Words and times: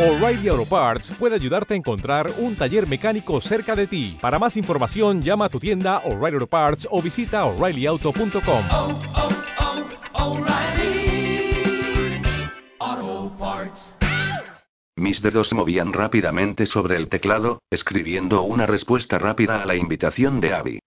O'Reilly 0.00 0.48
Auto 0.48 0.64
Parts 0.64 1.12
puede 1.18 1.34
ayudarte 1.34 1.74
a 1.74 1.76
encontrar 1.76 2.32
un 2.38 2.56
taller 2.56 2.88
mecánico 2.88 3.38
cerca 3.42 3.76
de 3.76 3.86
ti. 3.86 4.16
Para 4.18 4.38
más 4.38 4.56
información, 4.56 5.20
llama 5.20 5.44
a 5.44 5.48
tu 5.50 5.60
tienda 5.60 5.98
O'Reilly 5.98 6.36
Auto 6.36 6.46
Parts 6.46 6.88
o 6.90 7.02
visita 7.02 7.44
oreillyauto.com. 7.44 8.64
oh, 8.70 8.98
oh, 12.78 13.36
Parts. 13.38 13.94
Mis 14.96 15.20
dedos 15.20 15.48
se 15.48 15.54
movían 15.54 15.92
rápidamente 15.92 16.64
sobre 16.64 16.96
el 16.96 17.10
teclado, 17.10 17.60
escribiendo 17.70 18.40
una 18.40 18.64
respuesta 18.64 19.18
rápida 19.18 19.62
a 19.62 19.66
la 19.66 19.74
invitación 19.74 20.40
de 20.40 20.54
Abby. 20.54 20.78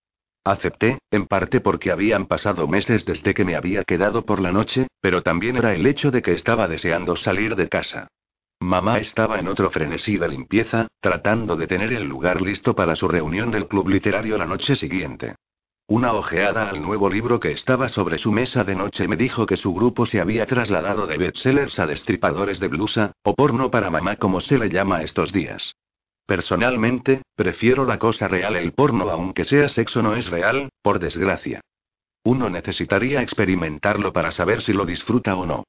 Acepté, 0.44 0.98
en 1.12 1.28
parte 1.28 1.62
porque 1.62 1.92
habían 1.92 2.26
pasado 2.26 2.68
meses 2.68 3.06
desde 3.06 3.36
que 3.36 3.46
me 3.46 3.56
había 3.56 3.84
quedado 3.84 4.26
por 4.26 4.42
la 4.42 4.52
noche, 4.52 4.88
pero 5.02 5.22
también 5.22 5.56
era 5.58 5.76
el 5.76 5.86
hecho 5.86 6.10
de 6.10 6.24
que 6.24 6.34
estaba 6.34 6.68
deseando 6.68 7.16
salir 7.16 7.56
de 7.56 7.70
casa. 7.70 8.08
Mamá 8.64 9.00
estaba 9.00 9.40
en 9.40 9.50
otro 9.50 9.70
frenesí 9.70 10.16
de 10.16 10.30
limpieza, 10.30 10.88
tratando 11.02 11.58
de 11.58 11.68
tener 11.68 11.92
el 11.92 12.06
lugar 12.06 12.42
listo 12.42 12.74
para 12.74 12.96
su 12.96 13.10
reunión 13.10 13.52
del 13.52 13.68
club 13.68 13.90
literario 13.90 14.38
la 14.38 14.46
noche 14.46 14.78
siguiente. 14.78 15.36
Una 15.88 16.14
ojeada 16.14 16.70
al 16.70 16.82
nuevo 16.82 17.10
libro 17.10 17.42
que 17.42 17.52
estaba 17.52 17.90
sobre 17.90 18.18
su 18.18 18.32
mesa 18.32 18.64
de 18.64 18.74
noche 18.74 19.06
me 19.10 19.18
dijo 19.18 19.46
que 19.46 19.58
su 19.58 19.74
grupo 19.74 20.06
se 20.06 20.22
había 20.22 20.46
trasladado 20.46 21.08
de 21.08 21.18
bestsellers 21.18 21.78
a 21.78 21.88
destripadores 21.88 22.62
de 22.62 22.70
blusa, 22.70 23.12
o 23.22 23.36
porno 23.36 23.70
para 23.70 23.90
mamá 23.90 24.16
como 24.16 24.40
se 24.40 24.58
le 24.58 24.70
llama 24.70 25.04
estos 25.04 25.34
días. 25.34 25.76
Personalmente, 26.26 27.22
prefiero 27.36 27.84
la 27.84 28.00
cosa 28.00 28.30
real, 28.30 28.56
el 28.56 28.72
porno 28.72 29.10
aunque 29.10 29.44
sea 29.44 29.68
sexo 29.68 30.02
no 30.02 30.16
es 30.16 30.30
real, 30.30 30.70
por 30.82 31.00
desgracia. 31.00 31.60
Uno 32.24 32.50
necesitaría 32.50 33.22
experimentarlo 33.22 34.14
para 34.14 34.32
saber 34.32 34.62
si 34.62 34.72
lo 34.72 34.86
disfruta 34.86 35.36
o 35.36 35.46
no. 35.46 35.66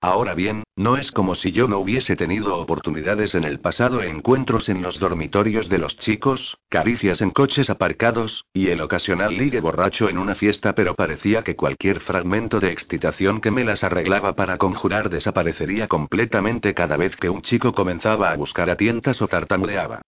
Ahora 0.00 0.34
bien, 0.34 0.62
no 0.76 0.96
es 0.96 1.10
como 1.10 1.34
si 1.34 1.50
yo 1.50 1.66
no 1.66 1.80
hubiese 1.80 2.14
tenido 2.14 2.56
oportunidades 2.56 3.34
en 3.34 3.42
el 3.42 3.58
pasado, 3.58 4.00
encuentros 4.00 4.68
en 4.68 4.80
los 4.80 5.00
dormitorios 5.00 5.68
de 5.68 5.78
los 5.78 5.96
chicos, 5.96 6.56
caricias 6.68 7.20
en 7.20 7.30
coches 7.30 7.68
aparcados, 7.68 8.44
y 8.52 8.68
el 8.68 8.80
ocasional 8.80 9.36
ligue 9.36 9.60
borracho 9.60 10.08
en 10.08 10.18
una 10.18 10.36
fiesta, 10.36 10.76
pero 10.76 10.94
parecía 10.94 11.42
que 11.42 11.56
cualquier 11.56 11.98
fragmento 11.98 12.60
de 12.60 12.70
excitación 12.70 13.40
que 13.40 13.50
me 13.50 13.64
las 13.64 13.82
arreglaba 13.82 14.36
para 14.36 14.56
conjurar 14.56 15.10
desaparecería 15.10 15.88
completamente 15.88 16.74
cada 16.74 16.96
vez 16.96 17.16
que 17.16 17.28
un 17.28 17.42
chico 17.42 17.72
comenzaba 17.72 18.30
a 18.30 18.36
buscar 18.36 18.70
a 18.70 18.76
tientas 18.76 19.20
o 19.20 19.26
tartamudeaba. 19.26 20.02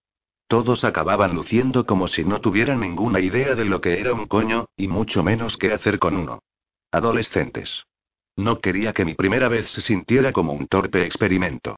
Todos 0.47 0.85
acababan 0.85 1.35
luciendo 1.35 1.85
como 1.85 2.07
si 2.07 2.25
no 2.25 2.41
tuvieran 2.41 2.79
ninguna 2.79 3.19
idea 3.19 3.57
de 3.57 3.65
lo 3.65 3.81
que 3.81 3.99
era 3.99 4.15
un 4.15 4.27
coño, 4.27 4.67
y 4.77 4.87
mucho 4.87 5.25
menos 5.25 5.57
qué 5.57 5.73
hacer 5.73 5.99
con 5.99 6.17
uno. 6.17 6.45
Adolescentes. 6.93 7.87
No 8.37 8.61
quería 8.61 8.93
que 8.93 9.05
mi 9.05 9.15
primera 9.15 9.49
vez 9.49 9.71
se 9.71 9.81
sintiera 9.81 10.33
como 10.33 10.53
un 10.53 10.67
torpe 10.67 11.05
experimento. 11.05 11.77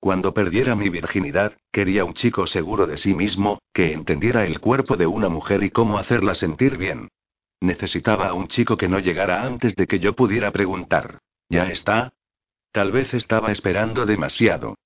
Cuando 0.00 0.32
perdiera 0.32 0.74
mi 0.74 0.88
virginidad, 0.88 1.52
quería 1.70 2.04
un 2.06 2.14
chico 2.14 2.46
seguro 2.46 2.86
de 2.86 2.96
sí 2.96 3.14
mismo, 3.14 3.60
que 3.72 3.92
entendiera 3.92 4.46
el 4.46 4.58
cuerpo 4.58 4.96
de 4.96 5.06
una 5.06 5.28
mujer 5.28 5.62
y 5.62 5.70
cómo 5.70 5.98
hacerla 5.98 6.34
sentir 6.34 6.78
bien. 6.78 7.08
Necesitaba 7.60 8.28
a 8.28 8.32
un 8.32 8.48
chico 8.48 8.78
que 8.78 8.88
no 8.88 8.98
llegara 8.98 9.42
antes 9.42 9.76
de 9.76 9.86
que 9.86 9.98
yo 9.98 10.14
pudiera 10.14 10.50
preguntar. 10.50 11.18
¿Ya 11.50 11.70
está? 11.70 12.14
Tal 12.72 12.92
vez 12.92 13.12
estaba 13.12 13.52
esperando 13.52 14.06
demasiado. 14.06 14.76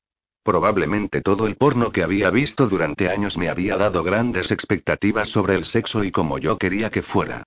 Probablemente 0.43 1.23
todo 1.23 1.47
el 1.47 1.57
porno 1.57 1.93
que 1.93 2.03
había 2.03 2.31
visto 2.31 2.67
durante 2.67 3.09
años 3.09 3.39
me 3.39 3.49
había 3.49 3.77
dado 3.77 4.03
grandes 4.03 4.51
expectativas 4.51 5.29
sobre 5.29 5.55
el 5.55 5.65
sexo 5.65 6.03
y 6.03 6.11
como 6.11 6.39
yo 6.39 6.59
quería 6.59 6.91
que 6.91 7.03
fuera. 7.03 7.45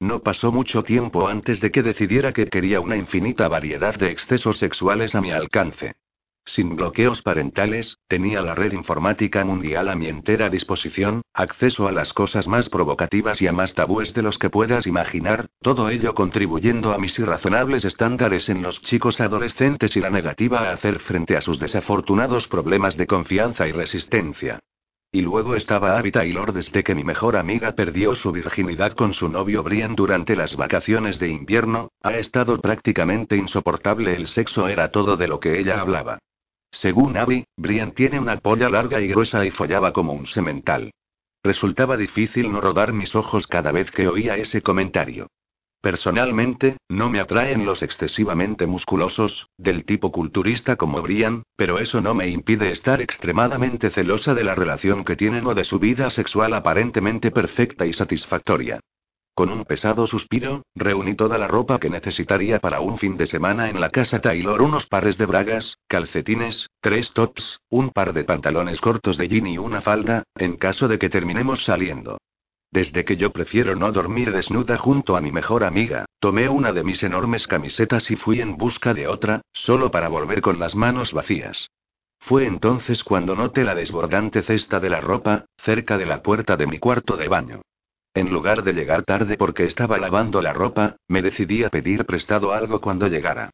No 0.00 0.22
pasó 0.22 0.52
mucho 0.52 0.84
tiempo 0.84 1.26
antes 1.26 1.60
de 1.60 1.72
que 1.72 1.82
decidiera 1.82 2.32
que 2.32 2.46
quería 2.46 2.80
una 2.80 2.96
infinita 2.96 3.48
variedad 3.48 3.96
de 3.96 4.12
excesos 4.12 4.58
sexuales 4.58 5.16
a 5.16 5.20
mi 5.20 5.32
alcance. 5.32 5.96
Sin 6.44 6.76
bloqueos 6.76 7.20
parentales, 7.20 7.98
tenía 8.06 8.40
la 8.40 8.54
red 8.54 8.72
informática 8.72 9.44
mundial 9.44 9.88
a 9.88 9.96
mi 9.96 10.06
entera 10.06 10.48
disposición, 10.48 11.22
acceso 11.34 11.88
a 11.88 11.92
las 11.92 12.14
cosas 12.14 12.46
más 12.46 12.70
provocativas 12.70 13.42
y 13.42 13.48
a 13.48 13.52
más 13.52 13.74
tabúes 13.74 14.14
de 14.14 14.22
los 14.22 14.38
que 14.38 14.48
puedas 14.48 14.86
imaginar, 14.86 15.48
todo 15.60 15.90
ello 15.90 16.14
contribuyendo 16.14 16.92
a 16.92 16.98
mis 16.98 17.18
irrazonables 17.18 17.84
estándares 17.84 18.48
en 18.48 18.62
los 18.62 18.80
chicos 18.80 19.20
adolescentes 19.20 19.96
y 19.96 20.00
la 20.00 20.10
negativa 20.10 20.60
a 20.60 20.72
hacer 20.72 21.00
frente 21.00 21.36
a 21.36 21.42
sus 21.42 21.58
desafortunados 21.58 22.48
problemas 22.48 22.96
de 22.96 23.06
confianza 23.06 23.66
y 23.66 23.72
resistencia. 23.72 24.60
Y 25.10 25.22
luego 25.22 25.56
estaba 25.56 25.98
Abby 25.98 26.12
Taylor 26.12 26.52
desde 26.52 26.84
que 26.84 26.94
mi 26.94 27.02
mejor 27.02 27.36
amiga 27.36 27.72
perdió 27.72 28.14
su 28.14 28.30
virginidad 28.30 28.92
con 28.92 29.14
su 29.14 29.30
novio 29.30 29.62
Brian 29.62 29.96
durante 29.96 30.36
las 30.36 30.56
vacaciones 30.56 31.18
de 31.18 31.28
invierno, 31.28 31.88
ha 32.02 32.18
estado 32.18 32.60
prácticamente 32.60 33.34
insoportable 33.34 34.14
el 34.14 34.26
sexo 34.26 34.68
era 34.68 34.90
todo 34.90 35.16
de 35.16 35.26
lo 35.26 35.40
que 35.40 35.58
ella 35.58 35.80
hablaba. 35.80 36.18
Según 36.70 37.16
Abby, 37.16 37.46
Brian 37.56 37.92
tiene 37.92 38.20
una 38.20 38.36
polla 38.36 38.68
larga 38.68 39.00
y 39.00 39.08
gruesa 39.08 39.46
y 39.46 39.50
follaba 39.50 39.94
como 39.94 40.12
un 40.12 40.26
semental. 40.26 40.90
Resultaba 41.42 41.96
difícil 41.96 42.52
no 42.52 42.60
rodar 42.60 42.92
mis 42.92 43.16
ojos 43.16 43.46
cada 43.46 43.72
vez 43.72 43.90
que 43.90 44.08
oía 44.08 44.36
ese 44.36 44.60
comentario. 44.60 45.28
Personalmente, 45.80 46.76
no 46.88 47.08
me 47.08 47.20
atraen 47.20 47.64
los 47.64 47.82
excesivamente 47.82 48.66
musculosos, 48.66 49.48
del 49.56 49.84
tipo 49.84 50.10
culturista 50.10 50.74
como 50.74 51.02
Brian, 51.02 51.44
pero 51.54 51.78
eso 51.78 52.00
no 52.00 52.14
me 52.14 52.28
impide 52.28 52.70
estar 52.70 53.00
extremadamente 53.00 53.90
celosa 53.90 54.34
de 54.34 54.42
la 54.42 54.56
relación 54.56 55.04
que 55.04 55.14
tienen 55.14 55.46
o 55.46 55.54
de 55.54 55.62
su 55.62 55.78
vida 55.78 56.10
sexual 56.10 56.54
aparentemente 56.54 57.30
perfecta 57.30 57.86
y 57.86 57.92
satisfactoria. 57.92 58.80
Con 59.34 59.50
un 59.50 59.64
pesado 59.64 60.08
suspiro, 60.08 60.62
reuní 60.74 61.14
toda 61.14 61.38
la 61.38 61.46
ropa 61.46 61.78
que 61.78 61.90
necesitaría 61.90 62.58
para 62.58 62.80
un 62.80 62.98
fin 62.98 63.16
de 63.16 63.26
semana 63.26 63.70
en 63.70 63.80
la 63.80 63.90
casa 63.90 64.20
Taylor, 64.20 64.60
unos 64.60 64.86
pares 64.86 65.16
de 65.16 65.26
bragas, 65.26 65.78
calcetines, 65.86 66.68
tres 66.80 67.12
tops, 67.12 67.60
un 67.70 67.90
par 67.90 68.14
de 68.14 68.24
pantalones 68.24 68.80
cortos 68.80 69.16
de 69.16 69.28
jean 69.28 69.46
y 69.46 69.56
una 69.56 69.80
falda, 69.80 70.24
en 70.34 70.56
caso 70.56 70.88
de 70.88 70.98
que 70.98 71.08
terminemos 71.08 71.62
saliendo. 71.62 72.18
Desde 72.70 73.04
que 73.04 73.16
yo 73.16 73.32
prefiero 73.32 73.76
no 73.76 73.92
dormir 73.92 74.30
desnuda 74.30 74.76
junto 74.76 75.16
a 75.16 75.20
mi 75.20 75.32
mejor 75.32 75.64
amiga, 75.64 76.04
tomé 76.18 76.48
una 76.48 76.72
de 76.72 76.84
mis 76.84 77.02
enormes 77.02 77.46
camisetas 77.46 78.10
y 78.10 78.16
fui 78.16 78.40
en 78.40 78.56
busca 78.56 78.92
de 78.92 79.08
otra, 79.08 79.40
solo 79.52 79.90
para 79.90 80.08
volver 80.08 80.42
con 80.42 80.58
las 80.58 80.74
manos 80.74 81.12
vacías. 81.12 81.70
Fue 82.20 82.46
entonces 82.46 83.04
cuando 83.04 83.34
noté 83.34 83.64
la 83.64 83.74
desbordante 83.74 84.42
cesta 84.42 84.80
de 84.80 84.90
la 84.90 85.00
ropa, 85.00 85.46
cerca 85.56 85.96
de 85.96 86.04
la 86.04 86.22
puerta 86.22 86.56
de 86.56 86.66
mi 86.66 86.78
cuarto 86.78 87.16
de 87.16 87.28
baño. 87.28 87.62
En 88.12 88.30
lugar 88.30 88.64
de 88.64 88.72
llegar 88.72 89.02
tarde 89.04 89.36
porque 89.36 89.64
estaba 89.64 89.96
lavando 89.96 90.42
la 90.42 90.52
ropa, 90.52 90.96
me 91.06 91.22
decidí 91.22 91.64
a 91.64 91.70
pedir 91.70 92.04
prestado 92.04 92.52
algo 92.52 92.80
cuando 92.80 93.06
llegara. 93.06 93.50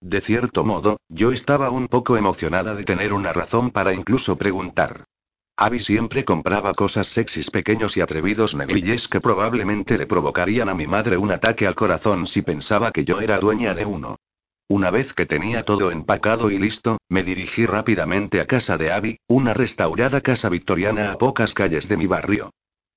De 0.00 0.20
cierto 0.20 0.64
modo, 0.64 0.98
yo 1.08 1.32
estaba 1.32 1.70
un 1.70 1.88
poco 1.88 2.16
emocionada 2.16 2.74
de 2.74 2.84
tener 2.84 3.12
una 3.12 3.32
razón 3.32 3.70
para 3.70 3.92
incluso 3.92 4.36
preguntar. 4.36 5.04
Abby 5.58 5.78
siempre 5.78 6.22
compraba 6.22 6.74
cosas 6.74 7.06
sexys 7.08 7.50
pequeños 7.50 7.96
y 7.96 8.02
atrevidos 8.02 8.54
negligés 8.54 9.08
que 9.08 9.22
probablemente 9.22 9.96
le 9.96 10.06
provocarían 10.06 10.68
a 10.68 10.74
mi 10.74 10.86
madre 10.86 11.16
un 11.16 11.32
ataque 11.32 11.66
al 11.66 11.74
corazón 11.74 12.26
si 12.26 12.42
pensaba 12.42 12.92
que 12.92 13.06
yo 13.06 13.22
era 13.22 13.38
dueña 13.38 13.72
de 13.72 13.86
uno. 13.86 14.18
Una 14.68 14.90
vez 14.90 15.14
que 15.14 15.24
tenía 15.24 15.62
todo 15.62 15.90
empacado 15.90 16.50
y 16.50 16.58
listo, 16.58 16.98
me 17.08 17.22
dirigí 17.22 17.64
rápidamente 17.64 18.38
a 18.42 18.46
casa 18.46 18.76
de 18.76 18.92
Abby, 18.92 19.18
una 19.28 19.54
restaurada 19.54 20.20
casa 20.20 20.50
victoriana 20.50 21.12
a 21.12 21.16
pocas 21.16 21.54
calles 21.54 21.88
de 21.88 21.96
mi 21.96 22.06
barrio. 22.06 22.50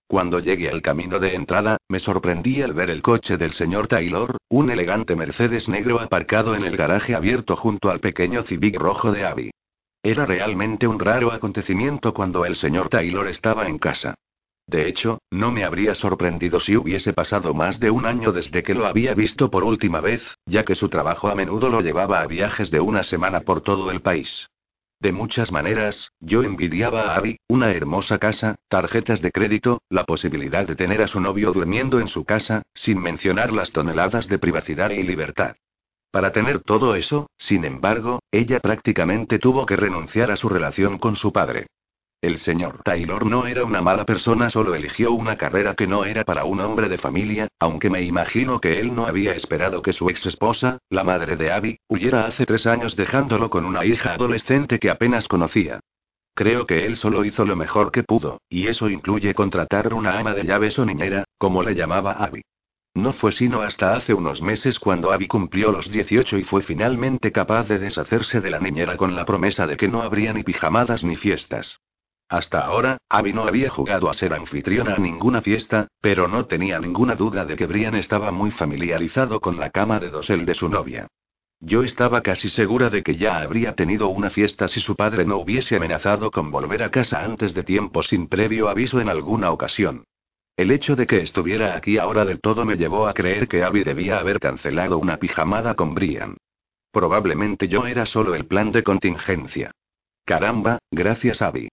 Cuando 0.07 0.39
llegué 0.39 0.69
al 0.69 0.81
camino 0.81 1.19
de 1.19 1.35
entrada, 1.35 1.77
me 1.87 1.99
sorprendí 1.99 2.61
al 2.61 2.73
ver 2.73 2.89
el 2.89 3.01
coche 3.01 3.37
del 3.37 3.53
señor 3.53 3.87
Taylor, 3.87 4.35
un 4.49 4.69
elegante 4.69 5.15
Mercedes 5.15 5.69
negro 5.69 6.01
aparcado 6.01 6.55
en 6.55 6.65
el 6.65 6.75
garaje 6.75 7.15
abierto 7.15 7.55
junto 7.55 7.89
al 7.89 8.01
pequeño 8.01 8.43
Civic 8.43 8.75
rojo 8.77 9.13
de 9.13 9.25
Abby. 9.25 9.51
Era 10.01 10.25
realmente 10.25 10.87
un 10.87 10.97
raro 10.97 11.33
acontecimiento 11.33 12.13
cuando 12.13 12.45
el 12.45 12.55
señor 12.55 12.87
Taylor 12.87 13.27
estaba 13.27 13.67
en 13.67 13.77
casa. 13.77 14.15
De 14.65 14.87
hecho, 14.87 15.19
no 15.31 15.51
me 15.51 15.65
habría 15.65 15.95
sorprendido 15.95 16.59
si 16.59 16.77
hubiese 16.77 17.11
pasado 17.11 17.53
más 17.53 17.79
de 17.79 17.89
un 17.89 18.05
año 18.05 18.31
desde 18.31 18.63
que 18.63 18.75
lo 18.75 18.85
había 18.85 19.13
visto 19.13 19.49
por 19.49 19.63
última 19.63 19.99
vez, 19.99 20.21
ya 20.45 20.63
que 20.63 20.75
su 20.75 20.89
trabajo 20.89 21.27
a 21.27 21.35
menudo 21.35 21.69
lo 21.69 21.81
llevaba 21.81 22.21
a 22.21 22.27
viajes 22.27 22.69
de 22.69 22.79
una 22.79 23.03
semana 23.03 23.41
por 23.41 23.61
todo 23.61 23.91
el 23.91 24.01
país. 24.01 24.47
De 25.01 25.11
muchas 25.11 25.51
maneras, 25.51 26.11
yo 26.19 26.43
envidiaba 26.43 27.01
a 27.01 27.15
Abby, 27.15 27.39
una 27.47 27.71
hermosa 27.71 28.19
casa, 28.19 28.57
tarjetas 28.67 29.21
de 29.21 29.31
crédito, 29.31 29.81
la 29.89 30.03
posibilidad 30.03 30.67
de 30.67 30.75
tener 30.75 31.01
a 31.01 31.07
su 31.07 31.19
novio 31.19 31.51
durmiendo 31.51 31.99
en 31.99 32.07
su 32.07 32.23
casa, 32.23 32.61
sin 32.73 33.01
mencionar 33.01 33.51
las 33.51 33.71
toneladas 33.71 34.27
de 34.27 34.39
privacidad 34.39 34.91
y 34.91 35.03
libertad. 35.03 35.55
Para 36.11 36.31
tener 36.31 36.59
todo 36.61 36.95
eso, 36.95 37.29
sin 37.37 37.65
embargo, 37.65 38.19
ella 38.31 38.59
prácticamente 38.59 39.37
tuvo 39.37 39.65
que 39.65 39.75
renunciar 39.75 40.31
a 40.31 40.35
su 40.35 40.49
relación 40.49 40.97
con 40.97 41.15
su 41.15 41.31
padre. 41.31 41.67
El 42.21 42.37
señor 42.39 42.81
Taylor 42.83 43.25
no 43.25 43.47
era 43.47 43.63
una 43.63 43.81
mala 43.81 44.05
persona, 44.05 44.49
solo 44.49 44.75
eligió 44.75 45.13
una 45.13 45.37
carrera 45.37 45.75
que 45.75 45.87
no 45.87 46.03
era 46.03 46.25
para 46.25 46.43
un 46.43 46.59
hombre 46.59 46.89
de 46.89 46.97
familia, 46.97 47.47
aunque 47.59 47.89
me 47.89 48.01
imagino 48.01 48.59
que 48.59 48.79
él 48.79 48.93
no 48.93 49.05
había 49.05 49.33
esperado 49.33 49.81
que 49.81 49.93
su 49.93 50.09
ex 50.09 50.25
esposa, 50.25 50.79
la 50.89 51.05
madre 51.05 51.37
de 51.37 51.51
Abby, 51.51 51.79
huyera 51.87 52.25
hace 52.25 52.45
tres 52.45 52.67
años 52.67 52.97
dejándolo 52.97 53.49
con 53.49 53.63
una 53.63 53.85
hija 53.85 54.15
adolescente 54.15 54.79
que 54.79 54.89
apenas 54.89 55.29
conocía. 55.29 55.79
Creo 56.33 56.65
que 56.65 56.85
él 56.85 56.97
solo 56.97 57.23
hizo 57.23 57.45
lo 57.45 57.55
mejor 57.55 57.91
que 57.91 58.03
pudo, 58.03 58.41
y 58.49 58.67
eso 58.67 58.89
incluye 58.89 59.33
contratar 59.33 59.93
una 59.93 60.19
ama 60.19 60.33
de 60.33 60.43
llaves 60.43 60.77
o 60.79 60.85
niñera, 60.85 61.23
como 61.37 61.63
le 61.63 61.75
llamaba 61.75 62.13
Abby. 62.13 62.41
No 62.95 63.13
fue 63.13 63.31
sino 63.31 63.61
hasta 63.61 63.95
hace 63.95 64.13
unos 64.13 64.41
meses 64.41 64.79
cuando 64.79 65.11
Abby 65.11 65.27
cumplió 65.27 65.71
los 65.71 65.91
18 65.91 66.37
y 66.37 66.43
fue 66.43 66.63
finalmente 66.63 67.31
capaz 67.31 67.67
de 67.67 67.79
deshacerse 67.79 68.41
de 68.41 68.49
la 68.49 68.59
niñera 68.59 68.97
con 68.97 69.15
la 69.15 69.25
promesa 69.25 69.67
de 69.67 69.77
que 69.77 69.87
no 69.87 70.01
habría 70.01 70.33
ni 70.33 70.43
pijamadas 70.43 71.03
ni 71.03 71.15
fiestas. 71.15 71.79
Hasta 72.27 72.59
ahora, 72.59 72.97
Abby 73.09 73.33
no 73.33 73.43
había 73.43 73.69
jugado 73.69 74.09
a 74.09 74.13
ser 74.13 74.33
anfitriona 74.33 74.95
a 74.95 74.99
ninguna 74.99 75.41
fiesta, 75.41 75.87
pero 75.99 76.27
no 76.27 76.45
tenía 76.45 76.79
ninguna 76.79 77.15
duda 77.15 77.43
de 77.43 77.55
que 77.55 77.65
Brian 77.65 77.95
estaba 77.95 78.31
muy 78.31 78.51
familiarizado 78.51 79.39
con 79.39 79.59
la 79.59 79.71
cama 79.71 79.99
de 79.99 80.09
dosel 80.09 80.45
de 80.45 80.53
su 80.53 80.69
novia. 80.69 81.07
Yo 81.59 81.83
estaba 81.83 82.21
casi 82.21 82.49
segura 82.49 82.89
de 82.89 83.03
que 83.03 83.17
ya 83.17 83.39
habría 83.39 83.75
tenido 83.75 84.07
una 84.09 84.29
fiesta 84.29 84.67
si 84.67 84.79
su 84.79 84.95
padre 84.95 85.25
no 85.25 85.37
hubiese 85.37 85.75
amenazado 85.75 86.31
con 86.31 86.51
volver 86.51 86.83
a 86.83 86.91
casa 86.91 87.23
antes 87.23 87.53
de 87.53 87.63
tiempo 87.63 88.03
sin 88.03 88.27
previo 88.27 88.69
aviso 88.69 89.01
en 89.01 89.09
alguna 89.09 89.51
ocasión. 89.51 90.03
El 90.59 90.71
hecho 90.71 90.97
de 90.97 91.07
que 91.07 91.21
estuviera 91.21 91.77
aquí 91.77 91.97
ahora 91.97 92.25
del 92.25 92.41
todo 92.41 92.65
me 92.65 92.75
llevó 92.75 93.07
a 93.07 93.13
creer 93.13 93.47
que 93.47 93.63
Abby 93.63 93.85
debía 93.85 94.19
haber 94.19 94.41
cancelado 94.41 94.97
una 94.97 95.15
pijamada 95.15 95.73
con 95.75 95.95
Brian. 95.95 96.35
Probablemente 96.91 97.69
yo 97.69 97.87
era 97.87 98.05
solo 98.05 98.35
el 98.35 98.45
plan 98.45 98.73
de 98.73 98.83
contingencia. 98.83 99.71
Caramba, 100.25 100.79
gracias 100.91 101.41
Abby. 101.41 101.69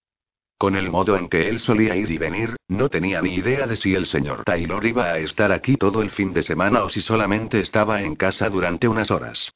Con 0.56 0.76
el 0.76 0.88
modo 0.88 1.16
en 1.16 1.28
que 1.28 1.48
él 1.48 1.58
solía 1.58 1.96
ir 1.96 2.12
y 2.12 2.18
venir, 2.18 2.54
no 2.68 2.88
tenía 2.88 3.20
ni 3.22 3.34
idea 3.34 3.66
de 3.66 3.74
si 3.74 3.92
el 3.92 4.06
señor 4.06 4.44
Taylor 4.44 4.86
iba 4.86 5.06
a 5.06 5.18
estar 5.18 5.50
aquí 5.50 5.76
todo 5.76 6.00
el 6.00 6.12
fin 6.12 6.32
de 6.32 6.42
semana 6.42 6.84
o 6.84 6.88
si 6.88 7.00
solamente 7.00 7.58
estaba 7.58 8.02
en 8.02 8.14
casa 8.14 8.48
durante 8.48 8.86
unas 8.86 9.10
horas. 9.10 9.50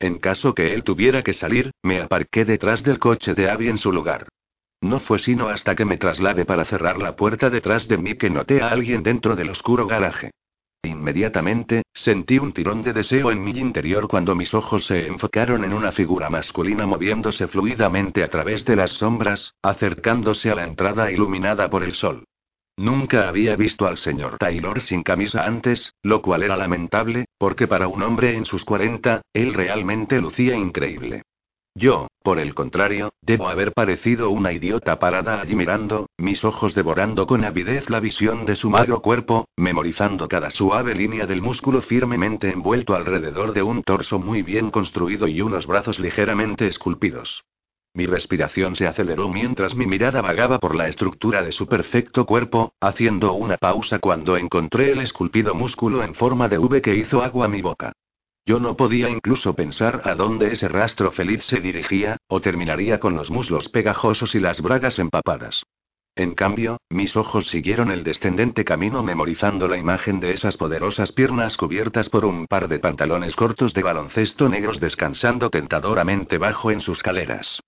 En 0.00 0.18
caso 0.18 0.56
que 0.56 0.74
él 0.74 0.82
tuviera 0.82 1.22
que 1.22 1.34
salir, 1.34 1.70
me 1.84 2.00
aparqué 2.00 2.44
detrás 2.44 2.82
del 2.82 2.98
coche 2.98 3.34
de 3.34 3.48
Abby 3.48 3.68
en 3.68 3.78
su 3.78 3.92
lugar. 3.92 4.26
No 4.82 4.98
fue 4.98 5.20
sino 5.20 5.48
hasta 5.48 5.76
que 5.76 5.84
me 5.84 5.96
trasladé 5.96 6.44
para 6.44 6.64
cerrar 6.64 6.98
la 6.98 7.14
puerta 7.14 7.50
detrás 7.50 7.86
de 7.86 7.98
mí 7.98 8.16
que 8.16 8.28
noté 8.28 8.60
a 8.60 8.68
alguien 8.68 9.04
dentro 9.04 9.36
del 9.36 9.50
oscuro 9.50 9.86
garaje. 9.86 10.32
Inmediatamente, 10.82 11.84
sentí 11.94 12.40
un 12.40 12.52
tirón 12.52 12.82
de 12.82 12.92
deseo 12.92 13.30
en 13.30 13.44
mi 13.44 13.52
interior 13.52 14.08
cuando 14.08 14.34
mis 14.34 14.52
ojos 14.54 14.84
se 14.86 15.06
enfocaron 15.06 15.62
en 15.62 15.72
una 15.72 15.92
figura 15.92 16.28
masculina 16.28 16.84
moviéndose 16.84 17.46
fluidamente 17.46 18.24
a 18.24 18.28
través 18.28 18.64
de 18.64 18.74
las 18.74 18.90
sombras, 18.90 19.54
acercándose 19.62 20.50
a 20.50 20.56
la 20.56 20.64
entrada 20.64 21.12
iluminada 21.12 21.70
por 21.70 21.84
el 21.84 21.94
sol. 21.94 22.24
Nunca 22.76 23.28
había 23.28 23.54
visto 23.54 23.86
al 23.86 23.98
señor 23.98 24.38
Taylor 24.38 24.80
sin 24.80 25.04
camisa 25.04 25.44
antes, 25.44 25.94
lo 26.02 26.20
cual 26.22 26.42
era 26.42 26.56
lamentable, 26.56 27.26
porque 27.38 27.68
para 27.68 27.86
un 27.86 28.02
hombre 28.02 28.34
en 28.34 28.46
sus 28.46 28.64
40, 28.64 29.22
él 29.32 29.54
realmente 29.54 30.20
lucía 30.20 30.56
increíble. 30.56 31.22
Yo, 31.74 32.08
por 32.22 32.38
el 32.38 32.54
contrario, 32.54 33.14
debo 33.22 33.48
haber 33.48 33.72
parecido 33.72 34.28
una 34.28 34.52
idiota 34.52 34.98
parada 34.98 35.40
allí 35.40 35.56
mirando, 35.56 36.06
mis 36.18 36.44
ojos 36.44 36.74
devorando 36.74 37.26
con 37.26 37.44
avidez 37.44 37.88
la 37.88 37.98
visión 37.98 38.44
de 38.44 38.56
su 38.56 38.68
magro 38.68 39.00
cuerpo, 39.00 39.48
memorizando 39.56 40.28
cada 40.28 40.50
suave 40.50 40.94
línea 40.94 41.26
del 41.26 41.40
músculo 41.40 41.80
firmemente 41.80 42.50
envuelto 42.50 42.94
alrededor 42.94 43.54
de 43.54 43.62
un 43.62 43.82
torso 43.82 44.18
muy 44.18 44.42
bien 44.42 44.70
construido 44.70 45.26
y 45.26 45.40
unos 45.40 45.66
brazos 45.66 45.98
ligeramente 45.98 46.66
esculpidos. 46.66 47.42
Mi 47.94 48.06
respiración 48.06 48.76
se 48.76 48.86
aceleró 48.86 49.28
mientras 49.28 49.74
mi 49.74 49.86
mirada 49.86 50.20
vagaba 50.20 50.58
por 50.58 50.74
la 50.74 50.88
estructura 50.88 51.42
de 51.42 51.52
su 51.52 51.66
perfecto 51.66 52.26
cuerpo, 52.26 52.74
haciendo 52.80 53.32
una 53.32 53.56
pausa 53.56 53.98
cuando 53.98 54.36
encontré 54.36 54.92
el 54.92 55.00
esculpido 55.00 55.54
músculo 55.54 56.02
en 56.02 56.14
forma 56.14 56.48
de 56.48 56.58
V 56.58 56.82
que 56.82 56.96
hizo 56.96 57.22
agua 57.22 57.46
a 57.46 57.48
mi 57.48 57.62
boca. 57.62 57.92
Yo 58.44 58.58
no 58.58 58.76
podía 58.76 59.08
incluso 59.08 59.54
pensar 59.54 60.02
a 60.04 60.14
dónde 60.14 60.52
ese 60.52 60.68
rastro 60.68 61.12
feliz 61.12 61.44
se 61.44 61.60
dirigía, 61.60 62.16
o 62.26 62.40
terminaría 62.40 62.98
con 62.98 63.14
los 63.14 63.30
muslos 63.30 63.68
pegajosos 63.68 64.34
y 64.34 64.40
las 64.40 64.60
bragas 64.60 64.98
empapadas. 64.98 65.62
En 66.14 66.34
cambio, 66.34 66.78
mis 66.90 67.16
ojos 67.16 67.46
siguieron 67.46 67.90
el 67.90 68.04
descendente 68.04 68.64
camino 68.64 69.02
memorizando 69.02 69.66
la 69.66 69.78
imagen 69.78 70.20
de 70.20 70.32
esas 70.32 70.58
poderosas 70.58 71.12
piernas 71.12 71.56
cubiertas 71.56 72.10
por 72.10 72.26
un 72.26 72.46
par 72.46 72.68
de 72.68 72.80
pantalones 72.80 73.34
cortos 73.34 73.72
de 73.72 73.82
baloncesto 73.82 74.48
negros 74.48 74.78
descansando 74.78 75.48
tentadoramente 75.48 76.36
bajo 76.36 76.70
en 76.70 76.82
sus 76.82 77.02
caleras. 77.02 77.60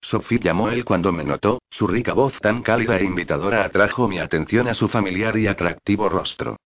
Sophie 0.00 0.38
llamó 0.38 0.70
él 0.70 0.86
cuando 0.86 1.12
me 1.12 1.24
notó, 1.24 1.60
su 1.68 1.86
rica 1.86 2.14
voz 2.14 2.38
tan 2.38 2.62
cálida 2.62 2.98
e 2.98 3.04
invitadora 3.04 3.64
atrajo 3.64 4.08
mi 4.08 4.18
atención 4.18 4.68
a 4.68 4.74
su 4.74 4.88
familiar 4.88 5.36
y 5.36 5.46
atractivo 5.46 6.08
rostro. 6.08 6.56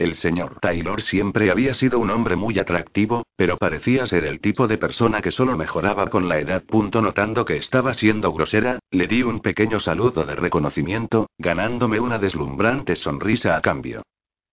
El 0.00 0.14
señor 0.14 0.58
Taylor 0.60 1.02
siempre 1.02 1.50
había 1.50 1.74
sido 1.74 1.98
un 1.98 2.08
hombre 2.08 2.34
muy 2.34 2.58
atractivo, 2.58 3.26
pero 3.36 3.58
parecía 3.58 4.06
ser 4.06 4.24
el 4.24 4.40
tipo 4.40 4.66
de 4.66 4.78
persona 4.78 5.20
que 5.20 5.30
solo 5.30 5.58
mejoraba 5.58 6.08
con 6.08 6.26
la 6.26 6.38
edad. 6.38 6.62
Punto 6.62 7.02
notando 7.02 7.44
que 7.44 7.58
estaba 7.58 7.92
siendo 7.92 8.32
grosera, 8.32 8.78
le 8.90 9.06
di 9.06 9.22
un 9.22 9.40
pequeño 9.40 9.78
saludo 9.78 10.24
de 10.24 10.36
reconocimiento, 10.36 11.28
ganándome 11.36 12.00
una 12.00 12.18
deslumbrante 12.18 12.96
sonrisa 12.96 13.58
a 13.58 13.60
cambio. 13.60 14.00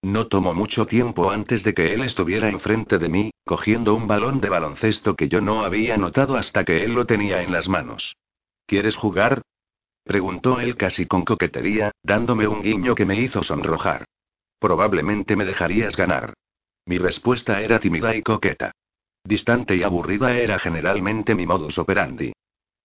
No 0.02 0.28
tomó 0.28 0.54
mucho 0.54 0.86
tiempo 0.86 1.32
antes 1.32 1.64
de 1.64 1.74
que 1.74 1.94
él 1.94 2.02
estuviera 2.02 2.50
enfrente 2.50 2.98
de 2.98 3.08
mí, 3.08 3.32
cogiendo 3.46 3.96
un 3.96 4.06
balón 4.06 4.42
de 4.42 4.50
baloncesto 4.50 5.16
que 5.16 5.30
yo 5.30 5.40
no 5.40 5.64
había 5.64 5.96
notado 5.96 6.36
hasta 6.36 6.66
que 6.66 6.84
él 6.84 6.92
lo 6.92 7.06
tenía 7.06 7.42
en 7.42 7.54
las 7.54 7.70
manos. 7.70 8.18
¿Quieres 8.66 8.98
jugar? 8.98 9.44
preguntó 10.04 10.60
él 10.60 10.76
casi 10.76 11.06
con 11.06 11.24
coquetería, 11.24 11.92
dándome 12.04 12.50
un 12.50 12.62
guiño 12.62 12.96
que 12.96 13.06
me 13.06 13.18
hizo 13.22 13.44
sonrojar. 13.44 14.04
Probablemente 14.60 15.36
me 15.36 15.46
dejarías 15.46 15.96
ganar. 15.96 16.34
Mi 16.86 16.98
respuesta 16.98 17.62
era 17.62 17.80
tímida 17.80 18.16
y 18.16 18.22
coqueta. 18.22 18.72
Distante 19.24 19.76
y 19.76 19.84
aburrida 19.84 20.38
era 20.38 20.58
generalmente 20.58 21.36
mi 21.36 21.46
modus 21.46 21.78
operandi. 21.78 22.34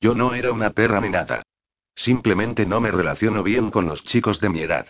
Yo 0.00 0.14
no 0.14 0.34
era 0.34 0.52
una 0.52 0.70
perra 0.70 1.00
ni 1.00 1.08
nada. 1.08 1.42
Simplemente 1.94 2.66
no 2.66 2.80
me 2.80 2.90
relaciono 2.90 3.42
bien 3.42 3.70
con 3.70 3.86
los 3.86 4.02
chicos 4.04 4.40
de 4.40 4.48
mi 4.48 4.60
edad. 4.60 4.86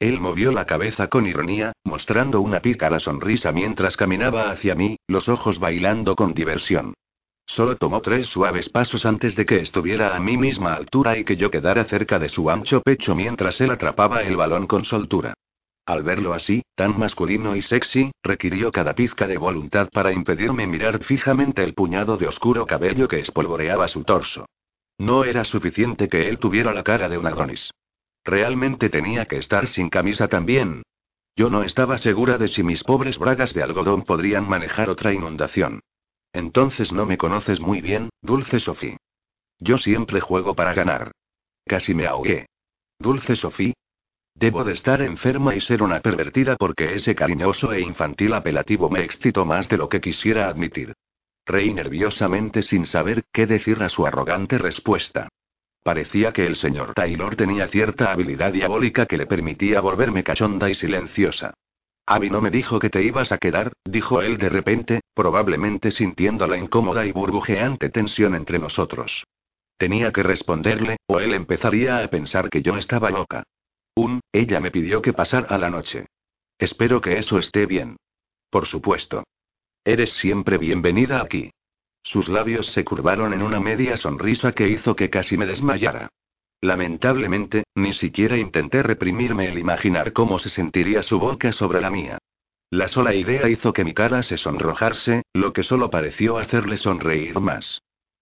Él 0.00 0.20
movió 0.20 0.52
la 0.52 0.64
cabeza 0.64 1.08
con 1.08 1.26
ironía, 1.26 1.72
mostrando 1.84 2.40
una 2.40 2.60
pícara 2.60 3.00
sonrisa 3.00 3.52
mientras 3.52 3.96
caminaba 3.96 4.50
hacia 4.50 4.74
mí, 4.74 4.96
los 5.08 5.28
ojos 5.28 5.58
bailando 5.58 6.14
con 6.16 6.34
diversión. 6.34 6.94
Solo 7.46 7.76
tomó 7.76 8.00
tres 8.02 8.26
suaves 8.26 8.68
pasos 8.68 9.06
antes 9.06 9.34
de 9.34 9.46
que 9.46 9.60
estuviera 9.60 10.14
a 10.14 10.20
mi 10.20 10.36
misma 10.36 10.74
altura 10.74 11.16
y 11.16 11.24
que 11.24 11.36
yo 11.36 11.50
quedara 11.50 11.84
cerca 11.84 12.18
de 12.18 12.28
su 12.28 12.50
ancho 12.50 12.82
pecho 12.82 13.14
mientras 13.14 13.60
él 13.60 13.70
atrapaba 13.70 14.22
el 14.22 14.36
balón 14.36 14.66
con 14.66 14.84
soltura. 14.84 15.34
Al 15.88 16.02
verlo 16.02 16.34
así, 16.34 16.60
tan 16.74 16.98
masculino 16.98 17.56
y 17.56 17.62
sexy, 17.62 18.12
requirió 18.22 18.70
cada 18.70 18.94
pizca 18.94 19.26
de 19.26 19.38
voluntad 19.38 19.88
para 19.90 20.12
impedirme 20.12 20.66
mirar 20.66 21.02
fijamente 21.02 21.64
el 21.64 21.72
puñado 21.72 22.18
de 22.18 22.26
oscuro 22.26 22.66
cabello 22.66 23.08
que 23.08 23.20
espolvoreaba 23.20 23.88
su 23.88 24.04
torso. 24.04 24.44
No 24.98 25.24
era 25.24 25.46
suficiente 25.46 26.10
que 26.10 26.28
él 26.28 26.38
tuviera 26.38 26.74
la 26.74 26.82
cara 26.82 27.08
de 27.08 27.16
un 27.16 27.26
Adonis. 27.26 27.72
Realmente 28.22 28.90
tenía 28.90 29.24
que 29.24 29.38
estar 29.38 29.66
sin 29.66 29.88
camisa 29.88 30.28
también. 30.28 30.82
Yo 31.34 31.48
no 31.48 31.62
estaba 31.62 31.96
segura 31.96 32.36
de 32.36 32.48
si 32.48 32.62
mis 32.62 32.84
pobres 32.84 33.16
bragas 33.18 33.54
de 33.54 33.62
algodón 33.62 34.02
podrían 34.02 34.46
manejar 34.46 34.90
otra 34.90 35.14
inundación. 35.14 35.80
Entonces 36.34 36.92
no 36.92 37.06
me 37.06 37.16
conoces 37.16 37.60
muy 37.60 37.80
bien, 37.80 38.10
Dulce 38.20 38.60
Sofía. 38.60 38.98
Yo 39.58 39.78
siempre 39.78 40.20
juego 40.20 40.54
para 40.54 40.74
ganar. 40.74 41.12
Casi 41.64 41.94
me 41.94 42.06
ahogué. 42.06 42.44
Dulce 42.98 43.36
Sofía, 43.36 43.72
Debo 44.38 44.62
de 44.62 44.72
estar 44.72 45.02
enferma 45.02 45.56
y 45.56 45.60
ser 45.60 45.82
una 45.82 45.98
pervertida 45.98 46.54
porque 46.54 46.94
ese 46.94 47.16
cariñoso 47.16 47.72
e 47.72 47.80
infantil 47.80 48.34
apelativo 48.34 48.88
me 48.88 49.02
excitó 49.02 49.44
más 49.44 49.68
de 49.68 49.76
lo 49.76 49.88
que 49.88 50.00
quisiera 50.00 50.48
admitir. 50.48 50.94
Reí 51.44 51.74
nerviosamente 51.74 52.62
sin 52.62 52.86
saber 52.86 53.24
qué 53.32 53.46
decir 53.46 53.82
a 53.82 53.88
su 53.88 54.06
arrogante 54.06 54.56
respuesta. 54.56 55.28
Parecía 55.82 56.32
que 56.32 56.46
el 56.46 56.54
señor 56.54 56.94
Taylor 56.94 57.34
tenía 57.34 57.66
cierta 57.66 58.12
habilidad 58.12 58.52
diabólica 58.52 59.06
que 59.06 59.16
le 59.16 59.26
permitía 59.26 59.80
volverme 59.80 60.22
cachonda 60.22 60.70
y 60.70 60.76
silenciosa. 60.76 61.54
Abby 62.06 62.30
no 62.30 62.40
me 62.40 62.50
dijo 62.50 62.78
que 62.78 62.90
te 62.90 63.02
ibas 63.02 63.32
a 63.32 63.38
quedar, 63.38 63.72
dijo 63.84 64.22
él 64.22 64.38
de 64.38 64.50
repente, 64.50 65.00
probablemente 65.14 65.90
sintiendo 65.90 66.46
la 66.46 66.56
incómoda 66.56 67.04
y 67.06 67.10
burbujeante 67.10 67.88
tensión 67.88 68.36
entre 68.36 68.60
nosotros. 68.60 69.24
Tenía 69.76 70.12
que 70.12 70.22
responderle, 70.22 70.98
o 71.08 71.18
él 71.18 71.34
empezaría 71.34 71.98
a 71.98 72.06
pensar 72.06 72.50
que 72.50 72.62
yo 72.62 72.76
estaba 72.76 73.10
loca. 73.10 73.42
Ella 74.32 74.60
me 74.60 74.70
pidió 74.70 75.02
que 75.02 75.12
pasara 75.12 75.58
la 75.58 75.70
noche. 75.70 76.06
Espero 76.58 77.00
que 77.00 77.18
eso 77.18 77.38
esté 77.38 77.66
bien. 77.66 77.96
Por 78.50 78.66
supuesto. 78.66 79.24
Eres 79.84 80.12
siempre 80.12 80.58
bienvenida 80.58 81.20
aquí. 81.20 81.50
Sus 82.02 82.28
labios 82.28 82.66
se 82.68 82.84
curvaron 82.84 83.32
en 83.32 83.42
una 83.42 83.60
media 83.60 83.96
sonrisa 83.96 84.52
que 84.52 84.68
hizo 84.68 84.94
que 84.94 85.10
casi 85.10 85.36
me 85.36 85.46
desmayara. 85.46 86.08
Lamentablemente, 86.60 87.64
ni 87.74 87.92
siquiera 87.92 88.36
intenté 88.36 88.82
reprimirme 88.82 89.48
el 89.48 89.58
imaginar 89.58 90.12
cómo 90.12 90.38
se 90.38 90.50
sentiría 90.50 91.02
su 91.02 91.18
boca 91.18 91.52
sobre 91.52 91.80
la 91.80 91.90
mía. 91.90 92.18
La 92.70 92.88
sola 92.88 93.14
idea 93.14 93.48
hizo 93.48 93.72
que 93.72 93.84
mi 93.84 93.94
cara 93.94 94.22
se 94.22 94.36
sonrojase, 94.36 95.22
lo 95.32 95.52
que 95.52 95.62
solo 95.62 95.90
pareció 95.90 96.38
hacerle 96.38 96.76
sonreír 96.76 97.38
más. 97.40 97.80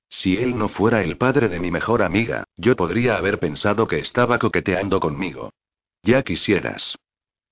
Si 0.09 0.37
él 0.37 0.56
no 0.56 0.68
fuera 0.68 1.02
el 1.02 1.16
padre 1.16 1.49
de 1.49 1.59
mi 1.59 1.71
mejor 1.71 2.02
amiga, 2.02 2.45
yo 2.56 2.76
podría 2.76 3.16
haber 3.16 3.38
pensado 3.38 3.87
que 3.87 3.99
estaba 3.99 4.38
coqueteando 4.38 5.00
conmigo. 5.00 5.50
Ya 6.06 6.22
quisieras. 6.22 6.96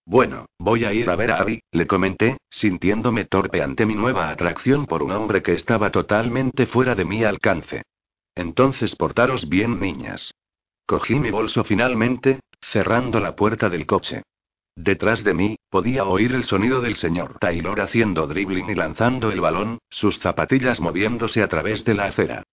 Bueno, 0.07 0.47
voy 0.61 0.85
a 0.85 0.93
ir 0.93 1.11
a 1.11 1.17
ver 1.17 1.33
a 1.33 1.39
Abby, 1.39 1.61
le 1.73 1.89
comenté, 1.89 2.37
sintiéndome 2.49 3.25
torpe 3.25 3.61
ante 3.61 3.85
mi 3.85 3.97
nueva 3.97 4.31
atracción 4.31 4.87
por 4.87 5.03
un 5.03 5.11
hombre 5.11 5.43
que 5.43 5.55
estaba 5.55 5.91
totalmente 5.91 6.67
fuera 6.67 6.95
de 6.95 7.05
mi 7.05 7.25
alcance. 7.25 7.83
Entonces 8.37 8.95
portaros 8.95 9.49
bien, 9.49 9.81
niñas. 9.81 10.33
Cogí 10.87 11.17
mi 11.17 11.33
bolso 11.33 11.65
finalmente, 11.65 12.39
cerrando 12.61 13.19
la 13.19 13.35
puerta 13.35 13.69
del 13.69 13.87
coche. 13.87 14.23
Detrás 14.77 15.25
de 15.25 15.35
mí, 15.35 15.57
podía 15.69 16.05
oír 16.05 16.33
el 16.33 16.45
sonido 16.45 16.81
del 16.81 16.95
señor 16.95 17.39
Taylor 17.41 17.81
haciendo 17.81 18.29
dribbling 18.29 18.71
y 18.71 18.77
lanzando 18.77 19.33
el 19.33 19.41
balón, 19.41 19.79
sus 19.91 20.21
zapatillas 20.21 20.81
moviéndose 20.81 21.43
a 21.43 21.49
través 21.49 21.85
de 21.85 21.95
la 21.95 22.05
acera. 22.05 22.45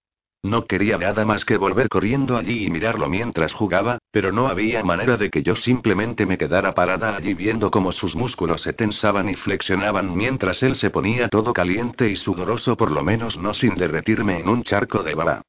No 0.42 0.66
quería 0.66 0.98
nada 0.98 1.26
más 1.26 1.46
que 1.46 1.58
volver 1.58 1.90
corriendo 1.90 2.38
allí 2.38 2.66
y 2.66 2.72
mirarlo 2.72 3.08
mientras 3.08 3.54
jugaba, 3.54 4.00
pero 4.12 4.34
no 4.34 4.48
había 4.48 4.84
manera 4.84 5.16
de 5.16 5.30
que 5.30 5.42
yo 5.42 5.56
simplemente 5.56 6.26
me 6.26 6.38
quedara 6.38 6.74
parada 6.74 7.16
allí 7.16 7.34
viendo 7.34 7.72
cómo 7.72 7.94
sus 7.94 8.16
músculos 8.16 8.62
se 8.62 8.74
tensaban 8.74 9.30
y 9.30 9.36
flexionaban 9.36 10.16
mientras 10.16 10.62
él 10.64 10.76
se 10.76 10.90
ponía 10.90 11.30
todo 11.30 11.54
caliente 11.54 12.10
y 12.10 12.18
sudoroso 12.18 12.76
por 12.76 12.92
lo 12.92 13.04
menos 13.04 13.38
no 13.38 13.54
sin 13.54 13.76
derretirme 13.76 14.40
en 14.40 14.50
un 14.50 14.64
charco 14.64 15.02
de 15.02 15.16
baba. 15.16 15.42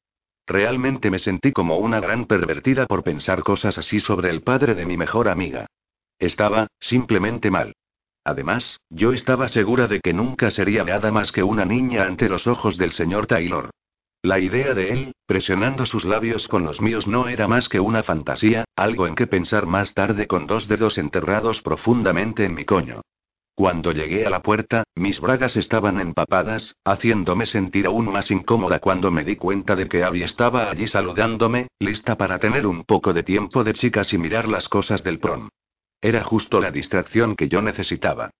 Realmente 0.47 1.11
me 1.11 1.19
sentí 1.19 1.51
como 1.51 1.77
una 1.77 1.99
gran 1.99 2.25
pervertida 2.25 2.85
por 2.85 3.03
pensar 3.03 3.43
cosas 3.43 3.77
así 3.77 3.99
sobre 3.99 4.29
el 4.29 4.41
padre 4.41 4.75
de 4.75 4.85
mi 4.85 4.97
mejor 4.97 5.27
amiga. 5.27 5.67
Estaba, 6.17 6.67
simplemente 6.79 7.51
mal. 7.51 7.73
Además, 8.25 8.79
yo 8.89 9.11
estaba 9.11 9.49
segura 9.49 9.87
de 9.87 9.99
que 9.99 10.13
nunca 10.13 10.51
sería 10.51 10.83
nada 10.85 11.11
más 11.11 11.31
que 11.33 11.43
una 11.43 11.65
niña 11.65 12.03
ante 12.03 12.29
los 12.29 12.47
ojos 12.47 12.77
del 12.77 12.93
señor 12.93 13.27
Taylor. 13.27 13.69
La 14.25 14.39
idea 14.39 14.73
de 14.73 14.93
él, 14.93 15.15
presionando 15.25 15.85
sus 15.85 16.05
labios 16.05 16.47
con 16.47 16.63
los 16.63 16.79
míos, 16.79 17.07
no 17.07 17.27
era 17.27 17.49
más 17.49 17.67
que 17.67 17.81
una 17.81 18.03
fantasía, 18.03 18.63
algo 18.73 19.05
en 19.05 19.15
que 19.15 19.27
pensar 19.27 19.65
más 19.65 19.93
tarde 19.93 20.27
con 20.27 20.47
dos 20.47 20.69
dedos 20.69 20.97
enterrados 20.97 21.61
profundamente 21.61 22.45
en 22.45 22.55
mi 22.55 22.63
coño. 22.63 23.01
Cuando 23.53 23.91
llegué 23.91 24.25
a 24.25 24.29
la 24.29 24.41
puerta, 24.41 24.85
mis 24.95 25.19
bragas 25.19 25.57
estaban 25.57 25.99
empapadas, 25.99 26.77
haciéndome 26.85 27.45
sentir 27.45 27.85
aún 27.85 28.13
más 28.13 28.31
incómoda 28.31 28.79
cuando 28.79 29.11
me 29.11 29.25
di 29.25 29.35
cuenta 29.35 29.75
de 29.75 29.89
que 29.89 30.05
Abby 30.05 30.23
estaba 30.23 30.71
allí 30.71 30.87
saludándome, 30.87 31.67
lista 31.79 32.15
para 32.15 32.39
tener 32.39 32.65
un 32.65 32.85
poco 32.85 33.11
de 33.11 33.23
tiempo 33.23 33.65
de 33.65 33.73
chicas 33.73 34.13
y 34.13 34.17
mirar 34.17 34.47
las 34.47 34.69
cosas 34.69 35.03
del 35.03 35.19
prom. 35.19 35.49
Era 36.01 36.23
justo 36.23 36.61
la 36.61 36.71
distracción 36.71 37.35
que 37.35 37.49
yo 37.49 37.61
necesitaba. 37.61 38.31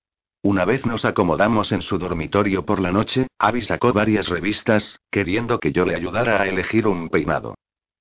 Una 0.46 0.66
vez 0.66 0.86
nos 0.86 1.06
acomodamos 1.06 1.72
en 1.72 1.82
su 1.82 1.98
dormitorio 1.98 2.66
por 2.66 2.82
la 2.82 2.92
noche, 2.92 3.28
Abby 3.40 3.62
sacó 3.62 3.94
varias 3.94 4.28
revistas, 4.28 5.00
queriendo 5.10 5.58
que 5.58 5.72
yo 5.72 5.86
le 5.86 5.96
ayudara 5.96 6.42
a 6.42 6.48
elegir 6.48 6.86
un 6.86 7.08
peinado. 7.08 7.56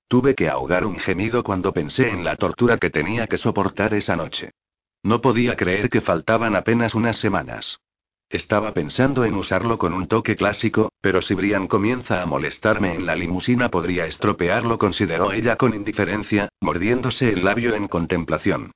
Tuve 0.09 0.35
que 0.35 0.49
ahogar 0.49 0.85
un 0.85 0.99
gemido 0.99 1.45
cuando 1.45 1.73
pensé 1.73 2.09
en 2.09 2.25
la 2.25 2.35
tortura 2.35 2.79
que 2.79 2.91
tenía 2.91 3.29
que 3.29 3.39
soportar 3.39 3.95
esa 3.95 4.17
noche. 4.17 4.51
No 5.05 5.21
podía 5.21 5.57
creer 5.57 5.89
que 5.89 6.01
faltaban 6.01 6.57
apenas 6.57 6.97
unas 6.97 7.17
semanas. 7.17 7.79
Estaba 8.29 8.75
pensando 8.75 9.25
en 9.25 9.35
usarlo 9.35 9.79
con 9.79 9.93
un 9.93 10.09
toque 10.09 10.35
clásico, 10.35 10.91
pero 11.01 11.23
si 11.23 11.35
Brian 11.35 11.69
comienza 11.69 12.23
a 12.23 12.27
molestarme 12.27 12.93
en 12.97 13.07
la 13.07 13.15
limusina 13.15 13.69
podría 13.69 14.07
estropearlo, 14.07 14.79
consideró 14.79 15.31
ella 15.31 15.55
con 15.55 15.75
indiferencia, 15.75 16.49
mordiéndose 16.61 17.29
el 17.29 17.45
labio 17.45 17.77
en 17.77 17.87
contemplación. 17.87 18.73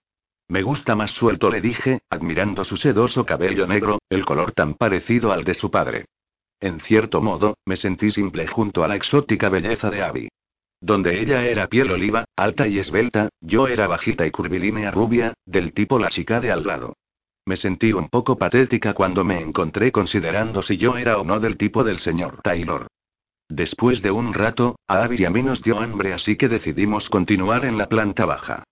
Me 0.49 0.63
gusta 0.63 0.95
más 0.95 1.11
suelto, 1.11 1.51
le 1.51 1.61
dije, 1.61 2.01
admirando 2.09 2.63
su 2.63 2.77
sedoso 2.77 3.27
cabello 3.27 3.67
negro, 3.67 3.99
el 4.09 4.25
color 4.25 4.53
tan 4.53 4.75
parecido 4.75 5.33
al 5.33 5.45
de 5.45 5.55
su 5.55 5.71
padre. 5.71 6.07
En 6.61 6.81
cierto 6.81 7.21
modo, 7.21 7.59
me 7.67 7.77
sentí 7.77 8.11
simple 8.11 8.47
junto 8.47 8.85
a 8.85 8.89
la 8.89 8.97
exótica 8.97 9.49
belleza 9.49 9.91
de 9.91 10.03
Abby. 10.03 10.29
Donde 10.81 11.21
ella 11.21 11.45
era 11.45 11.67
piel 11.67 11.91
oliva, 11.91 12.27
alta 12.37 12.69
y 12.69 12.79
esbelta, 12.79 13.29
yo 13.41 13.67
era 13.67 13.89
bajita 13.89 14.27
y 14.27 14.31
curvilínea 14.31 14.91
rubia, 14.91 15.35
del 15.45 15.73
tipo 15.73 15.99
la 15.99 16.11
chica 16.11 16.41
de 16.41 16.53
al 16.53 16.65
lado. 16.65 16.95
Me 17.45 17.57
sentí 17.57 17.93
un 17.93 18.09
poco 18.09 18.39
patética 18.39 18.95
cuando 18.95 19.25
me 19.25 19.41
encontré 19.41 19.91
considerando 19.91 20.63
si 20.63 20.77
yo 20.77 20.97
era 20.97 21.19
o 21.19 21.25
no 21.25 21.41
del 21.41 21.57
tipo 21.57 21.83
del 21.83 21.99
señor 21.99 22.41
Taylor. 22.43 22.87
Después 23.49 24.03
de 24.03 24.11
un 24.11 24.33
rato, 24.33 24.77
a 24.87 25.05
Abby 25.05 25.23
y 25.23 25.25
a 25.25 25.31
mí 25.31 25.43
nos 25.43 25.63
dio 25.63 25.79
hambre 25.79 26.13
así 26.13 26.37
que 26.37 26.49
decidimos 26.49 27.09
continuar 27.09 27.65
en 27.65 27.79
la 27.79 27.89
planta 27.89 28.27
baja. 28.27 28.65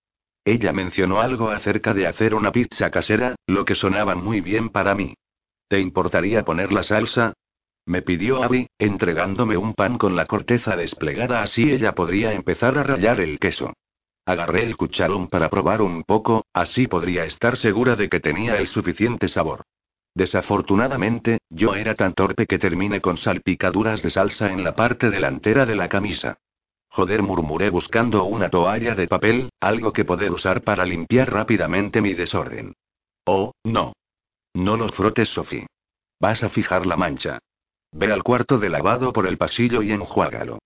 Ella 0.45 0.71
mencionó 0.71 1.21
algo 1.21 1.49
acerca 1.49 1.95
de 1.95 2.05
hacer 2.05 2.35
una 2.35 2.51
pizza 2.51 2.91
casera, 2.91 3.35
lo 3.47 3.65
que 3.65 3.73
sonaba 3.73 4.13
muy 4.13 4.41
bien 4.41 4.69
para 4.69 4.93
mí. 4.93 5.15
¿Te 5.67 5.79
importaría 5.79 6.45
poner 6.45 6.71
la 6.71 6.83
salsa? 6.83 7.33
Me 7.87 8.03
pidió 8.03 8.43
Abby, 8.43 8.67
entregándome 8.77 9.57
un 9.57 9.73
pan 9.73 9.97
con 9.97 10.15
la 10.15 10.27
corteza 10.27 10.75
desplegada 10.75 11.41
así 11.41 11.71
ella 11.71 11.93
podría 11.93 12.33
empezar 12.33 12.77
a 12.77 12.83
rallar 12.83 13.19
el 13.21 13.39
queso. 13.39 13.73
Agarré 14.27 14.63
el 14.63 14.77
cucharón 14.77 15.27
para 15.29 15.49
probar 15.49 15.81
un 15.81 16.03
poco, 16.03 16.45
así 16.53 16.87
podría 16.87 17.25
estar 17.25 17.57
segura 17.57 17.95
de 17.95 18.07
que 18.07 18.19
tenía 18.19 18.57
el 18.57 18.67
suficiente 18.67 19.27
sabor. 19.27 19.63
Desafortunadamente, 20.15 21.39
yo 21.49 21.75
era 21.75 21.95
tan 21.95 22.13
torpe 22.13 22.45
que 22.45 22.59
terminé 22.59 23.01
con 23.01 23.17
salpicaduras 23.17 24.03
de 24.03 24.11
salsa 24.11 24.51
en 24.51 24.63
la 24.63 24.75
parte 24.75 25.09
delantera 25.09 25.65
de 25.65 25.75
la 25.75 25.89
camisa. 25.89 26.37
Joder, 26.89 27.21
murmuré 27.21 27.69
buscando 27.69 28.23
una 28.23 28.49
toalla 28.49 28.95
de 28.95 29.07
papel, 29.07 29.49
algo 29.59 29.91
que 29.91 30.05
poder 30.05 30.31
usar 30.31 30.61
para 30.61 30.85
limpiar 30.85 31.31
rápidamente 31.31 32.01
mi 32.01 32.13
desorden. 32.13 32.73
Oh, 33.25 33.51
no. 33.63 33.93
No 34.53 34.77
lo 34.77 34.89
frotes, 34.89 35.29
Sophie. 35.29 35.67
Vas 36.19 36.43
a 36.43 36.49
fijar 36.49 36.85
la 36.85 36.95
mancha. 36.95 37.39
Ve 37.91 38.11
al 38.11 38.23
cuarto 38.23 38.57
de 38.57 38.69
lavado 38.69 39.11
por 39.13 39.27
el 39.27 39.37
pasillo 39.37 39.81
y 39.81 39.91
enjuágalo. 39.91 40.59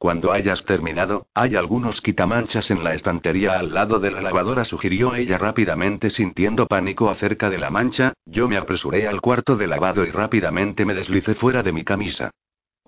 Cuando 0.00 0.32
hayas 0.32 0.64
terminado, 0.64 1.26
hay 1.34 1.56
algunos 1.56 2.00
quitamanchas 2.00 2.70
en 2.70 2.82
la 2.82 2.94
estantería 2.94 3.58
al 3.58 3.74
lado 3.74 3.98
de 3.98 4.10
la 4.10 4.22
lavadora, 4.22 4.64
sugirió 4.64 5.14
ella 5.14 5.36
rápidamente 5.36 6.08
sintiendo 6.08 6.66
pánico 6.66 7.10
acerca 7.10 7.50
de 7.50 7.58
la 7.58 7.68
mancha, 7.68 8.14
yo 8.24 8.48
me 8.48 8.56
apresuré 8.56 9.06
al 9.06 9.20
cuarto 9.20 9.56
de 9.56 9.66
lavado 9.66 10.06
y 10.06 10.10
rápidamente 10.10 10.86
me 10.86 10.94
deslicé 10.94 11.34
fuera 11.34 11.62
de 11.62 11.72
mi 11.72 11.84
camisa. 11.84 12.30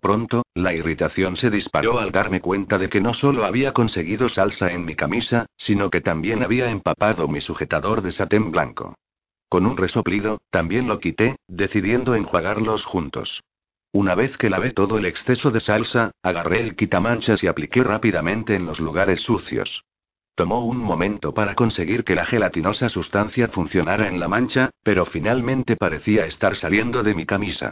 Pronto, 0.03 0.43
la 0.55 0.75
irritación 0.75 1.37
se 1.37 1.49
disparó 1.49 2.01
al 2.01 2.11
darme 2.11 2.41
cuenta 2.41 2.77
de 2.77 2.89
que 2.89 3.01
no 3.01 3.15
solo 3.15 3.45
había 3.45 3.73
conseguido 3.73 4.29
salsa 4.29 4.73
en 4.73 4.85
mi 4.85 4.97
camisa, 4.97 5.47
sino 5.57 5.91
que 5.91 6.01
también 6.01 6.43
había 6.43 6.73
empapado 6.73 7.29
mi 7.29 7.41
sujetador 7.41 8.03
de 8.03 8.11
satén 8.11 8.51
blanco. 8.51 8.97
Con 9.49 9.65
un 9.65 9.77
resoplido, 9.77 10.41
también 10.51 10.89
lo 10.89 10.99
quité, 10.99 11.37
decidiendo 11.47 12.17
enjuagarlos 12.17 12.85
juntos. 12.85 13.45
Una 13.93 14.17
vez 14.17 14.37
que 14.37 14.51
lavé 14.51 14.73
todo 14.73 14.99
el 14.99 15.07
exceso 15.07 15.53
de 15.53 15.61
salsa, 15.61 16.11
agarré 16.21 16.63
el 16.63 16.75
quitamanchas 16.75 17.45
y 17.45 17.47
apliqué 17.47 17.85
rápidamente 17.85 18.57
en 18.57 18.67
los 18.67 18.81
lugares 18.81 19.21
sucios. 19.21 19.85
Tomó 20.35 20.67
un 20.67 20.79
momento 20.79 21.33
para 21.33 21.55
conseguir 21.55 22.03
que 22.03 22.17
la 22.17 22.27
gelatinosa 22.27 22.89
sustancia 22.89 23.47
funcionara 23.47 24.09
en 24.09 24.19
la 24.19 24.27
mancha, 24.27 24.71
pero 24.83 25.07
finalmente 25.07 25.77
parecía 25.77 26.27
estar 26.27 26.57
saliendo 26.57 27.05
de 27.05 27.15
mi 27.15 27.25
camisa. 27.25 27.71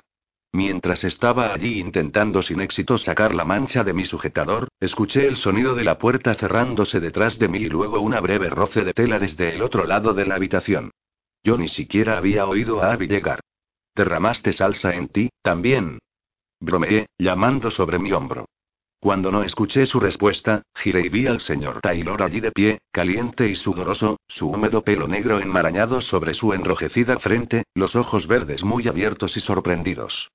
Mientras 0.53 1.05
estaba 1.05 1.53
allí 1.55 1.79
intentando 1.79 2.43
sin 2.43 2.61
éxito 2.61 2.99
sacar 2.99 3.35
la 3.35 3.45
mancha 3.45 3.85
de 3.85 3.93
mi 3.93 4.05
sujetador, 4.05 4.69
escuché 4.81 5.29
el 5.29 5.37
sonido 5.37 5.77
de 5.77 5.85
la 5.85 5.99
puerta 5.99 6.35
cerrándose 6.35 6.99
detrás 6.99 7.39
de 7.39 7.49
mí 7.49 7.59
y 7.59 7.69
luego 7.69 8.01
una 8.01 8.21
breve 8.21 8.51
roce 8.51 8.83
de 8.83 8.93
tela 8.93 9.21
desde 9.21 9.55
el 9.55 9.63
otro 9.63 9.87
lado 9.87 10.13
de 10.13 10.27
la 10.27 10.35
habitación. 10.35 10.91
Yo 11.45 11.57
ni 11.57 11.69
siquiera 11.69 12.19
había 12.19 12.47
oído 12.47 12.83
a 12.83 12.93
Abby 12.93 13.07
llegar. 13.07 13.41
¿Derramaste 13.95 14.53
salsa 14.53 14.95
en 14.95 15.09
ti, 15.09 15.31
también? 15.41 16.01
Bromeé, 16.59 17.07
llamando 17.17 17.71
sobre 17.71 18.01
mi 18.01 18.13
hombro. 18.13 18.47
Cuando 18.99 19.31
no 19.31 19.43
escuché 19.45 19.87
su 19.87 19.99
respuesta, 19.99 20.63
giré 20.75 21.07
y 21.07 21.09
vi 21.09 21.27
al 21.27 21.41
señor 21.41 21.81
Taylor 21.81 22.23
allí 22.23 22.41
de 22.41 22.53
pie, 22.53 22.81
caliente 22.91 23.49
y 23.49 23.55
sudoroso, 23.55 24.19
su 24.29 24.51
húmedo 24.51 24.83
pelo 24.83 25.09
negro 25.09 25.41
enmarañado 25.41 26.01
sobre 26.03 26.35
su 26.35 26.53
enrojecida 26.53 27.19
frente, 27.19 27.65
los 27.75 27.97
ojos 27.97 28.27
verdes 28.27 28.63
muy 28.63 28.89
abiertos 28.89 29.37
y 29.39 29.41
sorprendidos. 29.41 30.31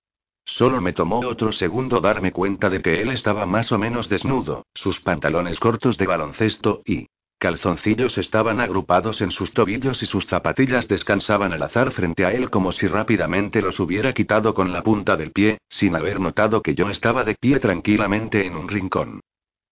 Solo 0.46 0.80
me 0.80 0.94
tomó 0.94 1.20
otro 1.20 1.52
segundo 1.52 2.00
darme 2.00 2.32
cuenta 2.32 2.70
de 2.70 2.82
que 2.82 3.02
él 3.02 3.10
estaba 3.10 3.48
más 3.48 3.72
o 3.72 3.80
menos 3.80 4.08
desnudo, 4.08 4.68
sus 4.76 5.02
pantalones 5.02 5.60
cortos 5.60 5.98
de 5.98 6.06
baloncesto 6.06 6.84
y 6.86 7.08
calzoncillos 7.40 8.18
estaban 8.18 8.60
agrupados 8.60 9.22
en 9.22 9.32
sus 9.32 9.52
tobillos 9.52 10.02
y 10.04 10.06
sus 10.06 10.26
zapatillas 10.28 10.88
descansaban 10.88 11.52
al 11.52 11.64
azar 11.64 11.92
frente 11.92 12.26
a 12.26 12.32
él 12.32 12.50
como 12.50 12.72
si 12.72 12.88
rápidamente 12.88 13.62
los 13.62 13.80
hubiera 13.80 14.14
quitado 14.14 14.54
con 14.54 14.72
la 14.72 14.84
punta 14.84 15.18
del 15.18 15.32
pie, 15.32 15.58
sin 15.68 15.96
haber 15.96 16.20
notado 16.20 16.62
que 16.62 16.76
yo 16.76 16.90
estaba 16.90 17.24
de 17.24 17.36
pie 17.36 17.60
tranquilamente 17.60 18.46
en 18.46 18.56
un 18.56 18.70
rincón. 18.70 19.22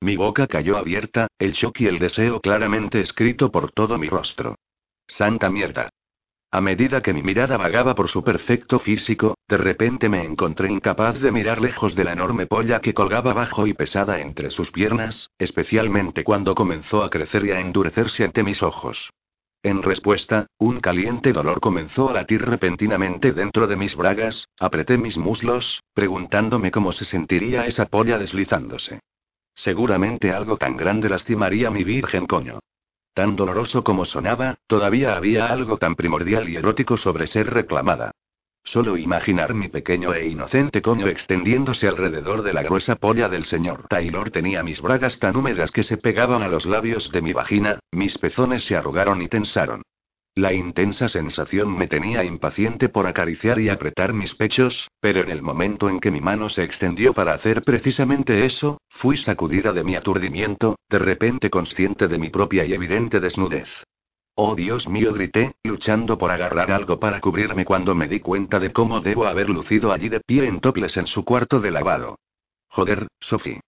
Mi 0.02 0.18
boca 0.18 0.48
cayó 0.48 0.78
abierta, 0.78 1.28
el 1.40 1.54
shock 1.54 1.82
y 1.82 1.88
el 1.88 2.00
deseo 2.00 2.42
claramente 2.42 3.00
escrito 3.00 3.52
por 3.52 3.72
todo 3.72 3.98
mi 3.98 4.10
rostro. 4.10 4.56
Santa 5.08 5.50
mierda. 5.50 5.90
A 6.54 6.62
medida 6.62 7.02
que 7.02 7.14
mi 7.16 7.24
mirada 7.24 7.58
vagaba 7.58 7.96
por 7.96 8.10
su 8.10 8.24
perfecto 8.24 8.78
físico, 8.78 9.36
de 9.48 9.58
repente 9.58 10.08
me 10.08 10.24
encontré 10.24 10.72
incapaz 10.72 11.20
de 11.20 11.32
mirar 11.32 11.60
lejos 11.60 11.96
de 11.96 12.04
la 12.04 12.14
enorme 12.14 12.46
polla 12.46 12.80
que 12.80 12.94
colgaba 12.94 13.34
bajo 13.34 13.66
y 13.66 13.74
pesada 13.74 14.20
entre 14.20 14.52
sus 14.52 14.70
piernas, 14.70 15.32
especialmente 15.40 16.24
cuando 16.24 16.54
comenzó 16.54 17.04
a 17.04 17.10
crecer 17.10 17.44
y 17.46 17.52
a 17.54 17.60
endurecerse 17.60 18.24
ante 18.24 18.44
mis 18.44 18.62
ojos. 18.62 19.10
En 19.64 19.82
respuesta, 19.82 20.46
un 20.60 20.80
caliente 20.80 21.34
dolor 21.34 21.60
comenzó 21.60 22.12
a 22.12 22.14
latir 22.14 22.46
repentinamente 22.46 23.32
dentro 23.32 23.66
de 23.66 23.76
mis 23.76 23.96
bragas, 23.96 24.48
apreté 24.60 25.00
mis 25.00 25.18
muslos, 25.18 25.82
preguntándome 25.96 26.70
cómo 26.70 26.92
se 26.92 27.06
sentiría 27.06 27.66
esa 27.66 27.88
polla 27.88 28.20
deslizándose. 28.20 29.00
Seguramente 29.56 30.32
algo 30.32 30.58
tan 30.58 30.78
grande 30.78 31.10
lastimaría 31.10 31.72
mi 31.72 31.84
virgen 31.84 32.28
coño. 32.28 32.60
Tan 33.14 33.36
doloroso 33.36 33.84
como 33.84 34.06
sonaba, 34.06 34.56
todavía 34.66 35.16
había 35.16 35.48
algo 35.48 35.78
tan 35.78 35.96
primordial 35.96 36.50
y 36.50 36.56
erótico 36.56 36.98
sobre 36.98 37.28
ser 37.28 37.54
reclamada. 37.54 38.12
Solo 38.64 38.98
imaginar 38.98 39.54
mi 39.54 39.68
pequeño 39.68 40.14
e 40.14 40.28
inocente 40.28 40.82
coño 40.82 41.08
extendiéndose 41.08 41.88
alrededor 41.88 42.44
de 42.44 42.54
la 42.54 42.64
gruesa 42.64 42.96
polla 42.96 43.28
del 43.30 43.46
señor 43.46 43.88
Taylor 43.90 44.32
tenía 44.32 44.64
mis 44.64 44.82
bragas 44.82 45.20
tan 45.20 45.36
húmedas 45.36 45.70
que 45.70 45.84
se 45.84 45.98
pegaban 45.98 46.42
a 46.42 46.48
los 46.48 46.66
labios 46.66 47.12
de 47.12 47.22
mi 47.22 47.34
vagina, 47.34 47.80
mis 47.92 48.18
pezones 48.18 48.64
se 48.64 48.76
arrugaron 48.76 49.22
y 49.22 49.28
tensaron. 49.28 49.84
La 50.36 50.52
intensa 50.52 51.10
sensación 51.10 51.78
me 51.78 51.88
tenía 51.88 52.24
impaciente 52.24 52.90
por 52.90 53.06
acariciar 53.06 53.60
y 53.60 53.70
apretar 53.70 54.14
mis 54.14 54.34
pechos, 54.34 54.90
pero 55.00 55.22
en 55.22 55.30
el 55.30 55.44
momento 55.44 55.90
en 55.90 56.00
que 56.00 56.10
mi 56.10 56.22
mano 56.22 56.50
se 56.50 56.64
extendió 56.64 57.14
para 57.14 57.36
hacer 57.36 57.62
precisamente 57.62 58.44
eso, 58.44 58.82
fui 58.90 59.18
sacudida 59.18 59.74
de 59.74 59.84
mi 59.84 59.96
aturdimiento, 59.96 60.80
de 60.90 60.98
repente 60.98 61.52
consciente 61.52 62.08
de 62.08 62.18
mi 62.18 62.32
propia 62.32 62.66
y 62.66 62.74
evidente 62.74 63.20
desnudez. 63.20 63.70
Oh 64.34 64.56
Dios 64.56 64.90
mío, 64.90 65.14
grité, 65.14 65.54
luchando 65.64 66.18
por 66.18 66.32
agarrar 66.32 66.72
algo 66.72 67.00
para 67.00 67.22
cubrirme 67.22 67.64
cuando 67.64 67.94
me 67.94 68.08
di 68.08 68.20
cuenta 68.20 68.60
de 68.60 68.74
cómo 68.74 69.02
debo 69.02 69.28
haber 69.28 69.52
lucido 69.52 69.92
allí 69.92 70.10
de 70.10 70.20
pie 70.20 70.48
en 70.48 70.60
toples 70.60 70.98
en 70.98 71.06
su 71.06 71.24
cuarto 71.24 71.60
de 71.60 71.70
lavado. 71.70 72.18
Joder, 72.70 73.06
Sophie. 73.20 73.62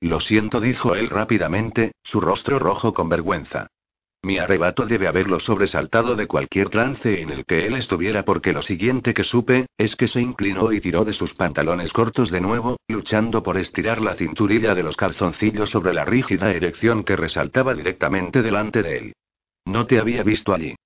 Lo 0.00 0.20
siento, 0.20 0.60
dijo 0.60 0.94
él 0.94 1.08
rápidamente, 1.08 1.92
su 2.02 2.20
rostro 2.20 2.58
rojo 2.58 2.92
con 2.92 3.08
vergüenza. 3.08 3.68
Mi 4.24 4.38
arrebato 4.38 4.86
debe 4.86 5.08
haberlo 5.08 5.40
sobresaltado 5.40 6.14
de 6.14 6.28
cualquier 6.28 6.68
trance 6.68 7.20
en 7.20 7.30
el 7.30 7.44
que 7.44 7.66
él 7.66 7.74
estuviera 7.74 8.24
porque 8.24 8.52
lo 8.52 8.62
siguiente 8.62 9.14
que 9.14 9.24
supe, 9.24 9.66
es 9.76 9.96
que 9.96 10.06
se 10.06 10.20
inclinó 10.20 10.72
y 10.72 10.80
tiró 10.80 11.04
de 11.04 11.12
sus 11.12 11.34
pantalones 11.34 11.92
cortos 11.92 12.30
de 12.30 12.40
nuevo, 12.40 12.76
luchando 12.86 13.42
por 13.42 13.58
estirar 13.58 14.00
la 14.00 14.14
cinturilla 14.14 14.76
de 14.76 14.84
los 14.84 14.96
calzoncillos 14.96 15.70
sobre 15.70 15.92
la 15.92 16.04
rígida 16.04 16.52
erección 16.52 17.02
que 17.02 17.16
resaltaba 17.16 17.74
directamente 17.74 18.42
delante 18.42 18.84
de 18.84 18.96
él. 18.96 19.12
No 19.64 19.86
te 19.86 19.98
había 19.98 20.22
visto 20.22 20.54
allí. 20.54 20.76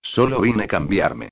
Solo 0.00 0.40
vine 0.40 0.64
a 0.64 0.68
cambiarme. 0.68 1.28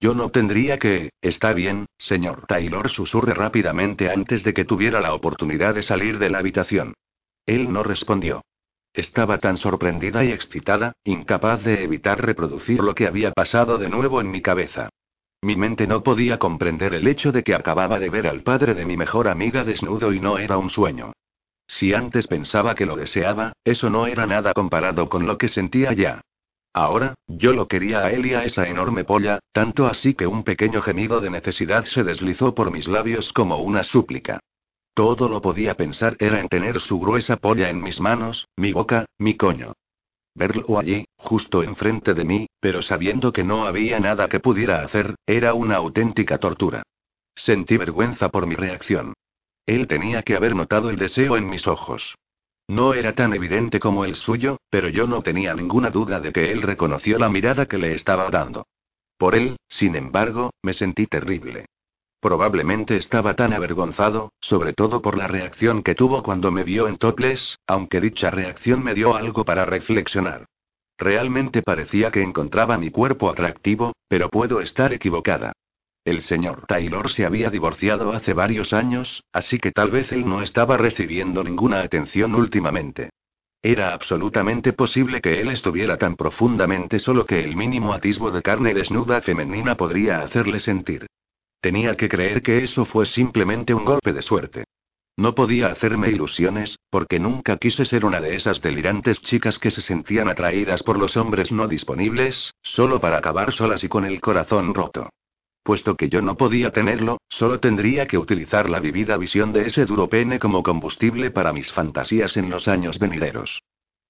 Yo 0.00 0.14
no 0.14 0.30
tendría 0.30 0.80
que... 0.80 1.10
Está 1.22 1.52
bien, 1.52 1.86
señor 1.96 2.44
Taylor, 2.48 2.90
susurre 2.90 3.34
rápidamente 3.34 4.10
antes 4.10 4.42
de 4.42 4.52
que 4.52 4.64
tuviera 4.64 5.00
la 5.00 5.14
oportunidad 5.14 5.76
de 5.76 5.82
salir 5.82 6.18
de 6.18 6.30
la 6.30 6.38
habitación. 6.38 6.94
Él 7.46 7.72
no 7.72 7.84
respondió. 7.84 8.42
Estaba 8.94 9.38
tan 9.38 9.56
sorprendida 9.56 10.24
y 10.24 10.30
excitada, 10.30 10.92
incapaz 11.02 11.64
de 11.64 11.82
evitar 11.82 12.24
reproducir 12.24 12.80
lo 12.80 12.94
que 12.94 13.08
había 13.08 13.32
pasado 13.32 13.76
de 13.76 13.88
nuevo 13.88 14.20
en 14.20 14.30
mi 14.30 14.40
cabeza. 14.40 14.88
Mi 15.42 15.56
mente 15.56 15.88
no 15.88 16.04
podía 16.04 16.38
comprender 16.38 16.94
el 16.94 17.08
hecho 17.08 17.32
de 17.32 17.42
que 17.42 17.56
acababa 17.56 17.98
de 17.98 18.08
ver 18.08 18.28
al 18.28 18.42
padre 18.42 18.72
de 18.72 18.84
mi 18.84 18.96
mejor 18.96 19.26
amiga 19.26 19.64
desnudo 19.64 20.12
y 20.12 20.20
no 20.20 20.38
era 20.38 20.58
un 20.58 20.70
sueño. 20.70 21.12
Si 21.66 21.92
antes 21.92 22.28
pensaba 22.28 22.76
que 22.76 22.86
lo 22.86 22.94
deseaba, 22.94 23.52
eso 23.64 23.90
no 23.90 24.06
era 24.06 24.26
nada 24.26 24.54
comparado 24.54 25.08
con 25.08 25.26
lo 25.26 25.38
que 25.38 25.48
sentía 25.48 25.92
ya. 25.92 26.20
Ahora, 26.72 27.14
yo 27.26 27.52
lo 27.52 27.66
quería 27.66 28.00
a 28.00 28.12
él 28.12 28.26
y 28.26 28.34
a 28.34 28.44
esa 28.44 28.68
enorme 28.68 29.02
polla, 29.02 29.40
tanto 29.52 29.86
así 29.86 30.14
que 30.14 30.28
un 30.28 30.44
pequeño 30.44 30.82
gemido 30.82 31.20
de 31.20 31.30
necesidad 31.30 31.84
se 31.84 32.04
deslizó 32.04 32.54
por 32.54 32.70
mis 32.70 32.86
labios 32.86 33.32
como 33.32 33.58
una 33.58 33.82
súplica. 33.82 34.38
Todo 34.94 35.28
lo 35.28 35.42
podía 35.42 35.74
pensar 35.74 36.16
era 36.20 36.38
en 36.38 36.48
tener 36.48 36.80
su 36.80 37.00
gruesa 37.00 37.36
polla 37.36 37.68
en 37.68 37.82
mis 37.82 38.00
manos, 38.00 38.46
mi 38.56 38.72
boca, 38.72 39.06
mi 39.18 39.36
coño. 39.36 39.72
Verlo 40.36 40.78
allí, 40.78 41.04
justo 41.16 41.62
enfrente 41.64 42.14
de 42.14 42.24
mí, 42.24 42.46
pero 42.60 42.80
sabiendo 42.80 43.32
que 43.32 43.42
no 43.42 43.66
había 43.66 43.98
nada 43.98 44.28
que 44.28 44.40
pudiera 44.40 44.82
hacer, 44.82 45.16
era 45.26 45.54
una 45.54 45.76
auténtica 45.76 46.38
tortura. 46.38 46.84
Sentí 47.34 47.76
vergüenza 47.76 48.28
por 48.28 48.46
mi 48.46 48.54
reacción. 48.54 49.14
Él 49.66 49.88
tenía 49.88 50.22
que 50.22 50.36
haber 50.36 50.54
notado 50.54 50.90
el 50.90 50.96
deseo 50.96 51.36
en 51.36 51.48
mis 51.48 51.66
ojos. 51.66 52.14
No 52.68 52.94
era 52.94 53.14
tan 53.14 53.34
evidente 53.34 53.80
como 53.80 54.04
el 54.04 54.14
suyo, 54.14 54.58
pero 54.70 54.88
yo 54.88 55.06
no 55.06 55.22
tenía 55.22 55.54
ninguna 55.54 55.90
duda 55.90 56.20
de 56.20 56.32
que 56.32 56.52
él 56.52 56.62
reconoció 56.62 57.18
la 57.18 57.28
mirada 57.28 57.66
que 57.66 57.78
le 57.78 57.94
estaba 57.94 58.30
dando. 58.30 58.66
Por 59.18 59.34
él, 59.34 59.56
sin 59.68 59.96
embargo, 59.96 60.50
me 60.62 60.72
sentí 60.72 61.06
terrible. 61.06 61.66
Probablemente 62.24 62.96
estaba 62.96 63.34
tan 63.34 63.52
avergonzado, 63.52 64.32
sobre 64.40 64.72
todo 64.72 65.02
por 65.02 65.18
la 65.18 65.28
reacción 65.28 65.82
que 65.82 65.94
tuvo 65.94 66.22
cuando 66.22 66.50
me 66.50 66.64
vio 66.64 66.88
en 66.88 66.96
Toples, 66.96 67.58
aunque 67.66 68.00
dicha 68.00 68.30
reacción 68.30 68.82
me 68.82 68.94
dio 68.94 69.14
algo 69.14 69.44
para 69.44 69.66
reflexionar. 69.66 70.46
Realmente 70.96 71.60
parecía 71.60 72.10
que 72.10 72.22
encontraba 72.22 72.78
mi 72.78 72.90
cuerpo 72.90 73.28
atractivo, 73.28 73.92
pero 74.08 74.30
puedo 74.30 74.62
estar 74.62 74.94
equivocada. 74.94 75.52
El 76.02 76.22
señor 76.22 76.64
Taylor 76.66 77.10
se 77.10 77.26
había 77.26 77.50
divorciado 77.50 78.14
hace 78.14 78.32
varios 78.32 78.72
años, 78.72 79.22
así 79.30 79.58
que 79.58 79.70
tal 79.70 79.90
vez 79.90 80.10
él 80.10 80.26
no 80.26 80.40
estaba 80.40 80.78
recibiendo 80.78 81.44
ninguna 81.44 81.82
atención 81.82 82.34
últimamente. 82.34 83.10
Era 83.60 83.92
absolutamente 83.92 84.72
posible 84.72 85.20
que 85.20 85.42
él 85.42 85.50
estuviera 85.50 85.98
tan 85.98 86.16
profundamente 86.16 87.00
solo 87.00 87.26
que 87.26 87.44
el 87.44 87.54
mínimo 87.54 87.92
atisbo 87.92 88.30
de 88.30 88.40
carne 88.40 88.72
desnuda 88.72 89.20
femenina 89.20 89.74
podría 89.74 90.22
hacerle 90.22 90.58
sentir. 90.58 91.06
Tenía 91.64 91.96
que 91.96 92.10
creer 92.10 92.42
que 92.42 92.62
eso 92.62 92.84
fue 92.84 93.06
simplemente 93.06 93.72
un 93.72 93.86
golpe 93.86 94.12
de 94.12 94.20
suerte. 94.20 94.64
No 95.16 95.34
podía 95.34 95.68
hacerme 95.68 96.10
ilusiones, 96.10 96.78
porque 96.90 97.18
nunca 97.18 97.56
quise 97.56 97.86
ser 97.86 98.04
una 98.04 98.20
de 98.20 98.36
esas 98.36 98.60
delirantes 98.60 99.22
chicas 99.22 99.58
que 99.58 99.70
se 99.70 99.80
sentían 99.80 100.28
atraídas 100.28 100.82
por 100.82 100.98
los 100.98 101.16
hombres 101.16 101.52
no 101.52 101.66
disponibles, 101.66 102.52
solo 102.60 103.00
para 103.00 103.16
acabar 103.16 103.50
solas 103.54 103.82
y 103.82 103.88
con 103.88 104.04
el 104.04 104.20
corazón 104.20 104.74
roto. 104.74 105.08
Puesto 105.62 105.96
que 105.96 106.10
yo 106.10 106.20
no 106.20 106.36
podía 106.36 106.70
tenerlo, 106.70 107.16
solo 107.30 107.58
tendría 107.60 108.06
que 108.06 108.18
utilizar 108.18 108.68
la 108.68 108.78
vivida 108.78 109.16
visión 109.16 109.54
de 109.54 109.66
ese 109.66 109.86
duro 109.86 110.10
pene 110.10 110.38
como 110.38 110.62
combustible 110.62 111.30
para 111.30 111.54
mis 111.54 111.72
fantasías 111.72 112.36
en 112.36 112.50
los 112.50 112.68
años 112.68 112.98
venideros. 112.98 113.62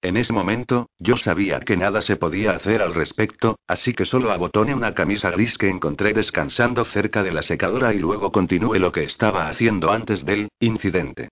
En 0.04 0.18
ese 0.18 0.34
momento, 0.34 0.90
yo 0.98 1.16
sabía 1.16 1.60
que 1.60 1.78
nada 1.78 2.02
se 2.02 2.16
podía 2.16 2.50
hacer 2.50 2.82
al 2.82 2.94
respecto, 2.94 3.58
así 3.66 3.94
que 3.94 4.04
solo 4.04 4.32
abotoné 4.32 4.74
una 4.74 4.92
camisa 4.92 5.30
gris 5.30 5.56
que 5.56 5.70
encontré 5.70 6.12
descansando 6.12 6.84
cerca 6.84 7.22
de 7.22 7.32
la 7.32 7.40
secadora 7.40 7.94
y 7.94 8.00
luego 8.00 8.30
continué 8.30 8.78
lo 8.78 8.92
que 8.92 9.04
estaba 9.04 9.48
haciendo 9.48 9.90
antes 9.90 10.26
del 10.26 10.50
incidente. 10.60 11.30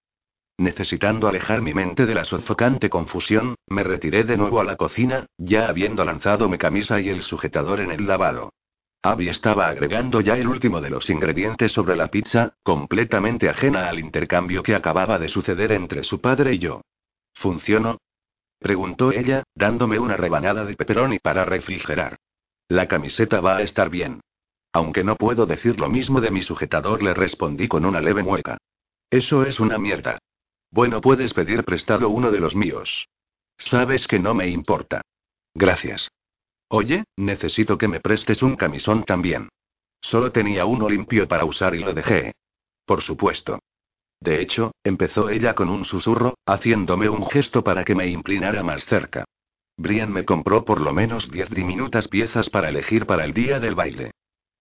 Necesitando 0.56 1.28
alejar 1.28 1.60
mi 1.60 1.74
mente 1.74 2.06
de 2.06 2.14
la 2.14 2.24
sofocante 2.24 2.88
confusión, 2.88 3.56
me 3.66 3.84
retiré 3.84 4.24
de 4.24 4.38
nuevo 4.38 4.58
a 4.58 4.64
la 4.64 4.76
cocina, 4.76 5.26
ya 5.36 5.68
habiendo 5.68 6.02
lanzado 6.06 6.48
mi 6.48 6.56
camisa 6.56 6.98
y 6.98 7.10
el 7.10 7.20
sujetador 7.20 7.78
en 7.78 7.92
el 7.92 8.06
lavado. 8.06 8.54
Abby 9.02 9.28
estaba 9.28 9.68
agregando 9.68 10.22
ya 10.22 10.38
el 10.38 10.48
último 10.48 10.80
de 10.80 10.88
los 10.88 11.10
ingredientes 11.10 11.72
sobre 11.72 11.94
la 11.94 12.08
pizza, 12.08 12.54
completamente 12.62 13.50
ajena 13.50 13.90
al 13.90 13.98
intercambio 13.98 14.62
que 14.62 14.74
acababa 14.74 15.18
de 15.18 15.28
suceder 15.28 15.72
entre 15.72 16.04
su 16.04 16.22
padre 16.22 16.54
y 16.54 16.58
yo. 16.58 16.80
¿Funcionó? 17.34 17.98
Preguntó 18.62 19.10
ella, 19.10 19.42
dándome 19.54 19.98
una 19.98 20.16
rebanada 20.16 20.64
de 20.64 20.76
pepperoni 20.76 21.18
para 21.18 21.44
refrigerar. 21.44 22.16
La 22.68 22.86
camiseta 22.86 23.40
va 23.40 23.56
a 23.56 23.62
estar 23.62 23.90
bien. 23.90 24.20
Aunque 24.72 25.02
no 25.02 25.16
puedo 25.16 25.46
decir 25.46 25.78
lo 25.80 25.88
mismo 25.88 26.20
de 26.20 26.30
mi 26.30 26.42
sujetador, 26.42 27.02
le 27.02 27.12
respondí 27.12 27.66
con 27.66 27.84
una 27.84 28.00
leve 28.00 28.22
mueca. 28.22 28.58
Eso 29.10 29.44
es 29.44 29.60
una 29.60 29.78
mierda. 29.78 30.18
Bueno, 30.70 31.00
puedes 31.00 31.34
pedir 31.34 31.64
prestado 31.64 32.08
uno 32.08 32.30
de 32.30 32.40
los 32.40 32.54
míos. 32.54 33.08
Sabes 33.58 34.06
que 34.06 34.18
no 34.18 34.32
me 34.32 34.48
importa. 34.48 35.02
Gracias. 35.54 36.10
Oye, 36.68 37.04
necesito 37.16 37.76
que 37.76 37.88
me 37.88 38.00
prestes 38.00 38.42
un 38.42 38.56
camisón 38.56 39.04
también. 39.04 39.48
Solo 40.00 40.32
tenía 40.32 40.64
uno 40.64 40.88
limpio 40.88 41.28
para 41.28 41.44
usar 41.44 41.74
y 41.74 41.80
lo 41.80 41.92
dejé. 41.92 42.32
Por 42.86 43.02
supuesto. 43.02 43.58
De 44.22 44.40
hecho, 44.40 44.70
empezó 44.84 45.30
ella 45.30 45.54
con 45.54 45.68
un 45.68 45.84
susurro, 45.84 46.34
haciéndome 46.46 47.08
un 47.08 47.26
gesto 47.26 47.64
para 47.64 47.82
que 47.82 47.96
me 47.96 48.06
inclinara 48.06 48.62
más 48.62 48.86
cerca. 48.86 49.24
Brian 49.76 50.12
me 50.12 50.24
compró 50.24 50.64
por 50.64 50.80
lo 50.80 50.92
menos 50.92 51.28
diez 51.28 51.50
diminutas 51.50 52.06
piezas 52.06 52.48
para 52.48 52.68
elegir 52.68 53.04
para 53.04 53.24
el 53.24 53.34
día 53.34 53.58
del 53.58 53.74
baile. 53.74 54.12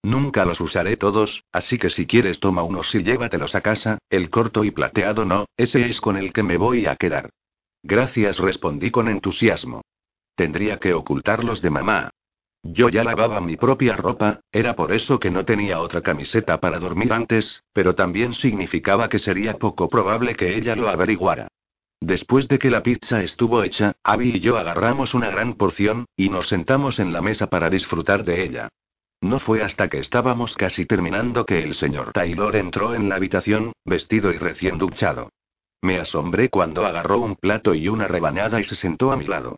Nunca 0.02 0.46
los 0.46 0.60
usaré 0.62 0.98
todos, 0.98 1.44
así 1.52 1.78
que 1.78 1.92
si 1.92 2.08
quieres 2.08 2.40
toma 2.40 2.64
unos 2.64 2.96
y 2.96 3.04
llévatelos 3.04 3.54
a 3.54 3.62
casa, 3.62 4.00
el 4.10 4.32
corto 4.32 4.64
y 4.64 4.72
plateado 4.72 5.26
no, 5.26 5.46
ese 5.58 5.86
es 5.86 6.02
con 6.02 6.18
el 6.18 6.34
que 6.34 6.42
me 6.42 6.58
voy 6.58 6.88
a 6.88 6.96
quedar. 6.96 7.30
Gracias, 7.84 8.40
respondí 8.40 8.90
con 8.90 9.10
entusiasmo. 9.10 9.84
Tendría 10.34 10.78
que 10.78 10.96
ocultarlos 10.96 11.62
de 11.62 11.70
mamá. 11.70 12.10
Yo 12.64 12.90
ya 12.90 13.04
lavaba 13.04 13.42
mi 13.42 13.58
propia 13.58 13.96
ropa, 13.96 14.42
era 14.52 14.76
por 14.76 14.94
eso 14.94 15.20
que 15.20 15.32
no 15.32 15.46
tenía 15.46 15.80
otra 15.80 16.02
camiseta 16.02 16.60
para 16.60 16.80
dormir 16.80 17.12
antes, 17.12 17.64
pero 17.74 17.96
también 17.96 18.34
significaba 18.34 19.10
que 19.10 19.20
sería 19.20 19.58
poco 19.58 19.90
probable 19.90 20.36
que 20.36 20.56
ella 20.56 20.76
lo 20.76 20.88
averiguara. 20.88 21.48
Después 22.00 22.48
de 22.48 22.60
que 22.60 22.70
la 22.70 22.84
pizza 22.84 23.24
estuvo 23.24 23.64
hecha, 23.64 23.94
Abby 24.04 24.38
y 24.38 24.40
yo 24.40 24.58
agarramos 24.58 25.14
una 25.14 25.30
gran 25.30 25.54
porción, 25.56 26.06
y 26.16 26.30
nos 26.30 26.48
sentamos 26.48 27.00
en 27.00 27.14
la 27.14 27.22
mesa 27.22 27.48
para 27.48 27.70
disfrutar 27.70 28.24
de 28.24 28.44
ella. 28.44 28.70
No 29.22 29.40
fue 29.40 29.62
hasta 29.62 29.88
que 29.88 30.00
estábamos 30.00 30.56
casi 30.56 30.86
terminando 30.86 31.46
que 31.46 31.64
el 31.64 31.76
señor 31.76 32.12
Taylor 32.12 32.56
entró 32.56 32.96
en 32.96 33.08
la 33.08 33.16
habitación, 33.16 33.74
vestido 33.86 34.32
y 34.32 34.38
recién 34.38 34.80
duchado. 34.80 35.30
Me 35.84 36.00
asombré 36.00 36.50
cuando 36.50 36.86
agarró 36.86 37.20
un 37.20 37.36
plato 37.36 37.74
y 37.74 37.88
una 37.88 38.08
rebanada 38.08 38.60
y 38.60 38.64
se 38.64 38.76
sentó 38.76 39.12
a 39.12 39.18
mi 39.18 39.26
lado. 39.26 39.58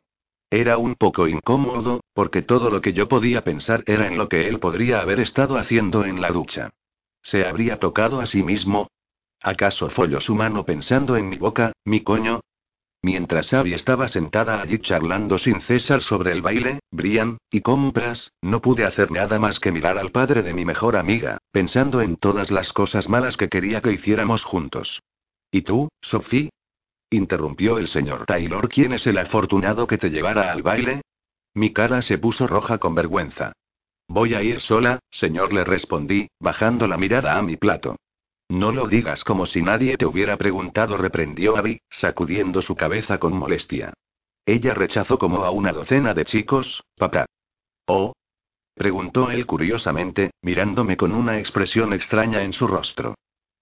Era 0.53 0.77
un 0.77 0.93
poco 0.93 1.27
incómodo, 1.27 2.01
porque 2.13 2.43
todo 2.43 2.69
lo 2.69 2.79
que 2.79 2.93
yo 2.93 3.07
podía 3.07 3.43
pensar 3.43 3.83
era 3.87 4.05
en 4.05 4.19
lo 4.19 4.29
que 4.29 4.47
él 4.47 4.59
podría 4.59 5.01
haber 5.01 5.19
estado 5.19 5.57
haciendo 5.57 6.05
en 6.05 6.21
la 6.21 6.29
ducha. 6.29 6.69
¿Se 7.23 7.47
habría 7.47 7.79
tocado 7.79 8.21
a 8.21 8.27
sí 8.27 8.43
mismo? 8.43 8.91
¿Acaso 9.41 9.89
folló 9.89 10.21
su 10.21 10.35
mano 10.35 10.63
pensando 10.63 11.17
en 11.17 11.27
mi 11.27 11.37
boca, 11.37 11.73
mi 11.85 12.01
coño? 12.01 12.41
Mientras 13.01 13.51
Abby 13.51 13.73
estaba 13.73 14.07
sentada 14.07 14.61
allí 14.61 14.77
charlando 14.77 15.39
sin 15.39 15.59
cesar 15.59 16.03
sobre 16.03 16.31
el 16.31 16.43
baile, 16.43 16.81
Brian, 16.91 17.39
y 17.49 17.61
compras, 17.61 18.31
no 18.43 18.61
pude 18.61 18.85
hacer 18.85 19.09
nada 19.09 19.39
más 19.39 19.59
que 19.59 19.71
mirar 19.71 19.97
al 19.97 20.11
padre 20.11 20.43
de 20.43 20.53
mi 20.53 20.65
mejor 20.65 20.97
amiga, 20.97 21.39
pensando 21.51 21.99
en 21.99 22.15
todas 22.17 22.51
las 22.51 22.71
cosas 22.73 23.09
malas 23.09 23.37
que 23.37 23.49
quería 23.49 23.81
que 23.81 23.91
hiciéramos 23.91 24.43
juntos. 24.43 25.01
¿Y 25.49 25.63
tú, 25.63 25.89
Sophie? 25.99 26.51
Interrumpió 27.13 27.78
el 27.78 27.88
señor 27.88 28.26
Taylor. 28.26 28.67
¿Quién 28.67 28.93
es 28.93 29.08
el 29.08 29.17
afortunado 29.17 29.88
que 29.88 29.97
te 29.97 30.10
llevara 30.10 30.52
al 30.52 30.62
baile? 30.62 31.02
Mi 31.54 31.71
cara 31.71 32.02
se 32.02 32.17
puso 32.17 32.47
roja 32.47 32.78
con 32.80 32.95
vergüenza. 32.95 33.54
Voy 34.08 34.34
a 34.34 34.43
ir 34.43 34.60
sola, 34.60 34.99
señor, 35.10 35.54
le 35.54 35.63
respondí, 35.63 36.28
bajando 36.39 36.88
la 36.88 36.97
mirada 36.97 37.38
a 37.38 37.41
mi 37.41 37.58
plato. 37.58 37.95
No 38.49 38.71
lo 38.71 38.88
digas 38.88 39.23
como 39.23 39.45
si 39.45 39.62
nadie 39.62 39.97
te 39.97 40.06
hubiera 40.06 40.38
preguntado, 40.38 40.97
reprendió 40.97 41.58
Abby, 41.58 41.80
sacudiendo 41.89 42.62
su 42.62 42.76
cabeza 42.76 43.17
con 43.17 43.34
molestia. 43.38 43.93
Ella 44.45 44.73
rechazó 44.73 45.17
como 45.17 45.45
a 45.45 45.52
una 45.52 45.71
docena 45.71 46.13
de 46.13 46.26
chicos, 46.26 46.84
papá. 46.97 47.26
¿Oh? 47.88 48.13
preguntó 48.76 49.32
él 49.32 49.45
curiosamente, 49.45 50.32
mirándome 50.41 50.97
con 50.97 51.13
una 51.13 51.39
expresión 51.39 51.93
extraña 51.93 52.41
en 52.43 52.54
su 52.54 52.67
rostro. 52.67 53.15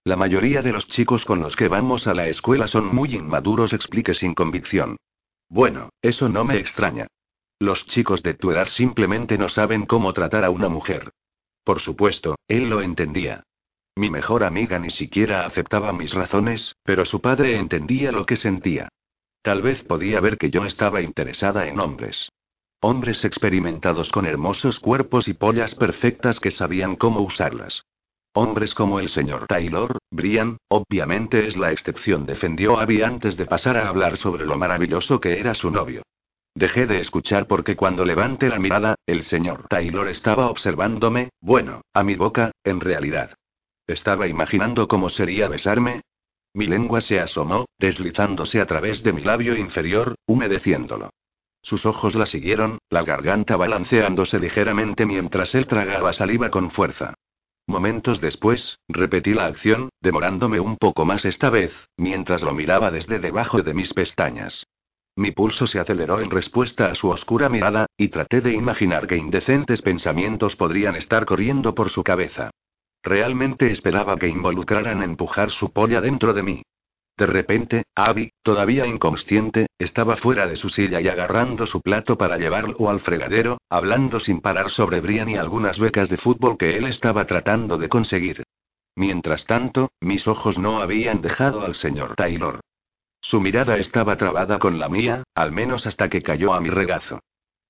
La 0.04 0.16
mayoría 0.16 0.64
de 0.64 0.72
los 0.72 0.88
chicos 0.88 1.26
con 1.26 1.42
los 1.42 1.56
que 1.56 1.68
vamos 1.68 2.08
a 2.08 2.16
la 2.16 2.28
escuela 2.28 2.68
son 2.68 2.88
muy 2.88 3.14
inmaduros, 3.14 3.72
expliqué 3.72 4.16
sin 4.16 4.34
convicción. 4.34 4.98
Bueno, 5.48 5.90
eso 6.02 6.28
no 6.28 6.44
me 6.44 6.58
extraña. 6.58 7.06
Los 7.60 7.86
chicos 7.86 8.24
de 8.24 8.34
tu 8.34 8.50
edad 8.50 8.68
simplemente 8.68 9.38
no 9.38 9.48
saben 9.48 9.86
cómo 9.86 10.12
tratar 10.14 10.44
a 10.44 10.50
una 10.50 10.70
mujer. 10.70 11.12
Por 11.64 11.80
supuesto, 11.80 12.36
él 12.48 12.68
lo 12.68 12.82
entendía. 12.82 13.44
Mi 13.96 14.10
mejor 14.10 14.44
amiga 14.44 14.80
ni 14.80 14.90
siquiera 14.90 15.46
aceptaba 15.46 15.94
mis 15.94 16.14
razones, 16.14 16.76
pero 16.84 17.06
su 17.06 17.22
padre 17.22 17.58
entendía 17.58 18.12
lo 18.12 18.26
que 18.26 18.38
sentía. 18.38 18.90
Tal 19.44 19.62
vez 19.62 19.84
podía 19.84 20.20
ver 20.20 20.40
que 20.40 20.50
yo 20.50 20.66
estaba 20.66 21.02
interesada 21.02 21.68
en 21.68 21.80
hombres. 21.80 22.32
Hombres 22.80 23.24
experimentados 23.24 24.12
con 24.12 24.26
hermosos 24.26 24.80
cuerpos 24.80 25.28
y 25.28 25.34
pollas 25.34 25.76
perfectas 25.76 26.40
que 26.40 26.50
sabían 26.50 26.96
cómo 26.96 27.22
usarlas. 27.22 27.84
Hombres 28.34 28.74
como 28.74 29.02
el 29.02 29.10
señor 29.10 29.46
Taylor, 29.48 29.98
Brian, 30.10 30.56
obviamente 30.70 31.48
es 31.48 31.58
la 31.58 31.74
excepción, 31.74 32.26
defendió 32.26 32.80
Abby 32.80 33.02
antes 33.02 33.36
de 33.36 33.46
pasar 33.46 33.76
a 33.76 33.90
hablar 33.90 34.16
sobre 34.16 34.46
lo 34.46 34.58
maravilloso 34.58 35.20
que 35.20 35.38
era 35.38 35.54
su 35.54 35.70
novio. 35.70 36.04
Dejé 36.56 36.88
de 36.88 37.00
escuchar 37.00 37.46
porque 37.46 37.76
cuando 37.76 38.06
levanté 38.06 38.48
la 38.48 38.58
mirada, 38.58 38.96
el 39.06 39.24
señor 39.24 39.68
Taylor 39.68 40.08
estaba 40.08 40.50
observándome, 40.50 41.32
bueno, 41.42 41.82
a 41.94 42.04
mi 42.04 42.16
boca, 42.16 42.52
en 42.64 42.80
realidad. 42.80 43.36
Estaba 43.86 44.28
imaginando 44.28 44.88
cómo 44.88 45.10
sería 45.10 45.50
besarme. 45.50 46.00
Mi 46.54 46.68
lengua 46.68 47.02
se 47.02 47.20
asomó, 47.20 47.66
deslizándose 47.80 48.62
a 48.62 48.66
través 48.66 49.04
de 49.04 49.12
mi 49.12 49.24
labio 49.24 49.58
inferior, 49.58 50.16
humedeciéndolo. 50.26 51.10
Sus 51.62 51.86
ojos 51.86 52.16
la 52.16 52.26
siguieron, 52.26 52.78
la 52.90 53.04
garganta 53.04 53.58
balanceándose 53.58 54.40
ligeramente 54.40 55.06
mientras 55.06 55.54
él 55.54 55.68
tragaba 55.68 56.14
saliva 56.14 56.50
con 56.50 56.72
fuerza. 56.72 57.14
Momentos 57.72 58.20
después, 58.20 58.80
repetí 58.90 59.34
la 59.34 59.46
acción, 59.46 59.92
demorándome 60.02 60.60
un 60.60 60.76
poco 60.76 61.06
más 61.06 61.24
esta 61.24 61.50
vez, 61.50 61.72
mientras 61.96 62.42
lo 62.42 62.54
miraba 62.54 62.92
desde 62.92 63.18
debajo 63.18 63.62
de 63.64 63.74
mis 63.74 63.94
pestañas. 63.94 64.68
Mi 65.16 65.32
pulso 65.32 65.68
se 65.68 65.80
aceleró 65.80 66.20
en 66.20 66.30
respuesta 66.30 66.88
a 66.88 66.96
su 66.96 67.08
oscura 67.08 67.48
mirada, 67.48 67.86
y 67.96 68.10
traté 68.10 68.42
de 68.42 68.52
imaginar 68.52 69.08
qué 69.08 69.16
indecentes 69.16 69.82
pensamientos 69.82 70.58
podrían 70.58 70.98
estar 70.98 71.26
corriendo 71.26 71.74
por 71.74 71.90
su 71.90 72.04
cabeza. 72.04 72.52
Realmente 73.04 73.72
esperaba 73.72 74.18
que 74.18 74.28
involucraran 74.28 75.02
empujar 75.02 75.50
su 75.50 75.72
polla 75.72 76.02
dentro 76.02 76.34
de 76.34 76.44
mí. 76.44 76.64
De 77.18 77.26
repente, 77.28 77.84
Abby, 77.96 78.32
todavía 78.42 78.88
inconsciente, 78.88 79.68
estaba 79.78 80.18
fuera 80.18 80.48
de 80.48 80.56
su 80.56 80.70
silla 80.70 81.02
y 81.02 81.08
agarrando 81.08 81.68
su 81.68 81.82
plato 81.82 82.18
para 82.18 82.38
llevarlo 82.38 82.90
al 82.90 83.00
fregadero, 83.00 83.60
hablando 83.70 84.20
sin 84.20 84.42
parar 84.42 84.70
sobre 84.70 85.02
Brian 85.02 85.30
y 85.30 85.36
algunas 85.36 85.78
becas 85.78 86.10
de 86.10 86.18
fútbol 86.18 86.58
que 86.58 86.78
él 86.78 86.86
estaba 86.86 87.26
tratando 87.26 87.78
de 87.78 87.90
conseguir. 87.90 88.44
Mientras 88.96 89.46
tanto, 89.46 89.92
mis 90.02 90.28
ojos 90.28 90.58
no 90.58 90.82
habían 90.82 91.22
dejado 91.22 91.62
al 91.62 91.76
señor 91.76 92.16
Taylor. 92.16 92.60
Su 93.22 93.40
mirada 93.40 93.78
estaba 93.78 94.18
trabada 94.18 94.58
con 94.58 94.80
la 94.80 94.90
mía, 94.90 95.24
al 95.36 95.52
menos 95.52 95.86
hasta 95.86 96.10
que 96.10 96.24
cayó 96.24 96.54
a 96.54 96.60
mi 96.60 96.70
regazo. 96.70 97.20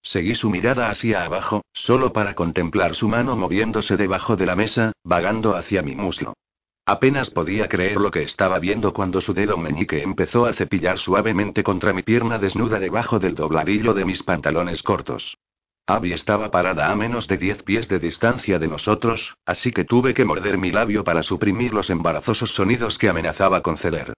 Seguí 0.02 0.34
su 0.34 0.50
mirada 0.50 0.90
hacia 0.90 1.24
abajo, 1.24 1.64
solo 1.74 2.12
para 2.14 2.34
contemplar 2.34 2.96
su 2.96 3.08
mano 3.08 3.36
moviéndose 3.36 3.98
debajo 3.98 4.36
de 4.36 4.46
la 4.46 4.56
mesa, 4.56 4.94
vagando 5.04 5.56
hacia 5.56 5.84
mi 5.84 5.96
muslo. 5.96 6.34
Apenas 6.86 7.30
podía 7.30 7.70
creer 7.70 7.98
lo 7.98 8.12
que 8.12 8.24
estaba 8.24 8.58
viendo 8.60 8.92
cuando 8.94 9.22
su 9.22 9.34
dedo 9.34 9.56
meñique 9.58 10.02
empezó 10.02 10.46
a 10.46 10.54
cepillar 10.54 10.98
suavemente 10.98 11.64
contra 11.64 11.94
mi 11.94 12.02
pierna 12.02 12.40
desnuda 12.40 12.80
debajo 12.80 13.20
del 13.20 13.36
dobladillo 13.36 13.94
de 13.94 14.06
mis 14.06 14.24
pantalones 14.24 14.82
cortos. 14.82 15.38
Abby 15.86 16.14
estaba 16.14 16.52
parada 16.52 16.92
a 16.92 16.96
menos 16.96 17.28
de 17.28 17.38
diez 17.38 17.64
pies 17.64 17.88
de 17.88 18.00
distancia 18.00 18.60
de 18.60 18.68
nosotros, 18.68 19.36
así 19.46 19.72
que 19.72 19.84
tuve 19.84 20.14
que 20.14 20.26
morder 20.26 20.58
mi 20.58 20.72
labio 20.72 21.04
para 21.04 21.22
suprimir 21.22 21.74
los 21.74 21.90
embarazosos 21.90 22.52
sonidos 22.52 22.98
que 22.98 23.10
amenazaba 23.10 23.62
conceder. 23.62 24.14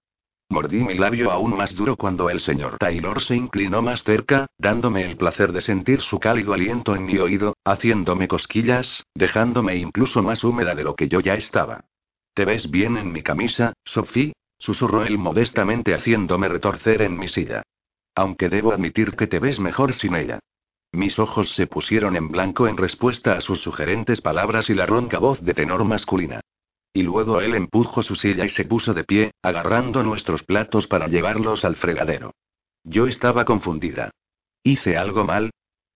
Mordí 0.50 0.84
mi 0.84 0.94
labio 0.94 1.32
aún 1.32 1.56
más 1.56 1.74
duro 1.74 1.96
cuando 1.96 2.30
el 2.30 2.40
señor 2.40 2.76
Taylor 2.78 3.20
se 3.22 3.34
inclinó 3.34 3.82
más 3.82 4.04
cerca, 4.04 4.46
dándome 4.58 5.04
el 5.04 5.16
placer 5.16 5.52
de 5.52 5.62
sentir 5.62 6.00
su 6.00 6.20
cálido 6.20 6.52
aliento 6.52 6.94
en 6.94 7.06
mi 7.06 7.18
oído, 7.18 7.54
haciéndome 7.64 8.28
cosquillas, 8.28 9.04
dejándome 9.14 9.76
incluso 9.76 10.22
más 10.22 10.44
húmeda 10.44 10.74
de 10.74 10.84
lo 10.84 10.94
que 10.94 11.08
yo 11.08 11.20
ya 11.20 11.34
estaba. 11.34 11.84
¿Te 12.34 12.44
ves 12.44 12.68
bien 12.68 12.96
en 12.96 13.12
mi 13.12 13.22
camisa, 13.22 13.74
Sophie? 13.84 14.32
susurró 14.58 15.04
él 15.04 15.18
modestamente 15.18 15.94
haciéndome 15.94 16.48
retorcer 16.48 17.02
en 17.02 17.16
mi 17.16 17.28
silla. 17.28 17.62
Aunque 18.16 18.48
debo 18.48 18.72
admitir 18.72 19.14
que 19.14 19.26
te 19.26 19.38
ves 19.38 19.60
mejor 19.60 19.92
sin 19.92 20.16
ella. 20.16 20.40
Mis 20.92 21.18
ojos 21.18 21.54
se 21.54 21.66
pusieron 21.66 22.16
en 22.16 22.28
blanco 22.28 22.66
en 22.66 22.76
respuesta 22.76 23.36
a 23.36 23.40
sus 23.40 23.60
sugerentes 23.60 24.20
palabras 24.20 24.70
y 24.70 24.74
la 24.74 24.86
ronca 24.86 25.18
voz 25.18 25.40
de 25.42 25.54
tenor 25.54 25.84
masculina. 25.84 26.40
Y 26.92 27.02
luego 27.02 27.40
él 27.40 27.54
empujó 27.54 28.02
su 28.02 28.14
silla 28.14 28.44
y 28.44 28.48
se 28.48 28.64
puso 28.64 28.94
de 28.94 29.04
pie, 29.04 29.32
agarrando 29.42 30.02
nuestros 30.02 30.44
platos 30.44 30.86
para 30.86 31.08
llevarlos 31.08 31.64
al 31.64 31.76
fregadero. 31.76 32.32
Yo 32.84 33.06
estaba 33.06 33.44
confundida. 33.44 34.10
¿Hice 34.62 34.96
algo 34.96 35.24
mal? 35.24 35.50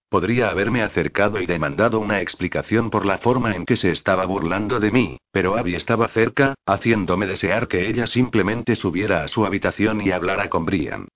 Podría 0.08 0.48
haberme 0.48 0.82
acercado 0.82 1.38
y 1.38 1.44
demandado 1.44 2.00
una 2.00 2.22
explicación 2.22 2.88
por 2.88 3.04
la 3.04 3.18
forma 3.18 3.54
en 3.54 3.66
que 3.66 3.76
se 3.76 3.90
estaba 3.90 4.24
burlando 4.24 4.80
de 4.80 4.90
mí, 4.90 5.18
pero 5.30 5.56
Abby 5.56 5.74
estaba 5.74 6.08
cerca, 6.08 6.54
haciéndome 6.64 7.26
desear 7.26 7.68
que 7.68 7.88
ella 7.88 8.06
simplemente 8.06 8.74
subiera 8.74 9.22
a 9.22 9.28
su 9.28 9.44
habitación 9.44 10.00
y 10.00 10.10
hablara 10.10 10.48
con 10.48 10.64
Brian. 10.64 11.08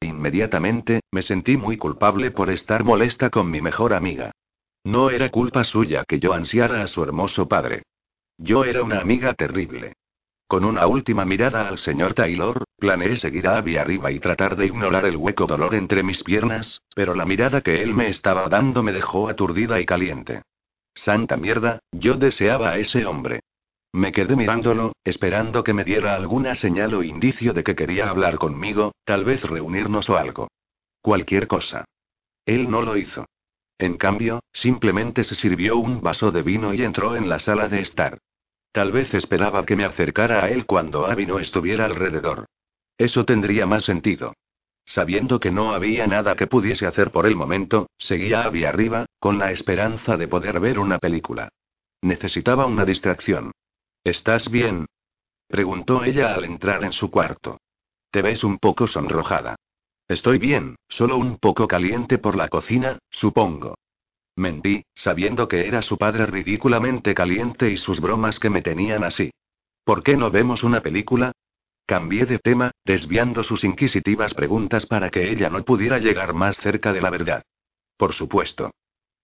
Inmediatamente, 0.00 1.00
me 1.12 1.20
sentí 1.22 1.58
muy 1.58 1.76
culpable 1.76 2.30
por 2.30 2.48
estar 2.48 2.84
molesta 2.84 3.28
con 3.28 3.50
mi 3.50 3.60
mejor 3.60 3.92
amiga. 3.92 4.30
No 4.82 5.10
era 5.10 5.28
culpa 5.28 5.64
suya 5.64 6.04
que 6.08 6.18
yo 6.18 6.32
ansiara 6.32 6.82
a 6.82 6.86
su 6.86 7.02
hermoso 7.02 7.48
padre. 7.48 7.82
Yo 8.38 8.64
era 8.64 8.82
una 8.82 9.00
amiga 9.00 9.34
terrible. 9.34 9.94
Con 10.48 10.64
una 10.64 10.86
última 10.86 11.26
mirada 11.26 11.68
al 11.68 11.76
señor 11.76 12.14
Taylor, 12.14 12.64
planeé 12.78 13.18
seguir 13.18 13.46
a 13.46 13.58
Abby 13.58 13.76
arriba 13.76 14.10
y 14.10 14.18
tratar 14.18 14.56
de 14.56 14.64
ignorar 14.64 15.04
el 15.04 15.18
hueco 15.18 15.46
dolor 15.46 15.74
entre 15.74 16.02
mis 16.02 16.24
piernas, 16.24 16.80
pero 16.94 17.14
la 17.14 17.26
mirada 17.26 17.60
que 17.60 17.82
él 17.82 17.92
me 17.92 18.08
estaba 18.08 18.48
dando 18.48 18.82
me 18.82 18.92
dejó 18.92 19.28
aturdida 19.28 19.78
y 19.78 19.84
caliente. 19.84 20.40
Santa 20.94 21.36
mierda, 21.36 21.80
yo 21.92 22.14
deseaba 22.14 22.70
a 22.70 22.78
ese 22.78 23.04
hombre. 23.04 23.40
Me 23.92 24.10
quedé 24.10 24.36
mirándolo, 24.36 24.92
esperando 25.04 25.62
que 25.62 25.74
me 25.74 25.84
diera 25.84 26.14
alguna 26.14 26.54
señal 26.54 26.94
o 26.94 27.02
indicio 27.02 27.52
de 27.52 27.62
que 27.62 27.76
quería 27.76 28.08
hablar 28.08 28.38
conmigo, 28.38 28.92
tal 29.04 29.26
vez 29.26 29.42
reunirnos 29.42 30.08
o 30.08 30.16
algo. 30.16 30.48
Cualquier 31.02 31.46
cosa. 31.46 31.84
Él 32.46 32.70
no 32.70 32.80
lo 32.80 32.96
hizo. 32.96 33.26
En 33.76 33.98
cambio, 33.98 34.40
simplemente 34.50 35.24
se 35.24 35.34
sirvió 35.34 35.76
un 35.76 36.00
vaso 36.00 36.32
de 36.32 36.40
vino 36.40 36.72
y 36.72 36.82
entró 36.82 37.16
en 37.16 37.28
la 37.28 37.38
sala 37.38 37.68
de 37.68 37.80
estar. 37.80 38.18
Tal 38.72 38.92
vez 38.92 39.12
esperaba 39.14 39.64
que 39.64 39.76
me 39.76 39.84
acercara 39.84 40.44
a 40.44 40.50
él 40.50 40.66
cuando 40.66 41.06
Abby 41.06 41.26
no 41.26 41.38
estuviera 41.38 41.84
alrededor. 41.84 42.46
Eso 42.96 43.24
tendría 43.24 43.66
más 43.66 43.84
sentido. 43.84 44.34
Sabiendo 44.84 45.38
que 45.38 45.50
no 45.50 45.72
había 45.72 46.06
nada 46.06 46.34
que 46.34 46.46
pudiese 46.46 46.86
hacer 46.86 47.10
por 47.10 47.26
el 47.26 47.36
momento, 47.36 47.88
seguía 47.98 48.42
Abby 48.42 48.64
arriba, 48.64 49.06
con 49.18 49.38
la 49.38 49.52
esperanza 49.52 50.16
de 50.16 50.28
poder 50.28 50.60
ver 50.60 50.78
una 50.78 50.98
película. 50.98 51.50
Necesitaba 52.02 52.66
una 52.66 52.84
distracción. 52.84 53.52
¿Estás 54.04 54.50
bien? 54.50 54.86
preguntó 55.46 56.04
ella 56.04 56.34
al 56.34 56.44
entrar 56.44 56.84
en 56.84 56.92
su 56.92 57.10
cuarto. 57.10 57.58
Te 58.10 58.22
ves 58.22 58.44
un 58.44 58.58
poco 58.58 58.86
sonrojada. 58.86 59.56
Estoy 60.06 60.38
bien, 60.38 60.76
solo 60.88 61.16
un 61.16 61.36
poco 61.36 61.68
caliente 61.68 62.18
por 62.18 62.36
la 62.36 62.48
cocina, 62.48 62.98
supongo. 63.10 63.77
Mentí, 64.38 64.84
sabiendo 64.94 65.48
que 65.48 65.66
era 65.66 65.82
su 65.82 65.98
padre 65.98 66.24
ridículamente 66.24 67.12
caliente 67.12 67.70
y 67.70 67.76
sus 67.76 68.00
bromas 68.00 68.38
que 68.38 68.50
me 68.50 68.62
tenían 68.62 69.02
así. 69.02 69.32
¿Por 69.84 70.04
qué 70.04 70.16
no 70.16 70.30
vemos 70.30 70.62
una 70.62 70.80
película? 70.80 71.32
Cambié 71.86 72.24
de 72.24 72.38
tema, 72.38 72.70
desviando 72.84 73.42
sus 73.42 73.64
inquisitivas 73.64 74.34
preguntas 74.34 74.86
para 74.86 75.10
que 75.10 75.32
ella 75.32 75.50
no 75.50 75.64
pudiera 75.64 75.98
llegar 75.98 76.34
más 76.34 76.56
cerca 76.58 76.92
de 76.92 77.00
la 77.00 77.10
verdad. 77.10 77.42
Por 77.96 78.12
supuesto. 78.12 78.70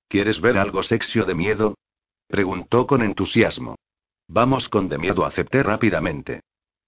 ¿Quieres 0.08 0.40
ver 0.40 0.58
algo 0.58 0.82
sexio 0.82 1.24
de 1.24 1.36
miedo? 1.36 1.76
Preguntó 2.26 2.86
con 2.88 3.00
entusiasmo. 3.00 3.76
Vamos 4.26 4.68
con 4.68 4.88
de 4.88 4.98
miedo, 4.98 5.24
acepté 5.24 5.62
rápidamente. 5.62 6.40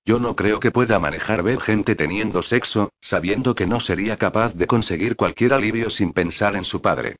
Yo 0.05 0.19
no 0.19 0.35
creo 0.35 0.59
que 0.59 0.73
pueda 0.73 0.99
manejar 0.99 1.45
ver 1.45 1.61
gente 1.61 1.95
teniendo 1.95 2.43
sexo, 2.43 2.91
sabiendo 3.01 3.55
que 3.55 3.67
no 3.67 3.79
sería 3.79 4.17
capaz 4.17 4.55
de 4.55 4.67
conseguir 4.67 5.15
cualquier 5.15 5.53
alivio 5.53 5.91
sin 5.91 6.13
pensar 6.13 6.57
en 6.57 6.65
su 6.65 6.83
padre. 6.83 7.17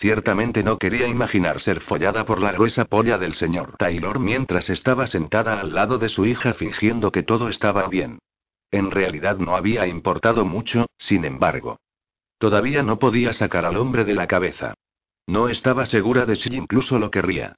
Ciertamente 0.00 0.62
no 0.62 0.78
quería 0.78 1.06
imaginar 1.08 1.60
ser 1.60 1.82
follada 1.82 2.24
por 2.24 2.40
la 2.40 2.52
gruesa 2.52 2.86
polla 2.86 3.18
del 3.18 3.34
señor 3.34 3.76
Taylor 3.76 4.18
mientras 4.18 4.70
estaba 4.70 5.06
sentada 5.06 5.60
al 5.60 5.74
lado 5.74 5.98
de 5.98 6.08
su 6.08 6.24
hija 6.24 6.54
fingiendo 6.54 7.12
que 7.12 7.22
todo 7.22 7.50
estaba 7.50 7.86
bien. 7.86 8.18
En 8.70 8.90
realidad 8.90 9.36
no 9.36 9.56
había 9.56 9.86
importado 9.86 10.46
mucho, 10.46 10.86
sin 10.96 11.26
embargo. 11.26 11.80
Todavía 12.38 12.82
no 12.82 12.98
podía 12.98 13.34
sacar 13.34 13.66
al 13.66 13.76
hombre 13.76 14.06
de 14.06 14.14
la 14.14 14.26
cabeza. 14.26 14.72
No 15.26 15.50
estaba 15.50 15.84
segura 15.84 16.24
de 16.24 16.36
si 16.36 16.48
incluso 16.56 16.98
lo 16.98 17.10
querría. 17.10 17.56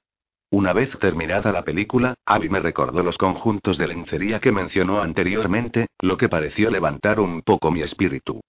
Una 0.49 0.73
vez 0.73 0.99
terminada 0.99 1.53
la 1.53 1.63
película, 1.63 2.15
Abby 2.25 2.49
me 2.49 2.59
recordó 2.59 3.03
los 3.03 3.17
conjuntos 3.17 3.77
de 3.77 3.87
lencería 3.87 4.41
que 4.41 4.51
mencionó 4.51 5.01
anteriormente, 5.01 5.87
lo 5.99 6.17
que 6.17 6.27
pareció 6.27 6.69
levantar 6.69 7.21
un 7.21 7.41
poco 7.41 7.71
mi 7.71 7.81
espíritu. 7.81 8.41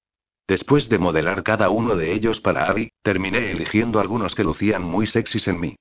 Después 0.47 0.89
de 0.91 0.99
modelar 0.99 1.43
cada 1.43 1.71
uno 1.71 1.97
de 1.97 2.13
ellos 2.13 2.41
para 2.41 2.67
Abby, 2.67 2.91
terminé 3.03 3.51
eligiendo 3.51 3.99
algunos 3.99 4.35
que 4.35 4.45
lucían 4.45 4.83
muy 4.83 5.07
sexys 5.07 5.49
en 5.49 5.59
mí. 5.59 5.77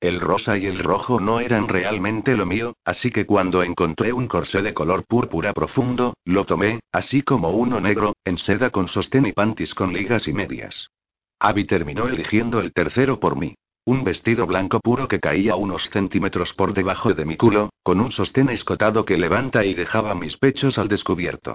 El 0.00 0.20
rosa 0.20 0.56
y 0.56 0.66
el 0.66 0.78
rojo 0.78 1.20
no 1.20 1.40
eran 1.40 1.68
realmente 1.68 2.36
lo 2.36 2.46
mío, 2.46 2.74
así 2.84 3.10
que 3.10 3.26
cuando 3.26 3.62
encontré 3.62 4.12
un 4.12 4.26
corsé 4.26 4.62
de 4.62 4.74
color 4.74 5.04
púrpura 5.06 5.52
profundo, 5.52 6.14
lo 6.24 6.44
tomé, 6.44 6.80
así 6.92 7.22
como 7.22 7.50
uno 7.50 7.80
negro, 7.80 8.14
en 8.24 8.38
seda 8.38 8.70
con 8.70 8.88
sostén 8.88 9.26
y 9.26 9.32
panties 9.32 9.74
con 9.74 9.92
ligas 9.92 10.28
y 10.28 10.32
medias. 10.32 10.90
Abby 11.38 11.64
terminó 11.64 12.08
eligiendo 12.08 12.60
el 12.60 12.72
tercero 12.72 13.20
por 13.20 13.36
mí. 13.36 13.54
Un 13.84 14.02
vestido 14.02 14.46
blanco 14.46 14.80
puro 14.80 15.08
que 15.08 15.20
caía 15.20 15.56
unos 15.56 15.88
centímetros 15.90 16.52
por 16.54 16.74
debajo 16.74 17.14
de 17.14 17.24
mi 17.24 17.36
culo, 17.36 17.70
con 17.82 18.00
un 18.00 18.12
sostén 18.12 18.48
escotado 18.48 19.04
que 19.04 19.16
levanta 19.16 19.64
y 19.64 19.74
dejaba 19.74 20.14
mis 20.14 20.36
pechos 20.38 20.78
al 20.78 20.88
descubierto. 20.88 21.54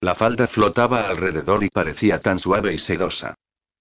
La 0.00 0.14
falda 0.14 0.46
flotaba 0.46 1.08
alrededor 1.08 1.62
y 1.62 1.68
parecía 1.68 2.20
tan 2.20 2.38
suave 2.38 2.72
y 2.72 2.78
sedosa. 2.78 3.34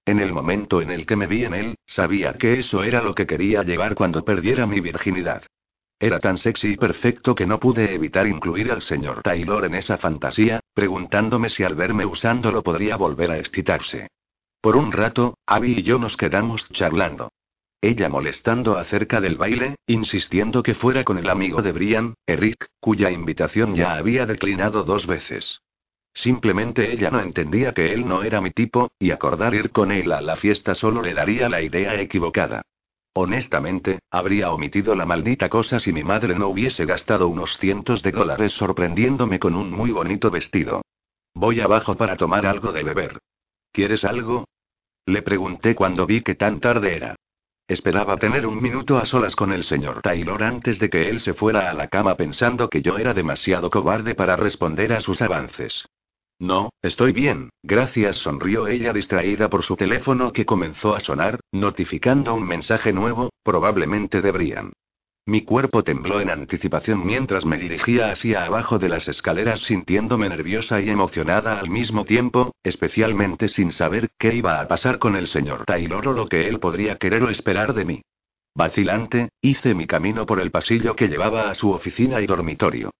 En 0.05 0.19
el 0.19 0.33
momento 0.33 0.81
en 0.81 0.91
el 0.91 1.05
que 1.05 1.15
me 1.15 1.27
vi 1.27 1.45
en 1.45 1.53
él, 1.53 1.75
sabía 1.85 2.33
que 2.33 2.59
eso 2.59 2.83
era 2.83 3.01
lo 3.01 3.15
que 3.15 3.25
quería 3.25 3.63
llevar 3.63 3.95
cuando 3.95 4.25
perdiera 4.25 4.65
mi 4.65 4.81
virginidad. 4.81 5.43
Era 5.97 6.19
tan 6.19 6.37
sexy 6.37 6.73
y 6.73 6.77
perfecto 6.77 7.35
que 7.35 7.45
no 7.45 7.59
pude 7.59 7.93
evitar 7.93 8.27
incluir 8.27 8.71
al 8.71 8.81
señor 8.81 9.21
Taylor 9.21 9.63
en 9.63 9.75
esa 9.75 9.97
fantasía, 9.97 10.59
preguntándome 10.73 11.49
si 11.49 11.63
al 11.63 11.75
verme 11.75 12.05
usándolo 12.05 12.63
podría 12.63 12.97
volver 12.97 13.31
a 13.31 13.37
excitarse. 13.37 14.09
Por 14.61 14.75
un 14.75 14.91
rato, 14.91 15.37
Abby 15.45 15.79
y 15.79 15.83
yo 15.83 15.99
nos 15.99 16.17
quedamos 16.17 16.67
charlando. 16.69 17.31
Ella 17.81 18.09
molestando 18.09 18.77
acerca 18.77 19.21
del 19.21 19.37
baile, 19.37 19.75
insistiendo 19.87 20.63
que 20.63 20.75
fuera 20.75 21.05
con 21.05 21.17
el 21.17 21.29
amigo 21.29 21.61
de 21.61 21.71
Brian, 21.71 22.15
Eric, 22.25 22.67
cuya 22.81 23.09
invitación 23.09 23.73
ya 23.75 23.93
había 23.93 24.25
declinado 24.25 24.83
dos 24.83 25.07
veces. 25.07 25.61
Simplemente 26.13 26.91
ella 26.91 27.09
no 27.11 27.21
entendía 27.21 27.73
que 27.73 27.93
él 27.93 28.07
no 28.07 28.23
era 28.23 28.41
mi 28.41 28.51
tipo, 28.51 28.91
y 28.99 29.11
acordar 29.11 29.53
ir 29.53 29.71
con 29.71 29.91
él 29.91 30.11
a 30.11 30.21
la 30.21 30.35
fiesta 30.35 30.75
solo 30.75 31.01
le 31.01 31.13
daría 31.13 31.47
la 31.49 31.61
idea 31.61 31.99
equivocada. 31.99 32.61
Honestamente, 33.13 33.99
habría 34.11 34.51
omitido 34.51 34.95
la 34.95 35.05
maldita 35.05 35.49
cosa 35.49 35.79
si 35.79 35.91
mi 35.91 36.03
madre 36.03 36.35
no 36.35 36.47
hubiese 36.47 36.85
gastado 36.85 37.27
unos 37.27 37.57
cientos 37.57 38.03
de 38.03 38.11
dólares 38.11 38.51
sorprendiéndome 38.53 39.39
con 39.39 39.55
un 39.55 39.71
muy 39.71 39.91
bonito 39.91 40.29
vestido. 40.29 40.81
Voy 41.33 41.59
abajo 41.59 41.95
para 41.95 42.17
tomar 42.17 42.45
algo 42.45 42.71
de 42.71 42.83
beber. 42.83 43.19
¿Quieres 43.71 44.03
algo? 44.03 44.45
Le 45.05 45.21
pregunté 45.21 45.75
cuando 45.75 46.05
vi 46.05 46.21
que 46.21 46.35
tan 46.35 46.59
tarde 46.59 46.95
era. 46.95 47.15
Esperaba 47.67 48.17
tener 48.17 48.47
un 48.47 48.61
minuto 48.61 48.97
a 48.97 49.05
solas 49.05 49.35
con 49.35 49.51
el 49.53 49.63
señor 49.63 50.01
Taylor 50.01 50.41
antes 50.43 50.79
de 50.79 50.89
que 50.89 51.09
él 51.09 51.19
se 51.19 51.33
fuera 51.33 51.69
a 51.69 51.73
la 51.73 51.87
cama 51.87 52.15
pensando 52.15 52.69
que 52.69 52.81
yo 52.81 52.97
era 52.97 53.13
demasiado 53.13 53.69
cobarde 53.69 54.15
para 54.15 54.35
responder 54.35 54.91
a 54.93 55.01
sus 55.01 55.21
avances. 55.21 55.85
No, 56.39 56.69
estoy 56.81 57.11
bien, 57.11 57.49
gracias, 57.63 58.15
sonrió 58.15 58.67
ella 58.67 58.93
distraída 58.93 59.49
por 59.49 59.63
su 59.63 59.75
teléfono 59.75 60.31
que 60.31 60.45
comenzó 60.45 60.95
a 60.95 61.01
sonar, 61.01 61.41
notificando 61.51 62.33
un 62.33 62.47
mensaje 62.47 62.93
nuevo, 62.93 63.29
probablemente 63.43 64.21
de 64.21 64.31
Brian. 64.31 64.71
Mi 65.25 65.41
cuerpo 65.43 65.83
tembló 65.83 66.21
en 66.21 66.29
anticipación 66.29 67.05
mientras 67.05 67.45
me 67.45 67.57
dirigía 67.57 68.11
hacia 68.11 68.45
abajo 68.45 68.79
de 68.79 68.87
las 68.87 69.09
escaleras 69.09 69.59
sintiéndome 69.59 70.29
nerviosa 70.29 70.79
y 70.81 70.89
emocionada 70.89 71.59
al 71.59 71.69
mismo 71.69 72.05
tiempo, 72.05 72.55
especialmente 72.63 73.49
sin 73.49 73.73
saber 73.73 74.09
qué 74.17 74.33
iba 74.33 74.61
a 74.61 74.67
pasar 74.67 74.97
con 74.97 75.17
el 75.17 75.27
señor 75.27 75.65
Taylor 75.65 76.07
o 76.07 76.13
lo 76.13 76.27
que 76.27 76.47
él 76.47 76.59
podría 76.59 76.95
querer 76.95 77.21
o 77.23 77.29
esperar 77.29 77.73
de 77.73 77.85
mí. 77.85 78.01
Vacilante, 78.55 79.29
hice 79.41 79.75
mi 79.75 79.85
camino 79.85 80.25
por 80.25 80.39
el 80.39 80.51
pasillo 80.51 80.95
que 80.95 81.09
llevaba 81.09 81.49
a 81.49 81.53
su 81.53 81.71
oficina 81.71 82.21
y 82.21 82.25
dormitorio. 82.25 82.91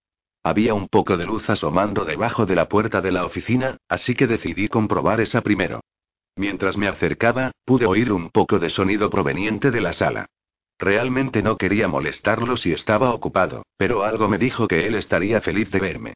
Había 0.50 0.74
un 0.74 0.88
poco 0.88 1.16
de 1.16 1.28
luz 1.28 1.48
asomando 1.48 2.06
debajo 2.06 2.48
de 2.48 2.56
la 2.56 2.68
puerta 2.68 3.02
de 3.02 3.12
la 3.12 3.24
oficina, 3.24 3.78
así 3.88 4.16
que 4.16 4.26
decidí 4.26 4.68
comprobar 4.68 5.22
esa 5.22 5.42
primero. 5.42 5.82
Mientras 6.36 6.76
me 6.76 6.88
acercaba, 6.88 7.52
pude 7.66 7.86
oír 7.86 8.12
un 8.12 8.32
poco 8.32 8.58
de 8.58 8.72
sonido 8.72 9.12
proveniente 9.12 9.70
de 9.70 9.80
la 9.80 9.94
sala. 9.94 10.26
Realmente 10.80 11.44
no 11.44 11.56
quería 11.56 11.88
molestarlo 11.88 12.58
si 12.58 12.72
estaba 12.72 13.14
ocupado, 13.14 13.62
pero 13.78 14.04
algo 14.04 14.28
me 14.28 14.40
dijo 14.40 14.68
que 14.68 14.88
él 14.88 14.96
estaría 14.96 15.40
feliz 15.40 15.70
de 15.70 15.80
verme. 15.82 16.14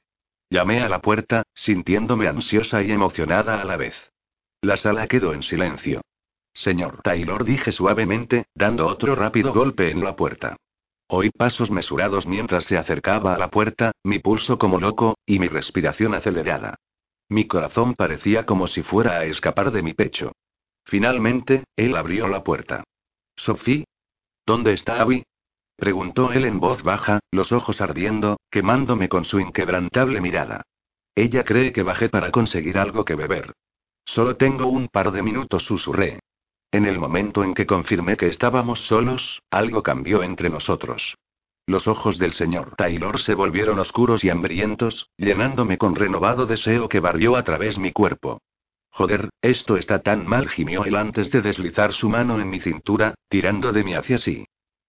Llamé 0.50 0.82
a 0.82 0.90
la 0.90 1.00
puerta, 1.00 1.44
sintiéndome 1.54 2.28
ansiosa 2.28 2.82
y 2.82 2.92
emocionada 2.92 3.62
a 3.62 3.66
la 3.66 3.78
vez. 3.78 3.94
La 4.62 4.78
sala 4.78 5.06
quedó 5.06 5.36
en 5.36 5.44
silencio. 5.44 6.02
Señor 6.56 7.04
Taylor, 7.04 7.44
dije 7.44 7.72
suavemente, 7.72 8.48
dando 8.56 8.88
otro 8.88 9.14
rápido 9.14 9.54
golpe 9.54 9.92
en 9.92 10.04
la 10.04 10.16
puerta. 10.16 10.58
Oí 11.08 11.30
pasos 11.30 11.70
mesurados 11.70 12.26
mientras 12.26 12.66
se 12.66 12.78
acercaba 12.78 13.36
a 13.36 13.38
la 13.38 13.50
puerta, 13.50 13.92
mi 14.04 14.20
pulso 14.20 14.58
como 14.58 14.80
loco, 14.80 15.18
y 15.26 15.40
mi 15.40 15.48
respiración 15.48 16.14
acelerada. 16.14 16.76
Mi 17.30 17.48
corazón 17.48 17.96
parecía 17.96 18.46
como 18.46 18.68
si 18.68 18.84
fuera 18.84 19.20
a 19.20 19.26
escapar 19.26 19.72
de 19.72 19.84
mi 19.84 19.94
pecho. 19.94 20.32
Finalmente, 20.86 21.64
él 21.76 21.96
abrió 21.96 22.28
la 22.28 22.44
puerta. 22.44 22.84
Sophie, 23.36 23.86
¿Dónde 24.46 24.74
está 24.74 25.02
Abby? 25.02 25.24
preguntó 25.78 26.32
él 26.32 26.46
en 26.46 26.60
voz 26.60 26.84
baja, 26.84 27.20
los 27.32 27.52
ojos 27.52 27.82
ardiendo, 27.82 28.38
quemándome 28.52 29.10
con 29.10 29.26
su 29.26 29.40
inquebrantable 29.40 30.22
mirada. 30.22 30.64
Ella 31.16 31.44
cree 31.44 31.72
que 31.72 31.84
bajé 31.84 32.10
para 32.10 32.32
conseguir 32.32 32.78
algo 32.78 33.06
que 33.06 33.16
beber. 33.16 33.54
Solo 34.06 34.36
tengo 34.36 34.68
un 34.68 34.88
par 34.88 35.12
de 35.12 35.24
minutos, 35.24 35.64
susurré. 35.64 36.20
En 36.74 36.88
el 36.88 36.98
momento 36.98 37.44
en 37.44 37.54
que 37.54 37.68
confirmé 37.68 38.18
que 38.18 38.26
estábamos 38.26 38.88
solos, 38.88 39.44
algo 39.52 39.84
cambió 39.84 40.24
entre 40.24 40.50
nosotros. 40.50 41.16
Los 41.68 41.88
ojos 41.88 42.18
del 42.18 42.34
señor 42.34 42.74
Taylor 42.76 43.22
se 43.22 43.36
volvieron 43.36 43.78
oscuros 43.78 44.24
y 44.24 44.32
hambrientos, 44.32 45.08
llenándome 45.16 45.78
con 45.78 45.94
renovado 45.94 46.48
deseo 46.48 46.90
que 46.90 47.00
barrió 47.00 47.36
a 47.36 47.44
través 47.44 47.78
mi 47.78 47.92
cuerpo. 47.92 48.42
Joder, 48.90 49.30
esto 49.44 49.78
está 49.78 50.02
tan 50.02 50.26
mal, 50.26 50.50
gimió 50.50 50.84
él 50.84 50.96
antes 50.96 51.30
de 51.30 51.44
deslizar 51.44 51.94
su 51.94 52.10
mano 52.10 52.42
en 52.42 52.50
mi 52.50 52.60
cintura, 52.60 53.14
tirando 53.30 53.72
de 53.72 53.84
mí 53.84 53.94
hacia 53.94 54.18
sí. 54.18 54.46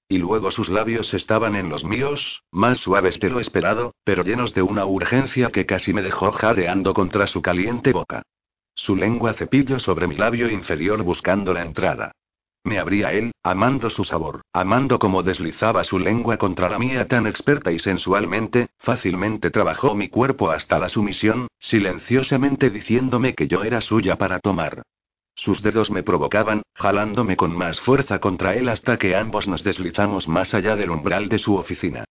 Y 0.08 0.16
luego 0.16 0.52
sus 0.52 0.70
labios 0.70 1.12
estaban 1.12 1.54
en 1.54 1.68
los 1.68 1.84
míos, 1.84 2.44
más 2.50 2.78
suaves 2.78 3.20
de 3.20 3.28
lo 3.28 3.40
esperado, 3.40 3.94
pero 4.04 4.24
llenos 4.24 4.54
de 4.54 4.62
una 4.62 4.86
urgencia 4.86 5.50
que 5.50 5.66
casi 5.66 5.92
me 5.92 6.00
dejó 6.00 6.32
jadeando 6.32 6.94
contra 6.94 7.26
su 7.26 7.42
caliente 7.42 7.92
boca. 7.92 8.22
Su 8.74 8.96
lengua 8.96 9.34
cepillo 9.34 9.78
sobre 9.78 10.06
mi 10.06 10.16
labio 10.16 10.50
inferior 10.50 11.02
buscando 11.02 11.52
la 11.52 11.62
entrada. 11.62 12.12
Me 12.64 12.78
abría 12.78 13.12
él, 13.12 13.32
amando 13.42 13.90
su 13.90 14.04
sabor, 14.04 14.40
amando 14.52 14.98
cómo 14.98 15.22
deslizaba 15.22 15.84
su 15.84 15.98
lengua 15.98 16.38
contra 16.38 16.70
la 16.70 16.78
mía 16.78 17.06
tan 17.06 17.26
experta 17.26 17.70
y 17.70 17.78
sensualmente, 17.78 18.68
fácilmente 18.78 19.50
trabajó 19.50 19.94
mi 19.94 20.08
cuerpo 20.08 20.50
hasta 20.50 20.78
la 20.78 20.88
sumisión, 20.88 21.48
silenciosamente 21.58 22.70
diciéndome 22.70 23.34
que 23.34 23.48
yo 23.48 23.64
era 23.64 23.82
suya 23.82 24.16
para 24.16 24.38
tomar. 24.40 24.82
Sus 25.34 25.62
dedos 25.62 25.90
me 25.90 26.02
provocaban, 26.02 26.62
jalándome 26.74 27.36
con 27.36 27.54
más 27.54 27.80
fuerza 27.80 28.18
contra 28.18 28.54
él 28.54 28.68
hasta 28.68 28.98
que 28.98 29.14
ambos 29.14 29.46
nos 29.46 29.62
deslizamos 29.62 30.26
más 30.26 30.54
allá 30.54 30.74
del 30.74 30.90
umbral 30.90 31.28
de 31.28 31.38
su 31.38 31.56
oficina. 31.56 32.04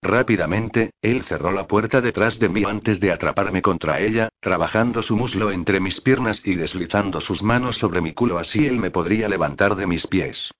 Rápidamente, 0.00 0.92
él 1.02 1.24
cerró 1.24 1.50
la 1.50 1.66
puerta 1.66 2.00
detrás 2.00 2.38
de 2.38 2.48
mí 2.48 2.62
antes 2.64 3.00
de 3.00 3.10
atraparme 3.10 3.62
contra 3.62 4.00
ella, 4.00 4.28
trabajando 4.40 5.02
su 5.02 5.16
muslo 5.16 5.50
entre 5.50 5.80
mis 5.80 6.00
piernas 6.00 6.40
y 6.44 6.54
deslizando 6.54 7.20
sus 7.20 7.42
manos 7.42 7.78
sobre 7.78 8.00
mi 8.00 8.12
culo 8.12 8.38
así 8.38 8.66
él 8.66 8.78
me 8.78 8.90
podría 8.90 9.28
levantar 9.28 9.74
de 9.74 9.86
mis 9.86 10.06
pies. 10.06 10.52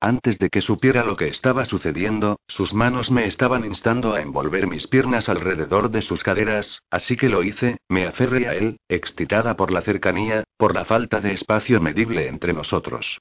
Antes 0.00 0.38
de 0.38 0.50
que 0.50 0.60
supiera 0.60 1.02
lo 1.02 1.16
que 1.16 1.28
estaba 1.28 1.64
sucediendo, 1.64 2.38
sus 2.46 2.74
manos 2.74 3.10
me 3.10 3.26
estaban 3.26 3.64
instando 3.64 4.12
a 4.12 4.20
envolver 4.20 4.66
mis 4.66 4.86
piernas 4.86 5.28
alrededor 5.28 5.90
de 5.90 6.02
sus 6.02 6.22
caderas, 6.22 6.80
así 6.90 7.16
que 7.16 7.30
lo 7.30 7.42
hice, 7.42 7.78
me 7.88 8.06
aferré 8.06 8.46
a 8.46 8.54
él, 8.54 8.76
excitada 8.88 9.56
por 9.56 9.72
la 9.72 9.80
cercanía, 9.80 10.44
por 10.56 10.74
la 10.74 10.84
falta 10.84 11.20
de 11.20 11.32
espacio 11.32 11.80
medible 11.80 12.28
entre 12.28 12.52
nosotros. 12.52 13.18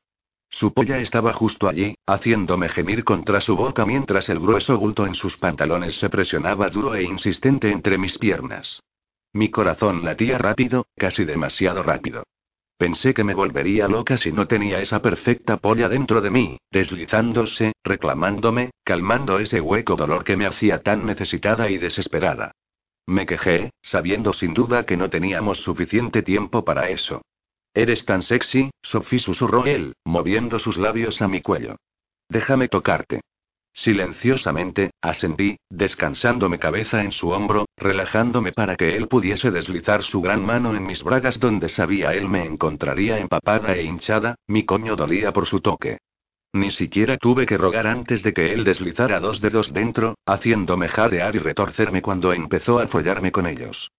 Su 0.54 0.72
polla 0.72 1.00
estaba 1.00 1.34
justo 1.34 1.68
allí, 1.68 1.96
haciéndome 2.06 2.70
gemir 2.70 3.04
contra 3.04 3.42
su 3.42 3.56
boca 3.56 3.88
mientras 3.88 4.30
el 4.30 4.40
grueso 4.40 4.78
bulto 4.78 5.08
en 5.08 5.16
sus 5.16 5.36
pantalones 5.36 5.96
se 5.96 6.12
presionaba 6.12 6.70
duro 6.70 6.94
e 6.94 7.02
insistente 7.02 7.72
entre 7.72 7.98
mis 7.98 8.20
piernas. 8.20 8.80
Mi 9.34 9.50
corazón 9.50 10.06
latía 10.06 10.38
rápido, 10.38 10.86
casi 10.96 11.26
demasiado 11.26 11.82
rápido. 11.82 12.22
Pensé 12.78 13.16
que 13.16 13.24
me 13.24 13.34
volvería 13.34 13.88
loca 13.88 14.16
si 14.16 14.32
no 14.32 14.46
tenía 14.46 14.80
esa 14.80 15.02
perfecta 15.02 15.58
polla 15.58 15.90
dentro 15.90 16.22
de 16.22 16.30
mí, 16.30 16.58
deslizándose, 16.70 17.74
reclamándome, 17.84 18.70
calmando 18.84 19.40
ese 19.40 19.60
hueco 19.60 19.96
dolor 19.96 20.24
que 20.24 20.38
me 20.38 20.46
hacía 20.46 20.84
tan 20.84 21.04
necesitada 21.08 21.72
y 21.72 21.80
desesperada. 21.80 22.52
Me 23.08 23.26
quejé, 23.26 23.72
sabiendo 23.82 24.34
sin 24.34 24.54
duda 24.54 24.86
que 24.86 24.98
no 24.98 25.10
teníamos 25.10 25.64
suficiente 25.64 26.22
tiempo 26.22 26.64
para 26.64 26.90
eso. 26.90 27.24
Eres 27.74 28.06
tan 28.06 28.22
sexy, 28.22 28.70
Sophie 28.82 29.20
susurró 29.20 29.66
él, 29.66 29.94
moviendo 30.06 30.60
sus 30.60 30.78
labios 30.78 31.22
a 31.22 31.28
mi 31.28 31.42
cuello. 31.42 31.78
Déjame 32.30 32.68
tocarte. 32.68 33.22
Silenciosamente, 33.76 34.92
asentí, 35.02 35.58
descansando 35.70 36.48
mi 36.48 36.60
cabeza 36.60 37.04
en 37.04 37.12
su 37.12 37.30
hombro, 37.30 37.66
relajándome 37.76 38.52
para 38.52 38.76
que 38.76 38.96
él 38.96 39.08
pudiese 39.08 39.50
deslizar 39.50 40.04
su 40.04 40.22
gran 40.22 40.46
mano 40.46 40.76
en 40.76 40.86
mis 40.86 41.04
bragas 41.04 41.40
donde 41.40 41.68
sabía 41.70 42.14
él 42.14 42.30
me 42.30 42.46
encontraría 42.46 43.18
empapada 43.18 43.76
e 43.76 43.84
hinchada, 43.84 44.36
mi 44.46 44.64
coño 44.64 44.96
dolía 44.96 45.34
por 45.34 45.48
su 45.48 45.60
toque. 45.60 45.98
Ni 46.54 46.70
siquiera 46.70 47.18
tuve 47.18 47.48
que 47.48 47.58
rogar 47.58 47.88
antes 47.88 48.22
de 48.22 48.32
que 48.32 48.54
él 48.54 48.64
deslizara 48.64 49.20
dos 49.20 49.42
dedos 49.42 49.74
dentro, 49.74 50.14
haciéndome 50.28 50.88
jadear 50.88 51.36
y 51.36 51.40
retorcerme 51.40 52.04
cuando 52.04 52.32
empezó 52.32 52.80
a 52.80 52.88
follarme 52.88 53.32
con 53.32 53.48
ellos. 53.48 53.90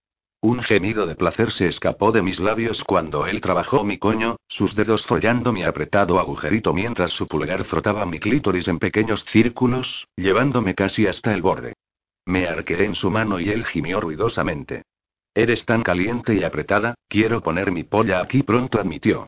Un 0.44 0.60
gemido 0.62 1.06
de 1.06 1.14
placer 1.14 1.52
se 1.52 1.68
escapó 1.68 2.12
de 2.12 2.20
mis 2.20 2.38
labios 2.38 2.84
cuando 2.84 3.26
él 3.26 3.40
trabajó 3.40 3.82
mi 3.82 3.96
coño, 3.96 4.36
sus 4.46 4.74
dedos 4.74 5.06
follando 5.06 5.54
mi 5.54 5.62
apretado 5.62 6.18
agujerito 6.18 6.74
mientras 6.74 7.12
su 7.12 7.26
pulgar 7.26 7.64
frotaba 7.64 8.04
mi 8.04 8.20
clítoris 8.20 8.68
en 8.68 8.78
pequeños 8.78 9.24
círculos, 9.24 10.06
llevándome 10.16 10.74
casi 10.74 11.06
hasta 11.06 11.32
el 11.32 11.40
borde. 11.40 11.72
Me 12.26 12.46
arqueé 12.46 12.84
en 12.84 12.94
su 12.94 13.10
mano 13.10 13.40
y 13.40 13.48
él 13.48 13.64
gimió 13.64 14.02
ruidosamente. 14.02 14.82
Eres 15.34 15.64
tan 15.64 15.82
caliente 15.82 16.34
y 16.34 16.44
apretada, 16.44 16.94
quiero 17.08 17.40
poner 17.40 17.72
mi 17.72 17.84
polla 17.84 18.20
aquí 18.20 18.42
pronto, 18.42 18.78
admitió. 18.78 19.26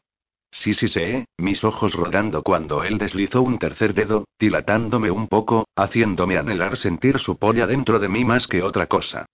Sí, 0.51 0.75
sí 0.75 0.87
sé, 0.87 1.25
mis 1.39 1.65
ojos 1.65 1.95
rodando 1.95 2.43
cuando 2.43 2.85
él 2.85 2.99
deslizó 2.99 3.41
un 3.41 3.59
tercer 3.59 3.95
dedo, 3.95 4.27
dilatándome 4.39 5.11
un 5.11 5.29
poco, 5.29 5.67
haciéndome 5.77 6.37
anhelar 6.37 6.77
sentir 6.77 7.21
su 7.21 7.39
polla 7.39 7.67
dentro 7.67 7.99
de 7.99 8.11
mí 8.11 8.23
más 8.27 8.47
que 8.47 8.63
otra 8.63 8.87
cosa. 8.87 9.25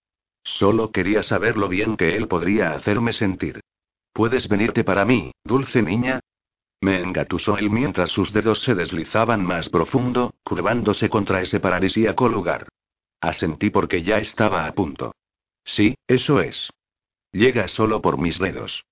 Solo 0.44 0.90
quería 0.90 1.22
saber 1.22 1.56
lo 1.56 1.68
bien 1.68 1.96
que 1.96 2.16
él 2.16 2.28
podría 2.28 2.72
hacerme 2.72 3.12
sentir. 3.12 3.60
¿Puedes 4.12 4.48
venirte 4.48 4.84
para 4.84 5.04
mí, 5.04 5.32
dulce 5.44 5.82
niña? 5.82 6.20
Me 6.80 7.00
engatusó 7.00 7.56
él 7.58 7.70
mientras 7.70 8.10
sus 8.10 8.32
dedos 8.32 8.62
se 8.62 8.74
deslizaban 8.74 9.44
más 9.44 9.68
profundo, 9.68 10.34
curvándose 10.42 11.08
contra 11.08 11.40
ese 11.40 11.60
paradisíaco 11.60 12.28
lugar. 12.28 12.68
Asentí 13.20 13.70
porque 13.70 14.02
ya 14.02 14.18
estaba 14.18 14.66
a 14.66 14.72
punto. 14.72 15.14
Sí, 15.64 15.94
eso 16.08 16.40
es. 16.40 16.70
Llega 17.30 17.68
solo 17.68 18.02
por 18.02 18.18
mis 18.18 18.38
dedos. 18.38 18.84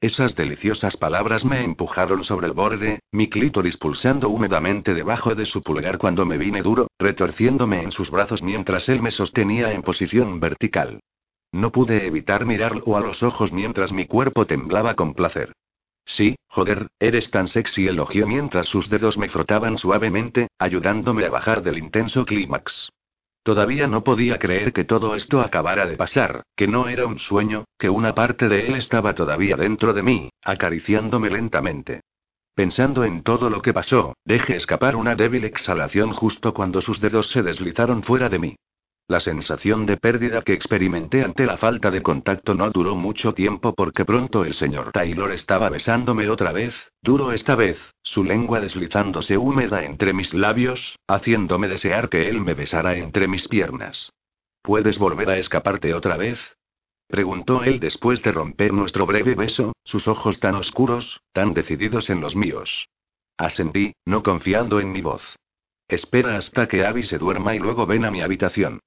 Esas 0.00 0.36
deliciosas 0.36 0.96
palabras 0.96 1.44
me 1.44 1.64
empujaron 1.64 2.22
sobre 2.22 2.46
el 2.46 2.52
borde, 2.52 3.00
mi 3.10 3.28
clítoris 3.28 3.76
pulsando 3.76 4.28
húmedamente 4.28 4.94
debajo 4.94 5.34
de 5.34 5.44
su 5.44 5.60
pulgar 5.60 5.98
cuando 5.98 6.24
me 6.24 6.38
vine 6.38 6.62
duro, 6.62 6.86
retorciéndome 7.00 7.82
en 7.82 7.90
sus 7.90 8.08
brazos 8.08 8.40
mientras 8.40 8.88
él 8.88 9.02
me 9.02 9.10
sostenía 9.10 9.72
en 9.72 9.82
posición 9.82 10.38
vertical. 10.38 11.00
No 11.50 11.72
pude 11.72 12.06
evitar 12.06 12.46
mirarlo 12.46 12.96
a 12.96 13.00
los 13.00 13.24
ojos 13.24 13.52
mientras 13.52 13.90
mi 13.90 14.06
cuerpo 14.06 14.46
temblaba 14.46 14.94
con 14.94 15.14
placer. 15.14 15.52
Sí, 16.04 16.36
joder, 16.46 16.86
eres 17.00 17.32
tan 17.32 17.48
sexy, 17.48 17.88
elogió 17.88 18.28
mientras 18.28 18.68
sus 18.68 18.88
dedos 18.88 19.18
me 19.18 19.28
frotaban 19.28 19.78
suavemente, 19.78 20.46
ayudándome 20.60 21.26
a 21.26 21.30
bajar 21.30 21.62
del 21.62 21.76
intenso 21.76 22.24
clímax. 22.24 22.90
Todavía 23.48 23.86
no 23.86 24.04
podía 24.04 24.38
creer 24.38 24.74
que 24.74 24.84
todo 24.84 25.14
esto 25.14 25.40
acabara 25.40 25.86
de 25.86 25.96
pasar, 25.96 26.42
que 26.54 26.68
no 26.68 26.86
era 26.86 27.06
un 27.06 27.18
sueño, 27.18 27.64
que 27.78 27.88
una 27.88 28.14
parte 28.14 28.46
de 28.46 28.66
él 28.66 28.74
estaba 28.74 29.14
todavía 29.14 29.56
dentro 29.56 29.94
de 29.94 30.02
mí, 30.02 30.28
acariciándome 30.44 31.30
lentamente. 31.30 32.02
Pensando 32.54 33.04
en 33.04 33.22
todo 33.22 33.48
lo 33.48 33.62
que 33.62 33.72
pasó, 33.72 34.12
dejé 34.22 34.56
escapar 34.56 34.96
una 34.96 35.14
débil 35.14 35.44
exhalación 35.44 36.12
justo 36.12 36.52
cuando 36.52 36.82
sus 36.82 37.00
dedos 37.00 37.30
se 37.30 37.42
deslizaron 37.42 38.02
fuera 38.02 38.28
de 38.28 38.38
mí. 38.38 38.56
La 39.08 39.20
sensación 39.20 39.86
de 39.86 39.96
pérdida 39.96 40.42
que 40.42 40.52
experimenté 40.52 41.24
ante 41.24 41.46
la 41.46 41.56
falta 41.56 41.90
de 41.90 42.02
contacto 42.02 42.52
no 42.52 42.68
duró 42.68 42.94
mucho 42.94 43.32
tiempo 43.32 43.74
porque 43.74 44.04
pronto 44.04 44.44
el 44.44 44.52
señor 44.52 44.92
Taylor 44.92 45.32
estaba 45.32 45.70
besándome 45.70 46.28
otra 46.28 46.52
vez, 46.52 46.92
duro 47.00 47.32
esta 47.32 47.56
vez, 47.56 47.78
su 48.02 48.22
lengua 48.22 48.60
deslizándose 48.60 49.38
húmeda 49.38 49.82
entre 49.82 50.12
mis 50.12 50.34
labios, 50.34 50.98
haciéndome 51.08 51.68
desear 51.68 52.10
que 52.10 52.28
él 52.28 52.42
me 52.42 52.52
besara 52.52 52.96
entre 52.96 53.28
mis 53.28 53.48
piernas. 53.48 54.12
¿Puedes 54.60 54.98
volver 54.98 55.30
a 55.30 55.38
escaparte 55.38 55.94
otra 55.94 56.18
vez? 56.18 56.58
preguntó 57.06 57.64
él 57.64 57.80
después 57.80 58.22
de 58.22 58.32
romper 58.32 58.74
nuestro 58.74 59.06
breve 59.06 59.34
beso, 59.34 59.72
sus 59.84 60.06
ojos 60.06 60.38
tan 60.38 60.54
oscuros, 60.54 61.22
tan 61.32 61.54
decididos 61.54 62.10
en 62.10 62.20
los 62.20 62.36
míos. 62.36 62.90
Asentí, 63.38 63.94
no 64.04 64.22
confiando 64.22 64.80
en 64.80 64.92
mi 64.92 65.00
voz. 65.00 65.38
Espera 65.88 66.36
hasta 66.36 66.68
que 66.68 66.84
Abby 66.84 67.04
se 67.04 67.16
duerma 67.16 67.54
y 67.54 67.58
luego 67.58 67.86
ven 67.86 68.04
a 68.04 68.10
mi 68.10 68.20
habitación. 68.20 68.80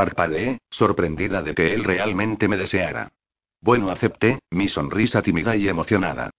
Parpadeé, 0.00 0.60
sorprendida 0.70 1.42
de 1.42 1.54
que 1.54 1.74
él 1.74 1.84
realmente 1.84 2.48
me 2.48 2.56
deseara. 2.56 3.12
Bueno, 3.60 3.90
acepté, 3.90 4.38
mi 4.50 4.66
sonrisa 4.66 5.20
tímida 5.20 5.56
y 5.56 5.68
emocionada. 5.68 6.30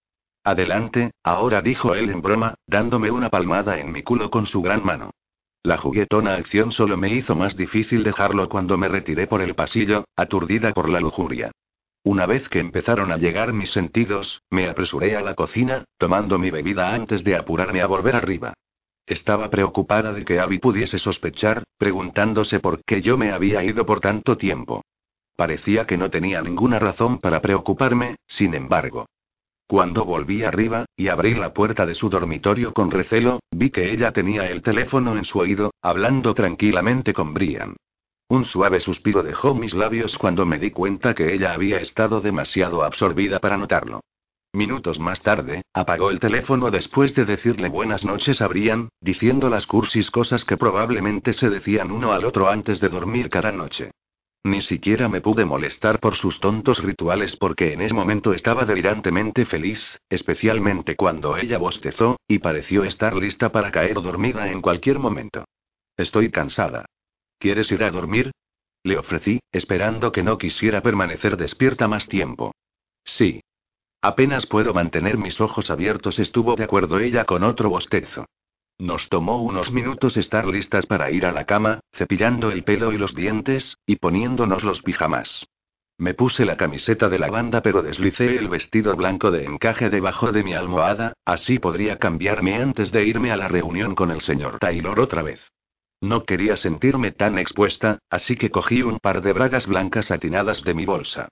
Adelante, 0.43 1.11
ahora 1.21 1.61
dijo 1.61 1.93
él 1.93 2.09
en 2.09 2.23
broma, 2.23 2.55
dándome 2.65 3.11
una 3.11 3.29
palmada 3.29 3.77
en 3.77 3.91
mi 3.91 4.01
culo 4.01 4.31
con 4.31 4.47
su 4.47 4.63
gran 4.63 4.83
mano. 4.83 5.11
La 5.61 5.77
juguetona 5.77 6.33
acción 6.33 6.71
solo 6.71 6.97
me 6.97 7.13
hizo 7.13 7.35
más 7.35 7.55
difícil 7.55 8.03
dejarlo 8.03 8.49
cuando 8.49 8.79
me 8.79 8.87
retiré 8.87 9.27
por 9.27 9.41
el 9.41 9.53
pasillo, 9.53 10.05
aturdida 10.15 10.73
por 10.73 10.89
la 10.89 10.99
lujuria. 10.99 11.51
Una 12.03 12.25
vez 12.25 12.49
que 12.49 12.57
empezaron 12.57 13.11
a 13.11 13.17
llegar 13.17 13.53
mis 13.53 13.69
sentidos, 13.69 14.41
me 14.49 14.69
apresuré 14.69 15.15
a 15.15 15.21
la 15.21 15.35
cocina, 15.35 15.85
tomando 15.99 16.39
mi 16.39 16.49
bebida 16.49 16.95
antes 16.95 17.23
de 17.23 17.35
apurarme 17.35 17.83
a 17.83 17.85
volver 17.85 18.15
arriba. 18.15 18.55
Estaba 19.05 19.49
preocupada 19.49 20.13
de 20.13 20.23
que 20.23 20.39
Abby 20.39 20.59
pudiese 20.59 20.99
sospechar, 20.99 21.63
preguntándose 21.77 22.59
por 22.59 22.83
qué 22.83 23.01
yo 23.01 23.17
me 23.17 23.31
había 23.31 23.63
ido 23.63 23.85
por 23.85 23.99
tanto 23.99 24.37
tiempo. 24.37 24.83
Parecía 25.35 25.85
que 25.85 25.97
no 25.97 26.09
tenía 26.09 26.41
ninguna 26.41 26.79
razón 26.79 27.19
para 27.19 27.41
preocuparme, 27.41 28.15
sin 28.27 28.53
embargo. 28.53 29.07
Cuando 29.67 30.03
volví 30.03 30.43
arriba, 30.43 30.85
y 30.97 31.07
abrí 31.07 31.33
la 31.33 31.53
puerta 31.53 31.85
de 31.85 31.95
su 31.95 32.09
dormitorio 32.09 32.73
con 32.73 32.91
recelo, 32.91 33.39
vi 33.51 33.69
que 33.69 33.91
ella 33.91 34.11
tenía 34.11 34.45
el 34.47 34.61
teléfono 34.61 35.17
en 35.17 35.23
su 35.23 35.39
oído, 35.39 35.71
hablando 35.81 36.33
tranquilamente 36.33 37.13
con 37.13 37.33
Brian. 37.33 37.75
Un 38.27 38.45
suave 38.45 38.79
suspiro 38.79 39.23
dejó 39.23 39.55
mis 39.55 39.73
labios 39.73 40.17
cuando 40.17 40.45
me 40.45 40.59
di 40.59 40.71
cuenta 40.71 41.13
que 41.13 41.33
ella 41.33 41.53
había 41.53 41.79
estado 41.79 42.21
demasiado 42.21 42.83
absorbida 42.83 43.39
para 43.39 43.57
notarlo. 43.57 44.01
Minutos 44.53 44.99
más 44.99 45.21
tarde, 45.21 45.63
apagó 45.73 46.11
el 46.11 46.19
teléfono 46.19 46.71
después 46.71 47.15
de 47.15 47.23
decirle 47.23 47.69
buenas 47.69 48.03
noches 48.03 48.41
a 48.41 48.47
Brian, 48.47 48.89
diciendo 48.99 49.49
las 49.49 49.65
cursis 49.65 50.11
cosas 50.11 50.43
que 50.43 50.57
probablemente 50.57 51.31
se 51.31 51.49
decían 51.49 51.89
uno 51.89 52.11
al 52.11 52.25
otro 52.25 52.49
antes 52.49 52.81
de 52.81 52.89
dormir 52.89 53.29
cada 53.29 53.53
noche. 53.53 53.91
Ni 54.43 54.59
siquiera 54.59 55.07
me 55.07 55.21
pude 55.21 55.45
molestar 55.45 56.01
por 56.01 56.15
sus 56.15 56.41
tontos 56.41 56.83
rituales 56.83 57.37
porque 57.37 57.71
en 57.71 57.81
ese 57.81 57.93
momento 57.93 58.33
estaba 58.33 58.65
delirantemente 58.65 59.45
feliz, 59.45 59.81
especialmente 60.09 60.97
cuando 60.97 61.37
ella 61.37 61.57
bostezó, 61.57 62.19
y 62.27 62.39
pareció 62.39 62.83
estar 62.83 63.15
lista 63.15 63.53
para 63.53 63.71
caer 63.71 64.01
dormida 64.01 64.51
en 64.51 64.61
cualquier 64.61 64.99
momento. 64.99 65.45
Estoy 65.95 66.29
cansada. 66.29 66.85
¿Quieres 67.39 67.71
ir 67.71 67.83
a 67.85 67.91
dormir? 67.91 68.31
Le 68.83 68.97
ofrecí, 68.97 69.39
esperando 69.51 70.11
que 70.11 70.23
no 70.23 70.37
quisiera 70.37 70.81
permanecer 70.81 71.37
despierta 71.37 71.87
más 71.87 72.07
tiempo. 72.07 72.51
Sí, 73.03 73.41
Apenas 74.01 74.47
puedo 74.47 74.73
mantener 74.73 75.17
mis 75.17 75.39
ojos 75.41 75.69
abiertos, 75.69 76.17
estuvo 76.17 76.55
de 76.55 76.63
acuerdo 76.63 76.99
ella 76.99 77.25
con 77.25 77.43
otro 77.43 77.69
bostezo. 77.69 78.25
Nos 78.79 79.09
tomó 79.09 79.43
unos 79.43 79.71
minutos 79.71 80.17
estar 80.17 80.47
listas 80.47 80.87
para 80.87 81.11
ir 81.11 81.27
a 81.27 81.31
la 81.31 81.45
cama, 81.45 81.81
cepillando 81.93 82.49
el 82.49 82.63
pelo 82.63 82.91
y 82.91 82.97
los 82.97 83.13
dientes, 83.13 83.77
y 83.85 83.97
poniéndonos 83.97 84.63
los 84.63 84.81
pijamas. 84.81 85.45
Me 85.99 86.15
puse 86.15 86.45
la 86.45 86.57
camiseta 86.57 87.09
de 87.09 87.19
la 87.19 87.29
banda 87.29 87.61
pero 87.61 87.83
deslicé 87.83 88.37
el 88.37 88.49
vestido 88.49 88.95
blanco 88.95 89.29
de 89.29 89.45
encaje 89.45 89.91
debajo 89.91 90.31
de 90.31 90.43
mi 90.43 90.55
almohada, 90.55 91.13
así 91.25 91.59
podría 91.59 91.99
cambiarme 91.99 92.55
antes 92.55 92.91
de 92.91 93.05
irme 93.05 93.31
a 93.31 93.37
la 93.37 93.49
reunión 93.49 93.93
con 93.93 94.09
el 94.09 94.21
señor 94.21 94.57
Taylor 94.57 94.99
otra 94.99 95.21
vez. 95.21 95.51
No 96.01 96.23
quería 96.23 96.57
sentirme 96.57 97.11
tan 97.11 97.37
expuesta, 97.37 97.99
así 98.09 98.35
que 98.35 98.49
cogí 98.49 98.81
un 98.81 98.97
par 98.97 99.21
de 99.21 99.33
bragas 99.33 99.67
blancas 99.67 100.07
satinadas 100.07 100.63
de 100.63 100.73
mi 100.73 100.87
bolsa. 100.87 101.29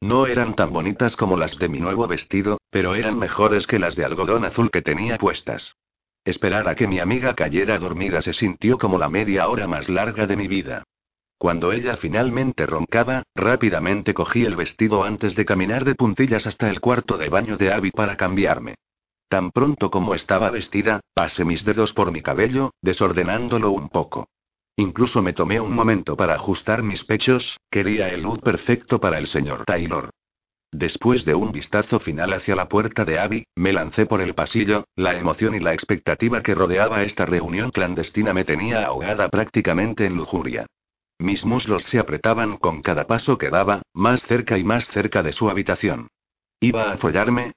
No 0.00 0.26
eran 0.26 0.56
tan 0.56 0.72
bonitas 0.72 1.14
como 1.14 1.36
las 1.36 1.58
de 1.58 1.68
mi 1.68 1.78
nuevo 1.78 2.06
vestido, 2.08 2.58
pero 2.70 2.94
eran 2.94 3.18
mejores 3.18 3.66
que 3.66 3.78
las 3.78 3.96
de 3.96 4.04
algodón 4.04 4.46
azul 4.46 4.70
que 4.70 4.80
tenía 4.80 5.18
puestas. 5.18 5.76
Esperar 6.24 6.68
a 6.68 6.74
que 6.74 6.86
mi 6.86 7.00
amiga 7.00 7.34
cayera 7.34 7.78
dormida 7.78 8.22
se 8.22 8.32
sintió 8.32 8.78
como 8.78 8.98
la 8.98 9.10
media 9.10 9.48
hora 9.48 9.66
más 9.66 9.88
larga 9.90 10.26
de 10.26 10.36
mi 10.36 10.48
vida. 10.48 10.84
Cuando 11.36 11.72
ella 11.72 11.96
finalmente 11.96 12.66
roncaba, 12.66 13.24
rápidamente 13.34 14.14
cogí 14.14 14.44
el 14.44 14.56
vestido 14.56 15.04
antes 15.04 15.34
de 15.34 15.44
caminar 15.44 15.84
de 15.84 15.94
puntillas 15.94 16.46
hasta 16.46 16.70
el 16.70 16.80
cuarto 16.80 17.18
de 17.18 17.28
baño 17.28 17.56
de 17.56 17.72
Abby 17.72 17.90
para 17.90 18.16
cambiarme. 18.16 18.74
Tan 19.28 19.50
pronto 19.50 19.90
como 19.90 20.14
estaba 20.14 20.50
vestida, 20.50 21.00
pasé 21.14 21.44
mis 21.44 21.64
dedos 21.64 21.92
por 21.92 22.10
mi 22.10 22.20
cabello, 22.20 22.72
desordenándolo 22.82 23.70
un 23.70 23.88
poco. 23.88 24.28
Incluso 24.80 25.20
me 25.20 25.34
tomé 25.34 25.60
un 25.60 25.74
momento 25.74 26.16
para 26.16 26.34
ajustar 26.34 26.82
mis 26.82 27.04
pechos, 27.04 27.60
quería 27.70 28.08
el 28.08 28.22
look 28.22 28.40
perfecto 28.40 28.98
para 28.98 29.18
el 29.18 29.26
señor 29.26 29.66
Taylor. 29.66 30.08
Después 30.72 31.26
de 31.26 31.34
un 31.34 31.52
vistazo 31.52 32.00
final 32.00 32.32
hacia 32.32 32.56
la 32.56 32.66
puerta 32.66 33.04
de 33.04 33.18
Abby, 33.18 33.44
me 33.56 33.74
lancé 33.74 34.06
por 34.06 34.22
el 34.22 34.34
pasillo, 34.34 34.86
la 34.96 35.18
emoción 35.18 35.54
y 35.54 35.60
la 35.60 35.74
expectativa 35.74 36.42
que 36.42 36.54
rodeaba 36.54 37.02
esta 37.02 37.26
reunión 37.26 37.72
clandestina 37.72 38.32
me 38.32 38.44
tenía 38.44 38.86
ahogada 38.86 39.28
prácticamente 39.28 40.06
en 40.06 40.16
lujuria. 40.16 40.64
Mis 41.18 41.44
muslos 41.44 41.82
se 41.82 41.98
apretaban 41.98 42.56
con 42.56 42.80
cada 42.80 43.06
paso 43.06 43.36
que 43.36 43.50
daba, 43.50 43.82
más 43.92 44.22
cerca 44.22 44.56
y 44.56 44.64
más 44.64 44.86
cerca 44.86 45.22
de 45.22 45.34
su 45.34 45.50
habitación. 45.50 46.08
¿Iba 46.58 46.90
a 46.90 46.96
follarme? 46.96 47.52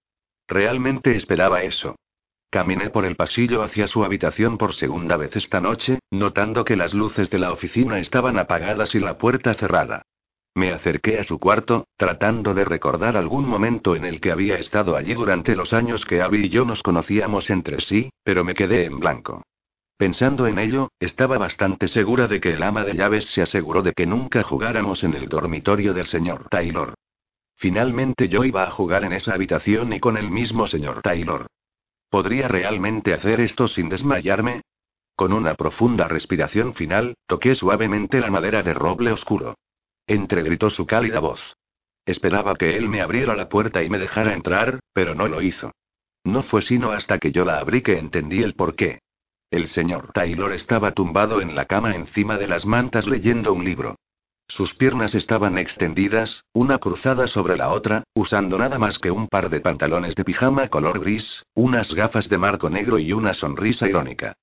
Realmente 0.45 1.15
esperaba 1.15 1.63
eso. 1.63 1.95
Caminé 2.53 2.91
por 2.91 3.03
el 3.03 3.15
pasillo 3.15 3.63
hacia 3.63 3.87
su 3.87 4.05
habitación 4.05 4.59
por 4.59 4.75
segunda 4.75 5.17
vez 5.17 5.35
esta 5.35 5.59
noche, 5.59 5.97
notando 6.11 6.63
que 6.63 6.75
las 6.75 6.93
luces 6.93 7.31
de 7.31 7.39
la 7.39 7.51
oficina 7.51 7.97
estaban 7.97 8.37
apagadas 8.37 8.93
y 8.93 8.99
la 8.99 9.17
puerta 9.17 9.55
cerrada. 9.55 10.03
Me 10.53 10.71
acerqué 10.71 11.17
a 11.17 11.23
su 11.23 11.39
cuarto, 11.39 11.87
tratando 11.97 12.53
de 12.53 12.63
recordar 12.63 13.17
algún 13.17 13.47
momento 13.47 13.95
en 13.95 14.05
el 14.05 14.21
que 14.21 14.31
había 14.31 14.57
estado 14.57 14.95
allí 14.95 15.15
durante 15.15 15.55
los 15.55 15.73
años 15.73 16.05
que 16.05 16.21
Abby 16.21 16.45
y 16.45 16.49
yo 16.49 16.63
nos 16.63 16.83
conocíamos 16.83 17.49
entre 17.49 17.81
sí, 17.81 18.11
pero 18.23 18.43
me 18.43 18.53
quedé 18.53 18.85
en 18.85 18.99
blanco. 18.99 19.41
Pensando 19.97 20.45
en 20.45 20.59
ello, 20.59 20.91
estaba 20.99 21.39
bastante 21.39 21.87
segura 21.87 22.27
de 22.27 22.39
que 22.39 22.53
el 22.53 22.61
ama 22.61 22.83
de 22.83 22.93
llaves 22.93 23.25
se 23.31 23.41
aseguró 23.41 23.81
de 23.81 23.93
que 23.93 24.05
nunca 24.05 24.43
jugáramos 24.43 25.03
en 25.03 25.15
el 25.15 25.27
dormitorio 25.27 25.95
del 25.95 26.05
señor 26.05 26.49
Taylor. 26.51 26.93
Finalmente 27.55 28.29
yo 28.29 28.43
iba 28.43 28.63
a 28.63 28.69
jugar 28.69 29.05
en 29.05 29.13
esa 29.13 29.33
habitación 29.33 29.91
y 29.91 29.99
con 29.99 30.17
el 30.17 30.29
mismo 30.29 30.67
señor 30.67 31.01
Taylor. 31.01 31.47
¿Podría 32.13 32.47
realmente 32.47 33.11
hacer 33.15 33.41
esto 33.41 33.67
sin 33.67 33.89
desmayarme? 33.89 34.61
Con 35.15 35.33
una 35.33 35.55
profunda 35.55 36.07
respiración 36.07 36.75
final, 36.75 37.15
toqué 37.25 37.55
suavemente 37.55 38.19
la 38.19 38.29
madera 38.29 38.61
de 38.61 38.75
roble 38.75 39.11
oscuro. 39.11 39.55
Entregritó 40.05 40.69
su 40.69 40.85
cálida 40.85 41.19
voz. 41.19 41.55
Esperaba 42.05 42.53
que 42.53 42.77
él 42.77 42.87
me 42.87 43.01
abriera 43.01 43.35
la 43.35 43.49
puerta 43.49 43.81
y 43.81 43.89
me 43.89 43.97
dejara 43.97 44.35
entrar, 44.35 44.79
pero 44.93 45.15
no 45.15 45.27
lo 45.27 45.41
hizo. 45.41 45.71
No 46.23 46.43
fue 46.43 46.61
sino 46.61 46.91
hasta 46.91 47.17
que 47.17 47.31
yo 47.31 47.45
la 47.45 47.57
abrí 47.57 47.81
que 47.81 47.97
entendí 47.97 48.43
el 48.43 48.53
porqué. 48.53 48.99
El 49.49 49.67
señor 49.67 50.11
Taylor 50.13 50.53
estaba 50.53 50.91
tumbado 50.91 51.41
en 51.41 51.55
la 51.55 51.65
cama 51.65 51.95
encima 51.95 52.37
de 52.37 52.47
las 52.47 52.67
mantas 52.67 53.07
leyendo 53.07 53.53
un 53.53 53.65
libro. 53.65 53.95
Sus 54.53 54.75
piernas 54.75 55.15
estaban 55.15 55.57
extendidas, 55.57 56.45
una 56.53 56.77
cruzada 56.77 57.25
sobre 57.25 57.57
la 57.57 57.71
otra, 57.71 58.03
usando 58.13 58.59
nada 58.59 58.77
más 58.77 58.99
que 58.99 59.09
un 59.09 59.27
par 59.27 59.49
de 59.49 59.61
pantalones 59.61 60.13
de 60.13 60.23
pijama 60.23 60.67
color 60.67 60.99
gris, 60.99 61.43
unas 61.55 61.95
gafas 61.95 62.29
de 62.29 62.37
marco 62.37 62.69
negro 62.69 62.99
y 62.99 63.13
una 63.13 63.33
sonrisa 63.33 63.89
irónica. 63.89 64.35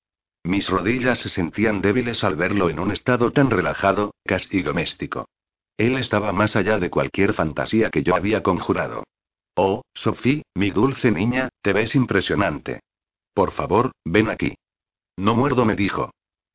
Mis 0.43 0.69
rodillas 0.69 1.19
se 1.19 1.29
sentían 1.29 1.81
débiles 1.81 2.25
al 2.25 2.35
verlo 2.35 2.69
en 2.69 2.79
un 2.79 2.91
estado 2.91 3.31
tan 3.31 3.49
relajado, 3.49 4.13
casi 4.25 4.61
doméstico. 4.61 5.29
Él 5.77 5.95
estaba 5.95 6.33
más 6.33 6.57
allá 6.57 6.77
de 6.77 6.89
cualquier 6.89 7.31
fantasía 7.31 7.89
que 7.89 8.03
yo 8.03 8.13
había 8.13 8.43
conjurado. 8.43 9.05
Oh, 9.55 9.81
Sophie, 9.93 10.43
mi 10.55 10.71
dulce 10.71 11.09
niña, 11.09 11.47
te 11.61 11.71
ves 11.71 11.95
impresionante. 11.95 12.81
Por 13.33 13.51
favor, 13.51 13.93
ven 14.03 14.29
aquí. 14.29 14.55
No 15.15 15.35
muerdo, 15.35 15.63
me 15.63 15.77
dijo. 15.77 16.11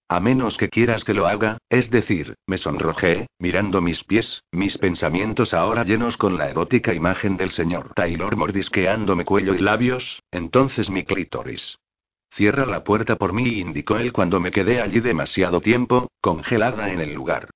A 0.08 0.20
menos 0.20 0.56
que 0.56 0.68
quieras 0.68 1.02
que 1.02 1.14
lo 1.14 1.26
haga, 1.26 1.58
es 1.68 1.90
decir, 1.90 2.36
me 2.46 2.58
sonrojé, 2.58 3.26
mirando 3.40 3.80
mis 3.80 4.04
pies, 4.04 4.44
mis 4.52 4.78
pensamientos 4.78 5.52
ahora 5.52 5.82
llenos 5.82 6.16
con 6.16 6.38
la 6.38 6.48
erótica 6.48 6.94
imagen 6.94 7.36
del 7.36 7.50
señor 7.50 7.92
Taylor 7.94 8.36
mordisqueándome 8.36 9.24
cuello 9.24 9.54
y 9.54 9.58
labios, 9.58 10.22
entonces 10.30 10.90
mi 10.90 11.02
clítoris. 11.02 11.78
Cierra 12.30 12.66
la 12.66 12.84
puerta 12.84 13.16
por 13.16 13.32
mí, 13.32 13.58
indicó 13.58 13.96
él 13.96 14.12
cuando 14.12 14.38
me 14.38 14.52
quedé 14.52 14.80
allí 14.80 15.00
demasiado 15.00 15.60
tiempo, 15.60 16.08
congelada 16.20 16.92
en 16.92 17.00
el 17.00 17.12
lugar. 17.12 17.50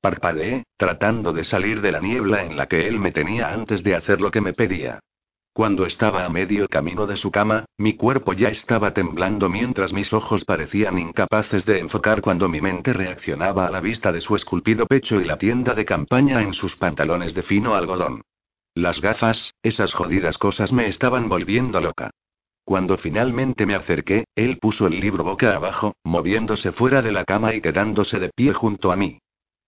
Parpadeé, 0.00 0.64
tratando 0.76 1.32
de 1.32 1.44
salir 1.44 1.80
de 1.80 1.92
la 1.92 2.00
niebla 2.00 2.42
en 2.42 2.56
la 2.56 2.66
que 2.66 2.88
él 2.88 2.98
me 2.98 3.12
tenía 3.12 3.52
antes 3.52 3.84
de 3.84 3.94
hacer 3.94 4.20
lo 4.20 4.32
que 4.32 4.40
me 4.40 4.54
pedía. 4.54 4.98
Cuando 5.54 5.84
estaba 5.84 6.24
a 6.24 6.30
medio 6.30 6.66
camino 6.66 7.06
de 7.06 7.18
su 7.18 7.30
cama, 7.30 7.66
mi 7.76 7.92
cuerpo 7.92 8.32
ya 8.32 8.48
estaba 8.48 8.94
temblando 8.94 9.50
mientras 9.50 9.92
mis 9.92 10.14
ojos 10.14 10.46
parecían 10.46 10.98
incapaces 10.98 11.66
de 11.66 11.78
enfocar 11.78 12.22
cuando 12.22 12.48
mi 12.48 12.62
mente 12.62 12.94
reaccionaba 12.94 13.66
a 13.66 13.70
la 13.70 13.82
vista 13.82 14.12
de 14.12 14.22
su 14.22 14.34
esculpido 14.34 14.86
pecho 14.86 15.20
y 15.20 15.26
la 15.26 15.36
tienda 15.36 15.74
de 15.74 15.84
campaña 15.84 16.40
en 16.40 16.54
sus 16.54 16.76
pantalones 16.76 17.34
de 17.34 17.42
fino 17.42 17.74
algodón. 17.74 18.22
Las 18.74 19.02
gafas, 19.02 19.52
esas 19.62 19.92
jodidas 19.92 20.38
cosas 20.38 20.72
me 20.72 20.86
estaban 20.86 21.28
volviendo 21.28 21.82
loca. 21.82 22.08
Cuando 22.64 22.96
finalmente 22.96 23.66
me 23.66 23.74
acerqué, 23.74 24.24
él 24.34 24.58
puso 24.58 24.86
el 24.86 25.00
libro 25.00 25.22
boca 25.22 25.54
abajo, 25.54 25.96
moviéndose 26.02 26.72
fuera 26.72 27.02
de 27.02 27.12
la 27.12 27.26
cama 27.26 27.54
y 27.54 27.60
quedándose 27.60 28.18
de 28.18 28.30
pie 28.34 28.54
junto 28.54 28.90
a 28.90 28.96
mí. 28.96 29.18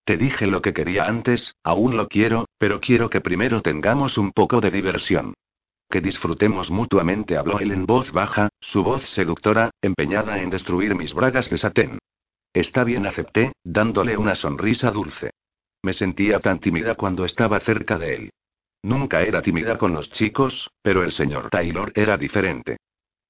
Te 0.05 0.16
dije 0.16 0.47
lo 0.47 0.62
que 0.62 0.72
quería 0.72 1.05
antes, 1.05 1.57
aún 1.62 1.99
lo 1.99 2.09
quiero, 2.09 2.47
pero 2.57 2.80
quiero 2.80 3.11
que 3.11 3.20
primero 3.20 3.61
tengamos 3.61 4.16
un 4.16 4.32
poco 4.32 4.62
de 4.62 4.70
diversión. 4.70 5.35
Que 5.91 6.01
disfrutemos 6.01 6.70
mutuamente, 6.70 7.37
habló 7.37 7.61
él 7.61 7.70
en 7.72 7.87
voz 7.87 8.11
baja, 8.12 8.49
su 8.61 8.82
voz 8.82 9.09
seductora, 9.11 9.70
empeñada 9.80 10.41
en 10.41 10.51
destruir 10.51 10.95
mis 10.95 11.14
bragas 11.14 11.51
de 11.51 11.59
satén. 11.59 11.99
Está 12.53 12.85
bien, 12.85 13.07
acepté, 13.07 13.53
dándole 13.64 14.16
una 14.16 14.35
sonrisa 14.35 14.91
dulce. 14.91 15.30
Me 15.82 15.93
sentía 15.93 16.41
tan 16.41 16.61
tímida 16.61 16.95
cuando 16.95 17.24
estaba 17.24 17.61
cerca 17.61 17.99
de 17.99 18.14
él. 18.14 18.30
Nunca 18.82 19.22
era 19.22 19.43
tímida 19.43 19.78
con 19.78 19.93
los 19.93 20.11
chicos, 20.11 20.70
pero 20.82 21.05
el 21.05 21.12
señor 21.12 21.51
Taylor 21.51 21.93
era 21.95 22.16
diferente. 22.16 22.76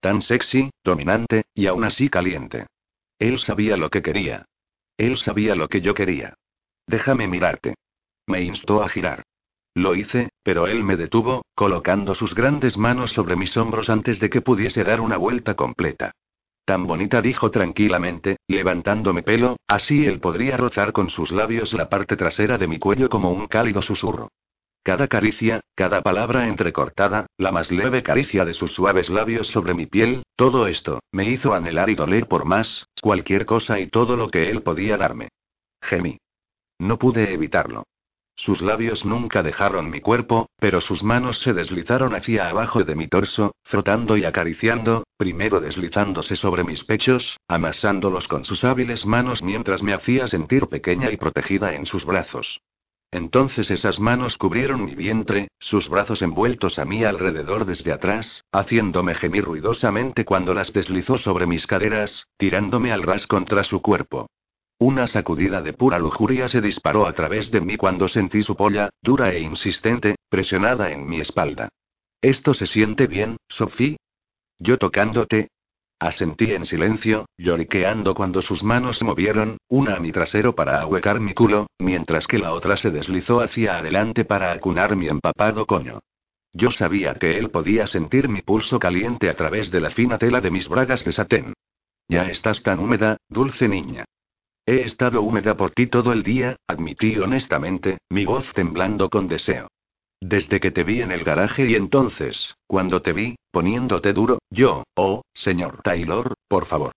Tan 0.01 0.21
sexy, 0.21 0.71
dominante, 0.83 1.45
y 1.55 1.67
aún 1.67 1.85
así 1.85 2.09
caliente. 2.09 2.67
Él 3.19 3.39
sabía 3.39 3.77
lo 3.77 3.89
que 3.89 4.03
quería. 4.03 4.47
Él 4.97 5.17
sabía 5.17 5.55
lo 5.55 5.69
que 5.69 5.81
yo 5.81 5.95
quería. 5.95 6.35
Déjame 6.87 7.27
mirarte. 7.27 7.75
Me 8.27 8.43
instó 8.43 8.83
a 8.83 8.89
girar. 8.89 9.23
Lo 9.75 9.97
hice, 9.97 10.31
pero 10.45 10.69
él 10.69 10.85
me 10.85 10.97
detuvo, 10.97 11.45
colocando 11.55 12.15
sus 12.15 12.35
grandes 12.35 12.79
manos 12.79 13.13
sobre 13.13 13.35
mis 13.35 13.57
hombros 13.57 13.91
antes 13.91 14.21
de 14.21 14.31
que 14.31 14.41
pudiese 14.41 14.85
dar 14.85 15.01
una 15.01 15.17
vuelta 15.17 15.55
completa. 15.55 16.13
Tan 16.65 16.87
bonita 16.87 17.21
dijo 17.21 17.51
tranquilamente, 17.51 18.39
levantándome 18.47 19.23
pelo, 19.23 19.57
así 19.67 20.07
él 20.07 20.21
podría 20.21 20.57
rozar 20.57 20.93
con 20.93 21.11
sus 21.11 21.33
labios 21.33 21.75
la 21.75 21.89
parte 21.89 22.17
trasera 22.17 22.57
de 22.57 22.69
mi 22.69 22.79
cuello 22.79 23.09
como 23.09 23.33
un 23.33 23.49
cálido 23.49 23.83
susurro. 23.83 24.31
Cada 24.83 25.09
caricia, 25.09 25.61
cada 25.75 26.03
palabra 26.03 26.47
entrecortada, 26.47 27.27
la 27.37 27.51
más 27.51 27.71
leve 27.73 28.03
caricia 28.03 28.45
de 28.45 28.53
sus 28.53 28.73
suaves 28.73 29.11
labios 29.11 29.49
sobre 29.49 29.75
mi 29.75 29.87
piel, 29.87 30.23
todo 30.37 30.67
esto, 30.67 31.01
me 31.11 31.29
hizo 31.29 31.53
anhelar 31.53 31.91
y 31.91 31.95
doler 31.95 32.29
por 32.29 32.45
más, 32.45 32.87
cualquier 33.03 33.45
cosa 33.45 33.81
y 33.81 33.89
todo 33.89 34.17
lo 34.17 34.29
que 34.29 34.51
él 34.51 34.63
podía 34.63 34.97
darme. 34.97 35.31
Gemí. 35.83 36.19
No 36.79 36.99
pude 36.99 37.33
evitarlo. 37.33 37.85
Sus 38.37 38.63
labios 38.63 39.05
nunca 39.05 39.43
dejaron 39.43 39.91
mi 39.91 40.01
cuerpo, 40.01 40.49
pero 40.59 40.81
sus 40.81 41.03
manos 41.03 41.39
se 41.39 41.53
deslizaron 41.53 42.15
hacia 42.15 42.49
abajo 42.49 42.83
de 42.83 42.97
mi 42.97 43.07
torso, 43.07 43.55
frotando 43.63 44.17
y 44.17 44.25
acariciando, 44.25 45.05
primero 45.17 45.61
deslizándose 45.61 46.35
sobre 46.37 46.65
mis 46.65 46.85
pechos, 46.85 47.39
amasándolos 47.49 48.27
con 48.27 48.45
sus 48.45 48.65
hábiles 48.65 49.07
manos 49.07 49.43
mientras 49.43 49.83
me 49.83 49.95
hacía 49.95 50.27
sentir 50.27 50.67
pequeña 50.67 51.13
y 51.13 51.17
protegida 51.17 51.75
en 51.75 51.87
sus 51.87 52.05
brazos. 52.05 52.61
Entonces 53.13 53.71
esas 53.71 54.01
manos 54.01 54.37
cubrieron 54.37 54.85
mi 54.85 54.97
vientre, 54.97 55.47
sus 55.61 55.89
brazos 55.89 56.21
envueltos 56.21 56.81
a 56.81 56.85
mí 56.85 57.05
alrededor 57.05 57.65
desde 57.65 57.93
atrás, 57.93 58.43
haciéndome 58.51 59.15
gemir 59.15 59.45
ruidosamente 59.45 60.25
cuando 60.25 60.53
las 60.53 60.73
deslizó 60.73 61.17
sobre 61.17 61.47
mis 61.47 61.69
caderas, 61.69 62.27
tirándome 62.37 62.91
al 62.91 63.05
ras 63.05 63.29
contra 63.29 63.63
su 63.63 63.81
cuerpo. 63.81 64.27
Una 64.85 65.07
sacudida 65.07 65.63
de 65.63 65.73
pura 65.73 65.99
lujuria 65.99 66.47
se 66.47 66.61
disparó 66.61 67.07
a 67.07 67.15
través 67.15 67.51
de 67.51 67.63
mí 67.63 67.79
cuando 67.79 68.07
sentí 68.07 68.43
su 68.43 68.55
polla, 68.55 68.91
dura 69.01 69.33
e 69.33 69.41
insistente, 69.41 70.17
presionada 70.29 70.91
en 70.91 71.09
mi 71.09 71.21
espalda. 71.21 71.71
¿Esto 72.21 72.53
se 72.53 72.67
siente 72.67 73.07
bien, 73.07 73.39
Sophie? 73.49 73.97
Yo 74.59 74.77
tocándote. 74.77 75.49
Asentí 75.99 76.53
en 76.53 76.67
silencio, 76.67 77.25
lloriqueando 77.39 78.15
cuando 78.15 78.43
sus 78.43 78.63
manos 78.63 78.99
se 78.99 79.07
movieron, 79.07 79.57
una 79.71 79.95
a 79.95 80.01
mi 80.01 80.13
trasero 80.13 80.55
para 80.55 80.83
ahuecar 80.83 81.19
mi 81.19 81.33
culo, 81.33 81.67
mientras 81.79 82.27
que 82.27 82.39
la 82.39 82.53
otra 82.53 82.77
se 82.77 82.91
deslizó 82.91 83.41
hacia 83.41 83.79
adelante 83.79 84.27
para 84.27 84.53
acunar 84.53 84.97
mi 84.97 85.09
empapado 85.09 85.65
coño. 85.65 86.01
Yo 86.53 86.71
sabía 86.71 87.15
que 87.15 87.39
él 87.39 87.49
podía 87.51 87.87
sentir 87.87 88.29
mi 88.29 88.43
pulso 88.43 88.79
caliente 88.79 89.31
a 89.31 89.35
través 89.35 89.71
de 89.71 89.81
la 89.81 89.89
fina 89.89 90.19
tela 90.19 90.43
de 90.43 90.51
mis 90.51 90.69
bragas 90.69 91.07
de 91.07 91.13
satén. 91.13 91.55
Ya 92.07 92.25
estás 92.29 92.63
tan 92.63 92.81
húmeda, 92.81 93.17
dulce 93.31 93.67
niña. 93.67 94.05
He 94.67 94.81
estado 94.81 95.21
húmeda 95.21 95.57
por 95.57 95.73
ti 95.73 95.87
todo 95.89 96.13
el 96.13 96.23
día, 96.23 96.57
admití 96.67 97.19
honestamente, 97.19 97.99
mi 98.09 98.25
voz 98.25 98.51
temblando 98.55 99.11
con 99.11 99.29
deseo. 99.29 99.69
Desde 100.21 100.59
que 100.59 100.71
te 100.71 100.85
vi 100.85 101.03
en 101.03 101.13
el 101.13 101.23
garaje 101.23 101.67
y 101.69 101.75
entonces, 101.75 102.55
cuando 102.67 103.03
te 103.03 103.13
vi, 103.13 103.37
poniéndote 103.51 104.15
duro, 104.15 104.39
yo, 104.49 104.85
oh, 104.95 105.21
señor 105.35 105.83
Taylor, 105.83 106.33
por 106.49 106.65
favor. 106.65 106.93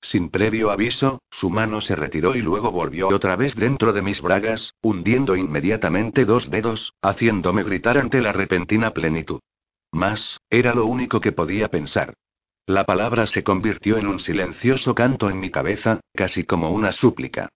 Sin 0.00 0.30
previo 0.30 0.70
aviso, 0.70 1.20
su 1.30 1.50
mano 1.50 1.82
se 1.82 1.94
retiró 1.94 2.34
y 2.34 2.40
luego 2.40 2.72
volvió 2.72 3.08
otra 3.08 3.36
vez 3.36 3.54
dentro 3.54 3.92
de 3.92 4.00
mis 4.00 4.22
bragas, 4.22 4.72
hundiendo 4.80 5.36
inmediatamente 5.36 6.24
dos 6.24 6.50
dedos, 6.50 6.94
haciéndome 7.02 7.62
gritar 7.62 7.98
ante 7.98 8.22
la 8.22 8.32
repentina 8.32 8.92
plenitud. 8.92 9.40
Más, 9.92 10.40
era 10.48 10.74
lo 10.74 10.86
único 10.86 11.20
que 11.20 11.32
podía 11.32 11.68
pensar. 11.68 12.14
La 12.66 12.84
palabra 12.84 13.26
se 13.26 13.42
convirtió 13.42 13.98
en 13.98 14.06
un 14.06 14.20
silencioso 14.20 14.94
canto 14.94 15.28
en 15.28 15.40
mi 15.40 15.50
cabeza, 15.50 16.00
casi 16.14 16.44
como 16.44 16.70
una 16.70 16.92
súplica. 16.92 17.48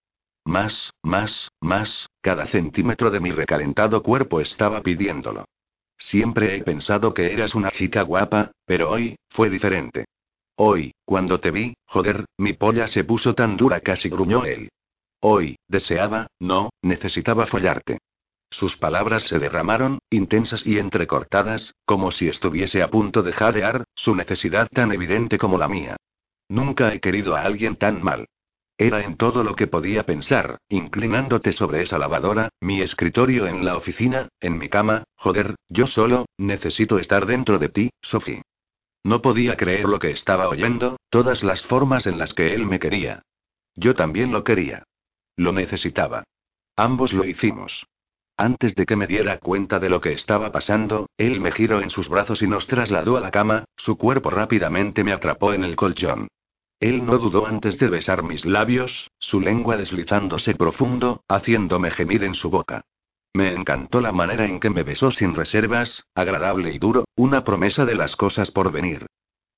Más, 0.45 0.93
más, 1.03 1.51
más, 1.61 2.09
cada 2.21 2.47
centímetro 2.47 3.11
de 3.11 3.21
mi 3.21 3.31
recalentado 3.31 4.03
cuerpo 4.03 4.41
estaba 4.41 4.83
pidiéndolo. 4.83 5.45
Siempre 5.97 6.57
he 6.57 6.63
pensado 6.63 7.15
que 7.15 7.33
eras 7.33 7.55
una 7.55 7.71
chica 7.71 8.03
guapa, 8.03 8.51
pero 8.65 8.91
hoy, 8.91 9.17
fue 9.31 9.49
diferente. 9.49 10.07
Hoy, 10.57 10.93
cuando 11.05 11.39
te 11.39 11.51
vi, 11.51 11.75
joder, 11.87 12.25
mi 12.39 12.55
polla 12.55 12.89
se 12.89 13.05
puso 13.05 13.35
tan 13.35 13.57
dura 13.57 13.81
casi 13.81 14.09
gruñó 14.09 14.45
él. 14.45 14.71
Hoy, 15.21 15.57
deseaba, 15.69 16.27
no, 16.41 16.71
necesitaba 16.83 17.47
follarte. 17.47 17.99
Sus 18.51 18.77
palabras 18.77 19.25
se 19.25 19.39
derramaron, 19.39 19.99
intensas 20.11 20.67
y 20.67 20.79
entrecortadas, 20.79 21.75
como 21.85 22.13
si 22.13 22.29
estuviese 22.29 22.83
a 22.83 22.91
punto 22.91 23.23
de 23.23 23.33
jadear, 23.33 23.85
su 23.95 24.15
necesidad 24.15 24.69
tan 24.73 24.93
evidente 24.93 25.39
como 25.39 25.59
la 25.59 25.69
mía. 25.69 25.97
Nunca 26.49 26.93
he 26.95 27.01
querido 27.01 27.37
a 27.37 27.43
alguien 27.43 27.77
tan 27.77 28.03
mal. 28.03 28.27
Era 28.79 29.03
en 29.03 29.17
todo 29.17 29.43
lo 29.43 29.57
que 29.57 29.67
podía 29.67 30.05
pensar, 30.05 30.59
inclinándote 30.69 31.53
sobre 31.53 31.83
esa 31.83 31.99
lavadora, 31.99 32.51
mi 32.61 32.83
escritorio 32.83 33.47
en 33.47 33.65
la 33.65 33.77
oficina, 33.77 34.29
en 34.41 34.59
mi 34.59 34.69
cama, 34.69 35.05
joder, 35.17 35.55
yo 35.69 35.87
solo, 35.87 36.27
necesito 36.37 36.99
estar 36.99 37.25
dentro 37.25 37.59
de 37.59 37.71
ti, 37.71 37.91
Sophie. 38.03 38.43
No 39.03 39.23
podía 39.23 39.57
creer 39.57 39.87
lo 39.87 39.99
que 39.99 40.11
estaba 40.11 40.49
oyendo, 40.49 40.99
todas 41.11 41.43
las 41.43 41.63
formas 41.63 42.07
en 42.07 42.19
las 42.19 42.35
que 42.35 42.55
él 42.55 42.67
me 42.67 42.79
quería. 42.79 43.23
Yo 43.75 43.95
también 43.95 44.33
lo 44.33 44.45
quería. 44.45 44.85
Lo 45.37 45.53
necesitaba. 45.53 46.25
Ambos 46.77 47.13
lo 47.13 47.25
hicimos. 47.25 47.87
Antes 48.39 48.75
de 48.75 48.85
que 48.85 48.97
me 48.97 49.07
diera 49.07 49.39
cuenta 49.39 49.79
de 49.79 49.89
lo 49.89 50.03
que 50.03 50.13
estaba 50.13 50.53
pasando, 50.53 51.09
él 51.17 51.41
me 51.41 51.53
giró 51.53 51.81
en 51.81 51.89
sus 51.89 52.09
brazos 52.11 52.43
y 52.43 52.47
nos 52.47 52.67
trasladó 52.67 53.17
a 53.17 53.21
la 53.21 53.31
cama, 53.31 53.65
su 53.77 53.97
cuerpo 53.97 54.29
rápidamente 54.29 55.05
me 55.05 55.13
atrapó 55.13 55.55
en 55.55 55.65
el 55.65 55.75
colchón. 55.75 56.29
Él 56.79 57.07
no 57.07 57.17
dudó 57.17 57.47
antes 57.47 57.79
de 57.79 57.89
besar 57.89 58.23
mis 58.23 58.45
labios, 58.45 59.11
su 59.19 59.41
lengua 59.41 59.79
deslizándose 59.79 60.55
profundo, 60.55 61.23
haciéndome 61.29 61.91
gemir 61.91 62.25
en 62.25 62.35
su 62.35 62.51
boca. 62.51 62.83
Me 63.33 63.55
encantó 63.55 64.03
la 64.03 64.13
manera 64.13 64.45
en 64.45 64.61
que 64.61 64.69
me 64.69 64.83
besó 64.83 65.11
sin 65.11 65.35
reservas, 65.35 66.05
agradable 66.15 66.75
y 66.75 66.79
duro, 66.79 67.07
una 67.17 67.45
promesa 67.45 67.87
de 67.87 67.95
las 67.95 68.17
cosas 68.17 68.51
por 68.51 68.71
venir. 68.71 69.07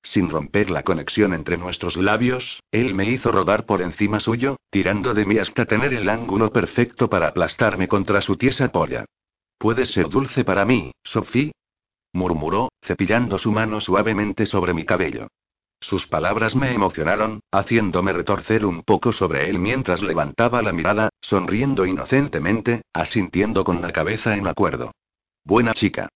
Sin 0.01 0.29
romper 0.29 0.69
la 0.69 0.83
conexión 0.83 1.33
entre 1.33 1.57
nuestros 1.57 1.97
labios, 1.97 2.61
él 2.71 2.95
me 2.95 3.09
hizo 3.09 3.31
rodar 3.31 3.65
por 3.65 3.81
encima 3.81 4.19
suyo, 4.19 4.57
tirando 4.69 5.13
de 5.13 5.25
mí 5.25 5.37
hasta 5.37 5.65
tener 5.65 5.93
el 5.93 6.09
ángulo 6.09 6.51
perfecto 6.51 7.09
para 7.09 7.27
aplastarme 7.27 7.87
contra 7.87 8.21
su 8.21 8.37
tiesa 8.37 8.71
polla. 8.71 9.05
Puedes 9.57 9.89
ser 9.89 10.09
dulce 10.09 10.45
para 10.45 10.65
mí, 10.65 10.91
Sophie, 11.03 11.51
murmuró, 12.13 12.69
cepillando 12.81 13.37
su 13.37 13.51
mano 13.51 13.81
suavemente 13.81 14.45
sobre 14.45 14.73
mi 14.73 14.85
cabello. 14.85 15.27
Sus 15.81 16.07
palabras 16.07 16.55
me 16.55 16.73
emocionaron, 16.73 17.39
haciéndome 17.51 18.11
retorcer 18.11 18.65
un 18.65 18.83
poco 18.83 19.11
sobre 19.11 19.49
él 19.49 19.59
mientras 19.59 20.01
levantaba 20.01 20.61
la 20.61 20.73
mirada, 20.73 21.09
sonriendo 21.21 21.85
inocentemente, 21.85 22.81
asintiendo 22.93 23.63
con 23.63 23.81
la 23.81 23.91
cabeza 23.91 24.35
en 24.35 24.47
acuerdo. 24.47 24.91
Buena 25.45 25.73
chica. 25.73 26.09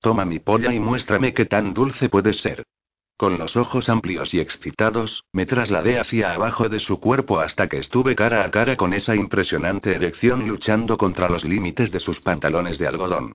Toma 0.00 0.24
mi 0.24 0.38
polla 0.38 0.72
y 0.74 0.78
muéstrame 0.78 1.32
qué 1.32 1.46
tan 1.46 1.72
dulce 1.72 2.08
puedes 2.08 2.40
ser. 2.40 2.64
Con 3.18 3.36
los 3.36 3.56
ojos 3.56 3.88
amplios 3.88 4.32
y 4.32 4.38
excitados, 4.38 5.24
me 5.32 5.44
trasladé 5.44 5.98
hacia 5.98 6.34
abajo 6.34 6.68
de 6.68 6.78
su 6.78 7.00
cuerpo 7.00 7.40
hasta 7.40 7.66
que 7.66 7.78
estuve 7.78 8.14
cara 8.14 8.44
a 8.44 8.50
cara 8.52 8.76
con 8.76 8.94
esa 8.94 9.16
impresionante 9.16 9.92
erección 9.92 10.46
luchando 10.46 10.96
contra 10.96 11.28
los 11.28 11.42
límites 11.44 11.90
de 11.90 11.98
sus 11.98 12.20
pantalones 12.20 12.78
de 12.78 12.86
algodón. 12.86 13.32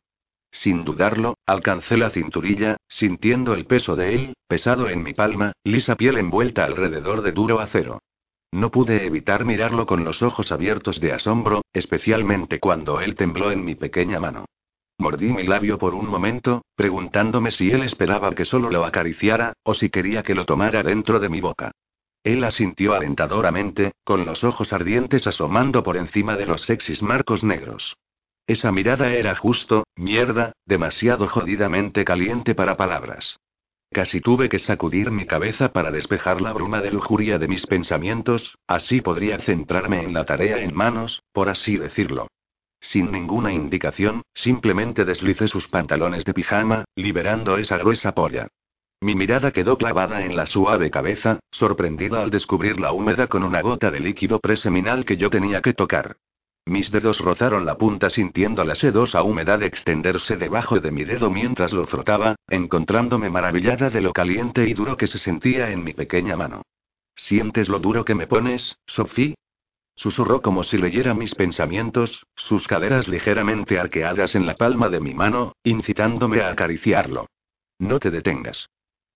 Sin 0.51 0.86
dudarlo, 0.86 1.38
alcancé 1.45 1.97
la 1.97 2.11
cinturilla, 2.11 2.77
sintiendo 2.88 3.53
el 3.55 3.65
peso 3.65 3.97
de 3.97 4.15
él, 4.15 4.34
pesado 4.47 4.88
en 4.88 5.03
mi 5.03 5.13
palma, 5.13 5.51
lisa 5.65 5.97
piel 5.97 6.17
envuelta 6.17 6.63
alrededor 6.63 7.21
de 7.21 7.34
duro 7.34 7.59
acero. 7.59 7.99
No 8.53 8.71
pude 8.71 9.05
evitar 9.05 9.43
mirarlo 9.43 9.86
con 9.86 10.05
los 10.05 10.21
ojos 10.21 10.53
abiertos 10.53 11.01
de 11.01 11.11
asombro, 11.11 11.61
especialmente 11.73 12.61
cuando 12.61 13.01
él 13.01 13.15
tembló 13.15 13.51
en 13.51 13.65
mi 13.65 13.75
pequeña 13.75 14.21
mano. 14.21 14.45
Mordí 14.98 15.34
mi 15.34 15.44
labio 15.44 15.78
por 15.78 15.94
un 15.96 16.08
momento, 16.08 16.64
preguntándome 16.76 17.52
si 17.52 17.72
él 17.72 17.84
esperaba 17.84 18.34
que 18.36 18.46
solo 18.46 18.70
lo 18.70 18.86
acariciara, 18.86 19.54
o 19.64 19.74
si 19.74 19.89
quería 19.89 20.24
que 20.24 20.36
lo 20.36 20.46
tomara 20.46 20.84
dentro 20.84 21.20
de 21.20 21.30
mi 21.30 21.41
boca. 21.41 21.72
Él 22.24 22.44
asintió 22.44 22.94
alentadoramente, 22.94 23.94
con 24.04 24.26
los 24.26 24.44
ojos 24.44 24.72
ardientes 24.72 25.28
asomando 25.28 25.84
por 25.84 25.98
encima 25.98 26.38
de 26.38 26.46
los 26.46 26.62
sexys 26.62 27.02
marcos 27.02 27.44
negros. 27.44 27.98
Esa 28.48 28.72
mirada 28.72 29.14
era 29.14 29.36
justo, 29.36 29.86
mierda, 29.96 30.54
demasiado 30.66 31.28
jodidamente 31.28 32.06
caliente 32.06 32.56
para 32.56 32.78
palabras. 32.78 33.39
Casi 33.91 34.22
tuve 34.22 34.50
que 34.50 34.60
sacudir 34.60 35.12
mi 35.12 35.26
cabeza 35.26 35.72
para 35.72 35.91
despejar 35.91 36.41
la 36.41 36.52
bruma 36.52 36.82
de 36.82 36.91
lujuria 36.91 37.38
de 37.39 37.48
mis 37.48 37.68
pensamientos, 37.68 38.58
así 38.68 39.02
podría 39.02 39.39
centrarme 39.39 40.04
en 40.04 40.14
la 40.14 40.26
tarea 40.26 40.60
en 40.60 40.74
manos, 40.74 41.22
por 41.32 41.50
así 41.50 41.78
decirlo. 41.78 42.28
Sin 42.84 43.13
ninguna 43.13 43.53
indicación, 43.53 44.23
simplemente 44.34 45.05
deslicé 45.05 45.47
sus 45.47 45.69
pantalones 45.69 46.25
de 46.25 46.34
pijama, 46.34 46.84
liberando 46.95 47.57
esa 47.57 47.77
gruesa 47.77 48.13
polla. 48.13 48.49
Mi 48.99 49.15
mirada 49.15 49.51
quedó 49.51 49.77
clavada 49.77 50.25
en 50.25 50.36
la 50.36 50.45
suave 50.45 50.91
cabeza, 50.91 51.39
sorprendida 51.49 52.21
al 52.21 52.29
descubrirla 52.29 52.91
húmeda 52.91 53.27
con 53.27 53.43
una 53.43 53.61
gota 53.61 53.89
de 53.89 54.01
líquido 54.01 54.39
preseminal 54.39 55.05
que 55.05 55.15
yo 55.15 55.29
tenía 55.29 55.61
que 55.61 55.73
tocar. 55.73 56.17
Mis 56.65 56.91
dedos 56.91 57.19
rozaron 57.19 57.65
la 57.65 57.77
punta 57.77 58.09
sintiendo 58.09 58.65
la 58.65 58.75
sedosa 58.75 59.23
humedad 59.23 59.63
extenderse 59.63 60.36
debajo 60.36 60.81
de 60.81 60.91
mi 60.91 61.05
dedo 61.05 61.29
mientras 61.29 61.71
lo 61.71 61.86
frotaba, 61.86 62.36
encontrándome 62.49 63.29
maravillada 63.29 63.89
de 63.89 64.01
lo 64.01 64.11
caliente 64.11 64.67
y 64.67 64.73
duro 64.73 64.97
que 64.97 65.07
se 65.07 65.19
sentía 65.19 65.71
en 65.71 65.86
mi 65.86 65.93
pequeña 65.93 66.36
mano. 66.36 66.63
¿Sientes 67.15 67.69
lo 67.69 67.79
duro 67.79 68.03
que 68.03 68.15
me 68.15 68.27
pones, 68.27 68.77
Sophie? 68.88 69.36
Susurró 69.96 70.41
como 70.41 70.64
si 70.64 70.78
leyera 70.78 71.14
mis 71.14 71.36
pensamientos, 71.36 72.26
sus 72.36 72.68
caderas 72.68 73.08
ligeramente 73.08 73.80
arqueadas 73.80 74.36
en 74.36 74.46
la 74.46 74.56
palma 74.56 74.89
de 74.89 75.00
mi 75.00 75.14
mano, 75.14 75.54
incitándome 75.64 76.41
a 76.41 76.50
acariciarlo. 76.50 77.28
No 77.80 78.00
te 78.00 78.12
detengas. 78.12 78.68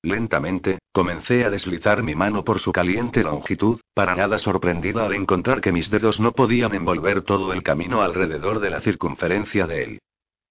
Lentamente, 0.04 0.80
comencé 0.94 1.44
a 1.44 1.50
deslizar 1.50 2.04
mi 2.04 2.16
mano 2.16 2.44
por 2.44 2.60
su 2.60 2.72
caliente 2.72 3.24
longitud, 3.24 3.80
para 3.94 4.16
nada 4.16 4.38
sorprendida 4.38 5.06
al 5.06 5.14
encontrar 5.14 5.60
que 5.60 5.72
mis 5.72 5.90
dedos 5.90 6.20
no 6.20 6.32
podían 6.32 6.76
envolver 6.76 7.24
todo 7.24 7.52
el 7.52 7.64
camino 7.64 8.02
alrededor 8.02 8.60
de 8.60 8.70
la 8.70 8.80
circunferencia 8.80 9.66
de 9.66 9.84
él. 9.84 10.00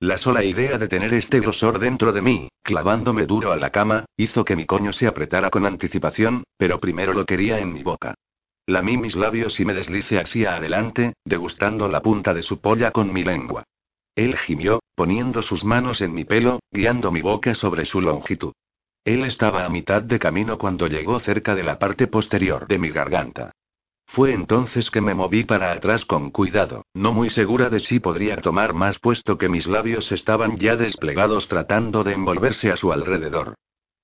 La 0.01 0.19
sola 0.19 0.45
idea 0.45 0.77
de 0.77 0.89
tener 0.89 1.15
este 1.15 1.41
grosor 1.41 1.79
dentro 1.79 2.13
de 2.13 2.21
mí, 2.21 2.49
clavándome 2.63 3.25
duro 3.25 3.53
a 3.53 3.57
la 3.57 3.71
cama, 3.71 4.05
hizo 4.17 4.45
que 4.45 4.57
mi 4.57 4.67
coño 4.67 4.93
se 4.93 5.07
apretara 5.07 5.49
con 5.49 5.65
anticipación, 5.65 6.45
pero 6.59 6.81
primero 6.81 7.15
lo 7.15 7.25
quería 7.25 7.61
en 7.61 7.73
mi 7.73 7.83
boca. 7.83 8.15
Lamí 8.69 8.97
mis 8.97 9.15
labios 9.15 9.61
y 9.61 9.65
me 9.65 9.75
deslice 9.75 10.19
hacia 10.19 10.57
adelante, 10.57 11.15
degustando 11.25 11.89
la 11.89 12.03
punta 12.03 12.35
de 12.35 12.43
su 12.43 12.61
polla 12.61 12.91
con 12.91 13.13
mi 13.13 13.23
lengua. 13.23 13.63
Él 14.17 14.37
gimió, 14.37 14.81
poniendo 14.97 15.43
sus 15.43 15.65
manos 15.65 16.01
en 16.01 16.13
mi 16.13 16.25
pelo, 16.25 16.59
guiando 16.73 17.13
mi 17.13 17.23
boca 17.23 17.55
sobre 17.55 17.85
su 17.85 18.01
longitud. 18.01 18.53
Él 19.05 19.25
estaba 19.25 19.65
a 19.65 19.69
mitad 19.69 20.03
de 20.03 20.19
camino 20.19 20.59
cuando 20.59 20.89
llegó 20.89 21.21
cerca 21.21 21.55
de 21.55 21.63
la 21.63 21.79
parte 21.79 22.09
posterior 22.09 22.67
de 22.67 22.79
mi 22.79 22.91
garganta. 22.91 23.53
Fue 24.07 24.33
entonces 24.33 24.91
que 24.91 25.01
me 25.01 25.15
moví 25.15 25.45
para 25.45 25.71
atrás 25.71 26.05
con 26.05 26.31
cuidado, 26.31 26.87
no 26.93 27.13
muy 27.13 27.31
segura 27.31 27.71
de 27.71 27.79
si 27.79 28.01
podría 28.01 28.37
tomar 28.39 28.73
más 28.73 28.99
puesto 28.99 29.39
que 29.39 29.49
mis 29.49 29.69
labios 29.69 30.11
estaban 30.11 30.57
ya 30.57 30.75
desplegados 30.75 31.47
tratando 31.47 32.03
de 32.03 32.15
envolverse 32.15 32.73
a 32.73 32.77
su 32.77 32.93
alrededor. 32.93 33.55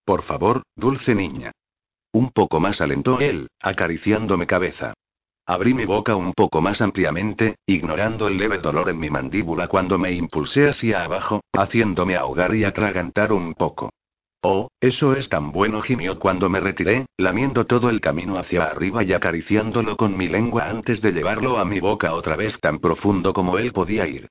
Por 0.04 0.22
favor, 0.22 0.62
dulce 0.76 1.16
niña. 1.16 1.50
Un 2.12 2.30
poco 2.30 2.60
más 2.60 2.80
alentó 2.80 3.20
él, 3.20 3.48
acariciándome 3.60 4.46
cabeza. 4.46 4.92
Abrí 5.46 5.74
mi 5.74 5.86
boca 5.86 6.14
un 6.14 6.34
poco 6.34 6.60
más 6.60 6.80
ampliamente, 6.80 7.56
ignorando 7.66 8.28
el 8.28 8.36
leve 8.36 8.58
dolor 8.58 8.90
en 8.90 8.98
mi 8.98 9.10
mandíbula 9.10 9.66
cuando 9.66 9.98
me 9.98 10.12
impulsé 10.12 10.68
hacia 10.68 11.04
abajo, 11.04 11.40
haciéndome 11.52 12.16
ahogar 12.16 12.54
y 12.54 12.64
atragantar 12.64 13.32
un 13.32 13.54
poco. 13.54 13.90
Oh, 14.42 14.68
eso 14.80 15.14
es 15.14 15.28
tan 15.28 15.52
bueno, 15.52 15.82
gimió 15.82 16.18
cuando 16.18 16.48
me 16.48 16.60
retiré, 16.60 17.06
lamiendo 17.16 17.64
todo 17.64 17.88
el 17.90 18.00
camino 18.00 18.38
hacia 18.38 18.64
arriba 18.64 19.02
y 19.04 19.12
acariciándolo 19.12 19.96
con 19.96 20.16
mi 20.16 20.28
lengua 20.28 20.68
antes 20.68 21.00
de 21.00 21.12
llevarlo 21.12 21.58
a 21.58 21.64
mi 21.64 21.80
boca 21.80 22.12
otra 22.14 22.36
vez 22.36 22.58
tan 22.60 22.78
profundo 22.78 23.32
como 23.32 23.58
él 23.58 23.72
podía 23.72 24.06
ir. 24.06 24.28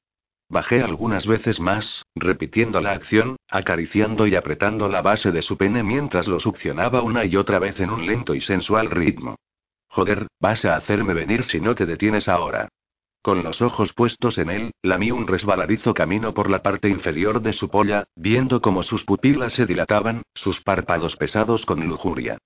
Bajé 0.50 0.84
algunas 0.84 1.26
veces 1.26 1.62
más, 1.62 2.04
repitiendo 2.14 2.82
la 2.82 2.92
acción, 2.92 3.38
acariciando 3.52 4.26
y 4.26 4.36
apretando 4.36 4.88
la 4.88 5.02
base 5.02 5.32
de 5.32 5.42
su 5.42 5.58
pene 5.58 5.84
mientras 5.84 6.28
lo 6.28 6.40
succionaba 6.40 7.02
una 7.02 7.26
y 7.26 7.36
otra 7.36 7.60
vez 7.60 7.80
en 7.80 7.92
un 7.92 8.06
lento 8.06 8.34
y 8.34 8.42
sensual 8.42 8.90
ritmo. 8.90 9.36
Joder, 9.90 10.28
vas 10.40 10.64
a 10.66 10.78
hacerme 10.78 11.14
venir 11.14 11.44
si 11.44 11.60
no 11.60 11.76
te 11.76 11.86
detienes 11.86 12.30
ahora. 12.30 12.70
Con 13.22 13.44
los 13.44 13.62
ojos 13.62 13.94
puestos 13.94 14.38
en 14.40 14.50
él, 14.50 14.72
lamí 14.82 15.12
un 15.12 15.28
resbaladizo 15.28 15.94
camino 15.94 16.34
por 16.34 16.50
la 16.50 16.64
parte 16.64 16.90
inferior 16.90 17.42
de 17.42 17.54
su 17.54 17.70
polla, 17.70 18.06
viendo 18.16 18.62
cómo 18.62 18.82
sus 18.82 19.04
pupilas 19.04 19.54
se 19.54 19.68
dilataban, 19.68 20.24
sus 20.34 20.62
párpados 20.62 21.18
pesados 21.18 21.66
con 21.66 21.86
lujuria. 21.86 22.40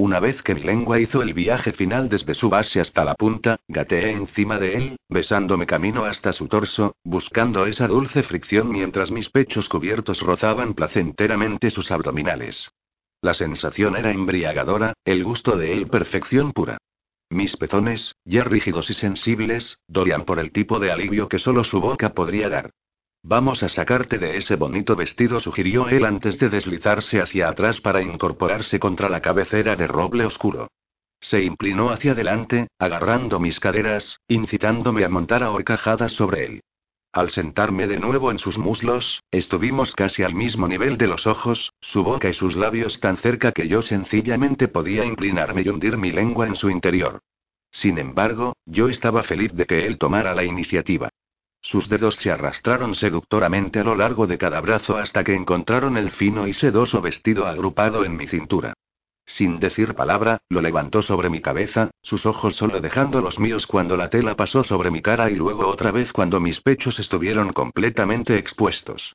Una 0.00 0.20
vez 0.20 0.44
que 0.44 0.54
mi 0.54 0.62
lengua 0.62 1.00
hizo 1.00 1.22
el 1.22 1.34
viaje 1.34 1.72
final 1.72 2.08
desde 2.08 2.32
su 2.34 2.48
base 2.48 2.78
hasta 2.78 3.04
la 3.04 3.16
punta, 3.16 3.58
gateé 3.66 4.12
encima 4.12 4.56
de 4.56 4.76
él, 4.76 4.96
besándome 5.08 5.66
camino 5.66 6.04
hasta 6.04 6.32
su 6.32 6.46
torso, 6.46 6.94
buscando 7.02 7.66
esa 7.66 7.88
dulce 7.88 8.22
fricción 8.22 8.70
mientras 8.70 9.10
mis 9.10 9.28
pechos 9.28 9.68
cubiertos 9.68 10.22
rozaban 10.22 10.74
placenteramente 10.74 11.72
sus 11.72 11.90
abdominales. 11.90 12.70
La 13.22 13.34
sensación 13.34 13.96
era 13.96 14.12
embriagadora, 14.12 14.92
el 15.04 15.24
gusto 15.24 15.56
de 15.56 15.72
él 15.72 15.88
perfección 15.88 16.52
pura. 16.52 16.78
Mis 17.28 17.56
pezones, 17.56 18.14
ya 18.24 18.44
rígidos 18.44 18.90
y 18.90 18.94
sensibles, 18.94 19.80
dolían 19.88 20.24
por 20.24 20.38
el 20.38 20.52
tipo 20.52 20.78
de 20.78 20.92
alivio 20.92 21.28
que 21.28 21.40
solo 21.40 21.64
su 21.64 21.80
boca 21.80 22.14
podría 22.14 22.48
dar. 22.48 22.70
Vamos 23.28 23.62
a 23.62 23.68
sacarte 23.68 24.16
de 24.16 24.38
ese 24.38 24.56
bonito 24.56 24.96
vestido, 24.96 25.38
sugirió 25.38 25.90
él 25.90 26.06
antes 26.06 26.38
de 26.38 26.48
deslizarse 26.48 27.20
hacia 27.20 27.50
atrás 27.50 27.78
para 27.78 28.00
incorporarse 28.00 28.80
contra 28.80 29.10
la 29.10 29.20
cabecera 29.20 29.76
de 29.76 29.86
roble 29.86 30.24
oscuro. 30.24 30.70
Se 31.20 31.42
inclinó 31.42 31.90
hacia 31.90 32.12
adelante, 32.12 32.68
agarrando 32.78 33.38
mis 33.38 33.60
caderas, 33.60 34.18
incitándome 34.28 35.04
a 35.04 35.10
montar 35.10 35.42
a 35.42 35.50
horcajadas 35.50 36.12
sobre 36.12 36.46
él. 36.46 36.60
Al 37.12 37.28
sentarme 37.28 37.86
de 37.86 37.98
nuevo 37.98 38.30
en 38.30 38.38
sus 38.38 38.56
muslos, 38.56 39.22
estuvimos 39.30 39.94
casi 39.94 40.22
al 40.22 40.34
mismo 40.34 40.66
nivel 40.66 40.96
de 40.96 41.08
los 41.08 41.26
ojos, 41.26 41.74
su 41.82 42.02
boca 42.02 42.30
y 42.30 42.32
sus 42.32 42.56
labios 42.56 42.98
tan 42.98 43.18
cerca 43.18 43.52
que 43.52 43.68
yo 43.68 43.82
sencillamente 43.82 44.68
podía 44.68 45.04
inclinarme 45.04 45.60
y 45.66 45.68
hundir 45.68 45.98
mi 45.98 46.12
lengua 46.12 46.46
en 46.46 46.56
su 46.56 46.70
interior. 46.70 47.20
Sin 47.70 47.98
embargo, 47.98 48.54
yo 48.64 48.88
estaba 48.88 49.22
feliz 49.22 49.52
de 49.52 49.66
que 49.66 49.86
él 49.86 49.98
tomara 49.98 50.34
la 50.34 50.44
iniciativa. 50.44 51.10
Sus 51.60 51.88
dedos 51.88 52.16
se 52.16 52.30
arrastraron 52.30 52.94
seductoramente 52.94 53.80
a 53.80 53.84
lo 53.84 53.94
largo 53.94 54.26
de 54.26 54.38
cada 54.38 54.60
brazo 54.60 54.96
hasta 54.96 55.24
que 55.24 55.34
encontraron 55.34 55.96
el 55.96 56.12
fino 56.12 56.46
y 56.46 56.52
sedoso 56.52 57.00
vestido 57.02 57.46
agrupado 57.46 58.04
en 58.04 58.16
mi 58.16 58.26
cintura. 58.26 58.74
Sin 59.26 59.60
decir 59.60 59.94
palabra, 59.94 60.40
lo 60.48 60.62
levantó 60.62 61.02
sobre 61.02 61.28
mi 61.28 61.42
cabeza, 61.42 61.90
sus 62.00 62.24
ojos 62.24 62.56
solo 62.56 62.80
dejando 62.80 63.20
los 63.20 63.38
míos 63.38 63.66
cuando 63.66 63.94
la 63.96 64.08
tela 64.08 64.34
pasó 64.36 64.64
sobre 64.64 64.90
mi 64.90 65.02
cara 65.02 65.30
y 65.30 65.34
luego 65.34 65.68
otra 65.68 65.90
vez 65.92 66.12
cuando 66.12 66.40
mis 66.40 66.62
pechos 66.62 66.98
estuvieron 66.98 67.52
completamente 67.52 68.38
expuestos. 68.38 69.14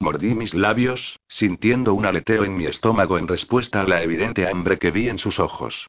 Mordí 0.00 0.34
mis 0.34 0.52
labios, 0.52 1.20
sintiendo 1.28 1.94
un 1.94 2.06
aleteo 2.06 2.42
en 2.42 2.56
mi 2.56 2.66
estómago 2.66 3.18
en 3.18 3.28
respuesta 3.28 3.82
a 3.82 3.86
la 3.86 4.02
evidente 4.02 4.48
hambre 4.48 4.80
que 4.80 4.90
vi 4.90 5.08
en 5.08 5.18
sus 5.18 5.38
ojos. 5.38 5.86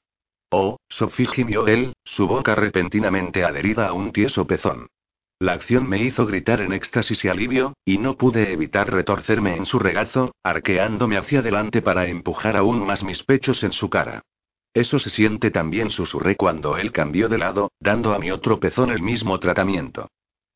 Oh, 0.52 0.78
Sophie 0.88 1.26
gimió 1.26 1.66
él, 1.66 1.94
su 2.04 2.28
boca 2.28 2.54
repentinamente 2.54 3.44
adherida 3.44 3.88
a 3.88 3.94
un 3.94 4.12
tieso 4.12 4.46
pezón. 4.46 4.86
La 5.40 5.54
acción 5.54 5.88
me 5.90 6.02
hizo 6.02 6.26
gritar 6.26 6.62
en 6.62 6.74
éxtasis 6.74 7.26
y 7.26 7.28
alivio, 7.28 7.74
y 7.86 7.98
no 7.98 8.18
pude 8.18 8.52
evitar 8.54 8.92
retorcerme 8.92 9.56
en 9.56 9.66
su 9.66 9.80
regazo, 9.80 10.36
arqueándome 10.44 11.18
hacia 11.18 11.40
adelante 11.40 11.82
para 11.82 12.08
empujar 12.08 12.56
aún 12.56 12.86
más 12.86 13.04
mis 13.04 13.24
pechos 13.24 13.64
en 13.64 13.74
su 13.74 13.90
cara. 13.90 14.22
Eso 14.74 14.98
se 15.00 15.10
siente 15.10 15.52
también, 15.52 15.92
susurré 15.92 16.36
cuando 16.36 16.78
él 16.78 16.92
cambió 16.92 17.30
de 17.30 17.38
lado, 17.38 17.72
dando 17.80 18.14
a 18.14 18.20
mi 18.20 18.32
otro 18.32 18.60
pezón 18.60 18.90
el 18.90 19.02
mismo 19.02 19.40
tratamiento. 19.40 20.08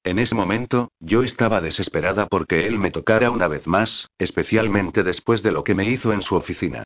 En 0.03 0.19
ese 0.19 0.36
momento, 0.36 0.91
yo 0.99 1.23
estaba 1.23 1.59
desesperada 1.59 2.28
porque 2.28 2.65
él 2.65 2.80
me 2.80 2.91
tocara 2.91 3.30
una 3.30 3.47
vez 3.47 3.67
más, 3.67 4.09
especialmente 4.17 5.03
después 5.03 5.43
de 5.43 5.51
lo 5.51 5.63
que 5.63 5.75
me 5.75 5.89
hizo 5.89 6.13
en 6.13 6.21
su 6.21 6.36
oficina. 6.36 6.84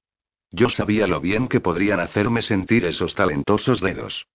Yo 0.50 0.70
sabía 0.70 1.08
lo 1.08 1.22
bien 1.22 1.48
que 1.48 1.62
podrían 1.62 2.00
hacerme 2.00 2.42
sentir 2.42 2.84
esos 2.84 3.16
talentosos 3.16 3.80
dedos. 3.80 4.26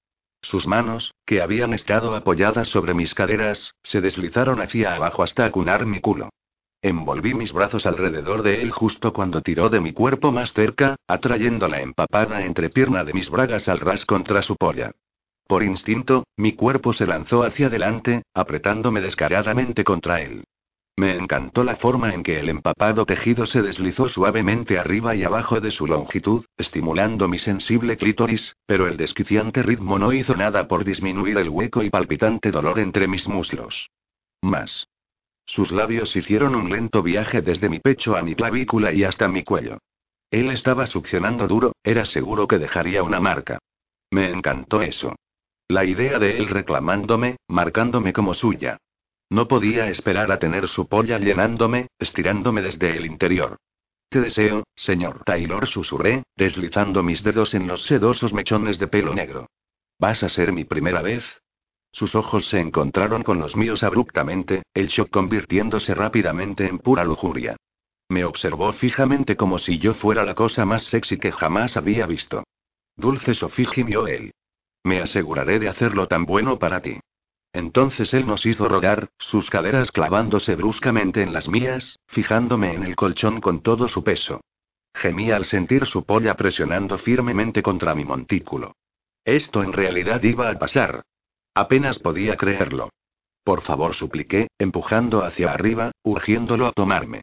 Sus 0.47 0.68
manos, 0.68 1.12
que 1.24 1.42
habían 1.42 1.74
estado 1.74 2.14
apoyadas 2.14 2.68
sobre 2.68 2.94
mis 2.94 3.14
caderas, 3.14 3.74
se 3.82 4.01
deslizaron 4.01 4.61
hacia 4.61 4.94
abajo 4.94 5.24
hasta 5.24 5.44
acunar 5.44 5.86
mi 5.86 5.99
culo. 5.99 6.28
Envolví 6.80 7.34
mis 7.34 7.53
brazos 7.53 7.84
alrededor 7.84 8.44
de 8.44 8.62
él 8.62 8.70
justo 8.70 9.12
cuando 9.12 9.42
tiró 9.42 9.70
de 9.70 9.80
mi 9.80 9.92
cuerpo 9.92 10.30
más 10.30 10.53
cerca, 10.53 10.94
atrayendo 11.09 11.66
la 11.66 11.80
empapada 11.80 12.44
entrepierna 12.44 13.03
de 13.03 13.12
mis 13.12 13.28
bragas 13.28 13.68
al 13.68 13.80
ras 13.80 14.07
contra 14.07 14.40
su 14.40 14.55
polla. 14.55 14.92
Por 15.49 15.64
instinto, 15.64 16.28
mi 16.36 16.53
cuerpo 16.53 16.92
se 16.92 17.09
lanzó 17.09 17.42
hacia 17.42 17.66
adelante, 17.66 18.22
apretándome 18.32 19.01
descaradamente 19.01 19.82
contra 19.82 20.20
él. 20.22 20.44
Me 20.99 21.14
encantó 21.14 21.62
la 21.62 21.76
forma 21.76 22.14
en 22.14 22.22
que 22.22 22.40
el 22.40 22.49
empapado 22.49 23.05
tejido 23.05 23.44
se 23.44 23.61
deslizó 23.61 24.09
suavemente 24.09 24.78
arriba 24.78 25.14
y 25.14 25.24
abajo 25.24 25.61
de 25.61 25.70
su 25.70 25.86
longitud, 25.86 26.47
estimulando 26.57 27.28
mi 27.28 27.38
sensible 27.38 27.99
clítoris, 27.99 28.57
pero 28.64 28.88
el 28.88 28.97
desquiciante 28.97 29.62
ritmo 29.62 29.99
no 29.99 30.14
hizo 30.14 30.34
nada 30.34 30.66
por 30.66 30.84
disminuir 30.84 31.36
el 31.36 31.51
hueco 31.51 31.82
y 31.82 31.90
palpitante 31.90 32.51
dolor 32.51 32.78
entre 32.78 33.09
mis 33.09 33.28
muslos. 33.28 33.90
Más. 34.40 34.88
Sus 35.44 35.70
labios 35.70 36.16
hicieron 36.16 36.55
un 36.55 36.70
lento 36.70 37.03
viaje 37.03 37.42
desde 37.42 37.68
mi 37.68 37.78
pecho 37.78 38.16
a 38.16 38.22
mi 38.22 38.34
clavícula 38.34 38.92
y 38.92 39.05
hasta 39.05 39.28
mi 39.28 39.44
cuello. 39.44 39.78
Él 40.30 40.51
estaba 40.51 40.86
succionando 40.86 41.47
duro, 41.47 41.72
era 41.84 42.07
seguro 42.07 42.49
que 42.49 42.59
dejaría 42.59 43.03
una 43.03 43.20
marca. 43.20 43.59
Me 44.11 44.30
encantó 44.30 44.80
eso. 44.80 45.14
La 45.68 45.84
idea 45.84 46.18
de 46.18 46.38
él 46.38 46.49
reclamándome, 46.49 47.36
marcándome 47.49 48.12
como 48.12 48.32
suya. 48.32 48.78
No 49.29 49.49
podía 49.49 49.89
esperar 49.89 50.31
a 50.31 50.39
tener 50.39 50.68
su 50.68 50.89
polla 50.89 51.18
llenándome, 51.18 51.89
estirándome 51.99 52.62
desde 52.62 52.97
el 52.97 53.07
interior. 53.07 53.57
Te 54.09 54.20
deseo, 54.20 54.64
señor 54.77 55.24
Taylor, 55.24 55.66
susurré, 55.66 56.22
deslizando 56.37 57.03
mis 57.03 57.22
dedos 57.22 57.55
en 57.55 57.66
los 57.66 57.83
sedosos 57.87 58.33
mechones 58.33 58.79
de 58.79 58.87
pelo 58.87 59.14
negro. 59.14 59.49
¿Vas 59.99 60.22
a 60.22 60.29
ser 60.29 60.53
mi 60.53 60.64
primera 60.64 61.03
vez? 61.03 61.43
Sus 61.91 62.14
ojos 62.14 62.49
se 62.49 62.61
encontraron 62.61 63.22
con 63.22 63.39
los 63.39 63.57
míos 63.57 63.83
abruptamente, 63.83 64.62
el 64.74 64.89
shock 64.89 65.11
convirtiéndose 65.11 65.95
rápidamente 65.95 66.66
en 66.66 66.79
pura 66.79 67.05
lujuria. 67.05 67.57
Me 68.09 68.24
observó 68.24 68.72
fijamente 68.72 69.37
como 69.37 69.59
si 69.59 69.79
yo 69.79 69.95
fuera 69.95 70.24
la 70.24 70.35
cosa 70.35 70.64
más 70.64 70.85
sexy 70.85 71.18
que 71.18 71.33
jamás 71.33 71.77
había 71.77 72.07
visto. 72.07 72.45
Dulce 72.95 73.35
Sophie 73.35 73.66
gimió 73.66 74.07
él. 74.07 74.33
Me 74.85 75.01
aseguraré 75.01 75.59
de 75.59 75.68
hacerlo 75.68 76.07
tan 76.07 76.27
bueno 76.27 76.59
para 76.59 76.81
ti. 76.81 77.01
Entonces 77.57 78.12
él 78.12 78.26
nos 78.26 78.44
hizo 78.44 78.68
rogar, 78.68 79.09
sus 79.16 79.48
caderas 79.48 79.90
clavándose 79.90 80.57
bruscamente 80.57 81.22
en 81.22 81.32
las 81.32 81.48
mías, 81.48 81.98
fijándome 82.07 82.74
en 82.74 82.84
el 82.84 82.96
colchón 82.96 83.40
con 83.40 83.62
todo 83.62 83.88
su 83.88 84.04
peso. 84.04 84.42
Gemí 84.94 85.30
al 85.30 85.46
sentir 85.46 85.86
su 85.86 86.04
polla 86.04 86.34
presionando 86.34 86.98
firmemente 86.98 87.62
contra 87.62 87.94
mi 87.94 88.04
montículo. 88.04 88.76
Esto 89.24 89.62
en 89.62 89.72
realidad 89.72 90.22
iba 90.22 90.50
a 90.50 90.59
pasar. 90.59 91.00
Apenas 91.54 91.98
podía 91.98 92.36
creerlo. 92.36 92.90
Por 93.42 93.62
favor, 93.62 93.94
supliqué, 93.94 94.48
empujando 94.59 95.24
hacia 95.24 95.50
arriba, 95.50 95.92
urgiéndolo 96.02 96.66
a 96.66 96.72
tomarme. 96.72 97.22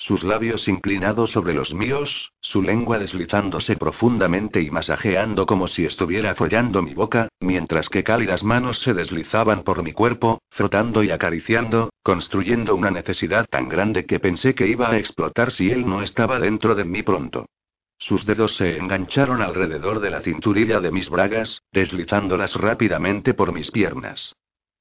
Sus 0.00 0.24
labios 0.24 0.66
inclinados 0.66 1.30
sobre 1.30 1.52
los 1.52 1.74
míos, 1.74 2.32
su 2.40 2.62
lengua 2.62 2.98
deslizándose 2.98 3.76
profundamente 3.76 4.62
y 4.62 4.70
masajeando 4.70 5.44
como 5.44 5.68
si 5.68 5.84
estuviera 5.84 6.34
follando 6.34 6.80
mi 6.80 6.94
boca, 6.94 7.28
mientras 7.38 7.90
que 7.90 8.02
cálidas 8.02 8.42
manos 8.42 8.78
se 8.80 8.94
deslizaban 8.94 9.62
por 9.62 9.82
mi 9.82 9.92
cuerpo, 9.92 10.40
frotando 10.48 11.04
y 11.04 11.10
acariciando, 11.10 11.90
construyendo 12.02 12.74
una 12.76 12.90
necesidad 12.90 13.46
tan 13.46 13.68
grande 13.68 14.06
que 14.06 14.18
pensé 14.18 14.54
que 14.54 14.66
iba 14.66 14.90
a 14.90 14.96
explotar 14.96 15.52
si 15.52 15.70
él 15.70 15.86
no 15.86 16.00
estaba 16.00 16.40
dentro 16.40 16.74
de 16.74 16.86
mí 16.86 17.02
pronto. 17.02 17.44
Sus 17.98 18.24
dedos 18.24 18.56
se 18.56 18.78
engancharon 18.78 19.42
alrededor 19.42 20.00
de 20.00 20.08
la 20.08 20.22
cinturilla 20.22 20.80
de 20.80 20.92
mis 20.92 21.10
bragas, 21.10 21.60
deslizándolas 21.72 22.54
rápidamente 22.54 23.34
por 23.34 23.52
mis 23.52 23.70
piernas. 23.70 24.34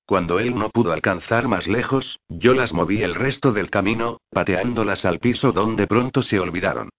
Cuando 0.09 0.39
él 0.39 0.55
no 0.55 0.71
pudo 0.71 0.91
alcanzar 0.91 1.47
más 1.47 1.67
lejos, 1.67 2.19
yo 2.29 2.55
las 2.55 2.73
moví 2.73 3.03
el 3.03 3.13
resto 3.13 3.51
del 3.51 3.69
camino, 3.69 4.21
pateándolas 4.31 5.05
al 5.05 5.19
piso 5.19 5.51
donde 5.51 5.85
pronto 5.85 6.23
se 6.23 6.39
olvidaron. 6.39 6.89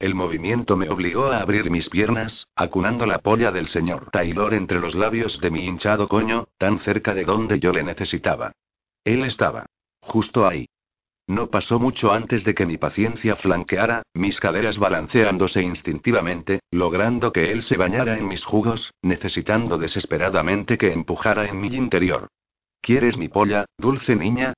El 0.00 0.16
movimiento 0.16 0.76
me 0.76 0.88
obligó 0.88 1.26
a 1.26 1.38
abrir 1.38 1.70
mis 1.70 1.88
piernas, 1.88 2.48
acunando 2.56 3.06
la 3.06 3.20
polla 3.20 3.52
del 3.52 3.68
señor 3.68 4.10
Taylor 4.10 4.52
entre 4.52 4.80
los 4.80 4.96
labios 4.96 5.40
de 5.40 5.52
mi 5.52 5.64
hinchado 5.64 6.08
coño, 6.08 6.48
tan 6.58 6.80
cerca 6.80 7.14
de 7.14 7.22
donde 7.22 7.60
yo 7.60 7.70
le 7.70 7.84
necesitaba. 7.84 8.50
Él 9.04 9.22
estaba. 9.22 9.66
Justo 10.00 10.44
ahí. 10.44 10.66
No 11.28 11.50
pasó 11.50 11.78
mucho 11.78 12.12
antes 12.12 12.42
de 12.42 12.56
que 12.56 12.66
mi 12.66 12.78
paciencia 12.78 13.36
flanqueara, 13.36 14.02
mis 14.12 14.40
caderas 14.40 14.76
balanceándose 14.80 15.62
instintivamente, 15.62 16.58
logrando 16.72 17.30
que 17.30 17.52
él 17.52 17.62
se 17.62 17.76
bañara 17.76 18.18
en 18.18 18.26
mis 18.26 18.44
jugos, 18.44 18.92
necesitando 19.02 19.78
desesperadamente 19.78 20.76
que 20.76 20.92
empujara 20.92 21.46
en 21.46 21.60
mi 21.60 21.68
interior. 21.68 22.26
¿Quieres 22.80 23.16
mi 23.16 23.28
polla, 23.28 23.66
dulce 23.78 24.14
niña? 24.16 24.54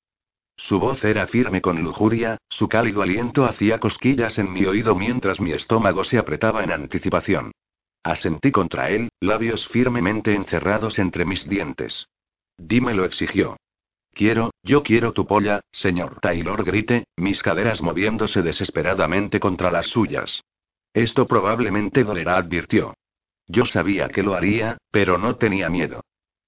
Su 0.57 0.81
voz 0.81 1.05
era 1.05 1.27
firme 1.27 1.63
con 1.63 1.81
lujuria, 1.83 2.37
su 2.49 2.69
cálido 2.69 3.03
aliento 3.03 3.45
hacía 3.45 3.79
cosquillas 3.79 4.39
en 4.39 4.53
mi 4.53 4.67
oído 4.67 4.95
mientras 4.97 5.41
mi 5.41 5.53
estómago 5.53 6.05
se 6.05 6.19
apretaba 6.19 6.65
en 6.65 6.73
anticipación. 6.73 7.53
Asentí 8.03 8.51
contra 8.51 8.91
él, 8.91 9.11
labios 9.21 9.69
firmemente 9.69 10.35
encerrados 10.35 10.99
entre 10.99 11.25
mis 11.25 11.49
dientes. 11.49 12.09
Dímelo, 12.57 13.05
exigió. 13.05 13.57
Quiero, 14.13 14.51
yo 14.65 14.83
quiero 14.83 15.13
tu 15.13 15.27
polla, 15.27 15.61
señor 15.71 16.19
Taylor, 16.21 16.65
grité, 16.65 17.05
mis 17.17 17.41
caderas 17.41 17.81
moviéndose 17.83 18.43
desesperadamente 18.43 19.39
contra 19.39 19.71
las 19.71 19.87
suyas. 19.87 20.43
Esto 20.93 21.27
probablemente 21.27 22.03
dolerá, 22.03 22.37
advirtió. 22.37 22.95
Yo 23.47 23.65
sabía 23.65 24.09
que 24.09 24.25
lo 24.25 24.35
haría, 24.35 24.79
pero 24.91 25.19
no 25.19 25.37
tenía 25.37 25.69
miedo. 25.69 26.01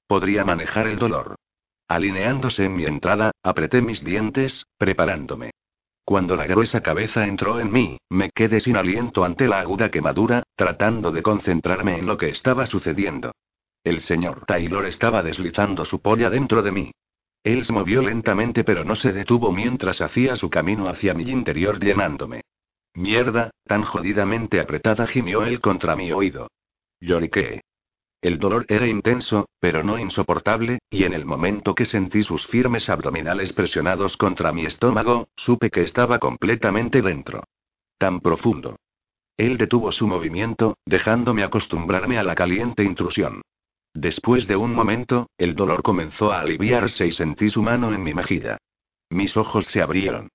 Podría 0.09 0.45
manejar 0.45 0.89
el 0.89 0.99
dolor. 0.99 1.37
Alineándose 1.91 2.67
en 2.67 2.77
mi 2.77 2.85
entrada, 2.85 3.33
apreté 3.43 3.83
mis 3.83 4.05
dientes, 4.05 4.65
preparándome. 4.79 5.51
Cuando 6.05 6.37
la 6.37 6.47
gruesa 6.47 6.83
cabeza 6.85 7.27
entró 7.27 7.59
en 7.59 7.73
mí, 7.73 7.99
me 8.09 8.31
quedé 8.31 8.61
sin 8.61 8.77
aliento 8.77 9.25
ante 9.25 9.49
la 9.49 9.59
aguda 9.59 9.91
quemadura, 9.91 10.45
tratando 10.55 11.11
de 11.11 11.25
concentrarme 11.25 11.99
en 11.99 12.07
lo 12.07 12.17
que 12.17 12.29
estaba 12.29 12.67
sucediendo. 12.67 13.33
El 13.83 14.03
señor 14.03 14.45
Taylor 14.47 14.87
estaba 14.87 15.25
deslizando 15.25 15.85
su 15.85 16.01
polla 16.01 16.31
dentro 16.31 16.63
de 16.63 16.71
mí. 16.71 16.93
Él 17.43 17.65
se 17.65 17.73
movió 17.73 18.03
lentamente 18.03 18.63
pero 18.63 18.85
no 18.85 18.95
se 18.95 19.13
detuvo 19.13 19.51
mientras 19.51 20.01
hacía 20.01 20.37
su 20.37 20.49
camino 20.49 20.89
hacia 20.89 21.13
mi 21.13 21.25
interior 21.25 21.81
llenándome. 21.81 22.43
Mierda, 22.95 23.51
tan 23.65 23.83
jodidamente 23.83 24.61
apretada 24.61 25.09
gimió 25.09 25.43
él 25.45 25.61
contra 25.61 25.97
mi 25.97 26.13
oído. 26.13 26.53
Lloriqué. 27.01 27.63
El 28.23 28.39
dolor 28.39 28.67
era 28.69 28.87
intenso, 28.87 29.49
pero 29.61 29.83
no 29.83 29.99
insoportable, 29.99 30.81
y 30.91 31.05
en 31.05 31.15
el 31.15 31.25
momento 31.25 31.75
que 31.75 31.87
sentí 31.87 32.23
sus 32.23 32.47
firmes 32.47 32.91
abdominales 32.91 33.53
presionados 33.53 34.17
contra 34.19 34.53
mi 34.53 34.67
estómago, 34.67 35.29
supe 35.37 35.71
que 35.71 35.83
estaba 35.83 36.19
completamente 36.19 37.01
dentro. 37.01 37.45
Tan 37.97 38.21
profundo. 38.21 38.77
Él 39.39 39.57
detuvo 39.57 39.91
su 39.91 40.07
movimiento, 40.07 40.77
dejándome 40.85 41.43
acostumbrarme 41.43 42.19
a 42.19 42.23
la 42.23 42.35
caliente 42.35 42.85
intrusión. 42.85 43.41
Después 43.95 44.47
de 44.47 44.57
un 44.57 44.75
momento, 44.75 45.31
el 45.39 45.55
dolor 45.55 45.83
comenzó 45.83 46.31
a 46.31 46.41
aliviarse 46.41 47.07
y 47.07 47.13
sentí 47.13 47.49
su 47.49 47.63
mano 47.63 47.93
en 47.95 48.03
mi 48.03 48.13
mejilla. 48.13 48.59
Mis 49.09 49.37
ojos 49.39 49.65
se 49.65 49.81
abrieron. 49.81 50.29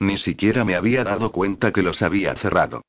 Ni 0.00 0.16
siquiera 0.16 0.64
me 0.64 0.74
había 0.74 1.04
dado 1.04 1.32
cuenta 1.32 1.70
que 1.70 1.82
los 1.82 2.00
había 2.00 2.34
cerrado. 2.36 2.82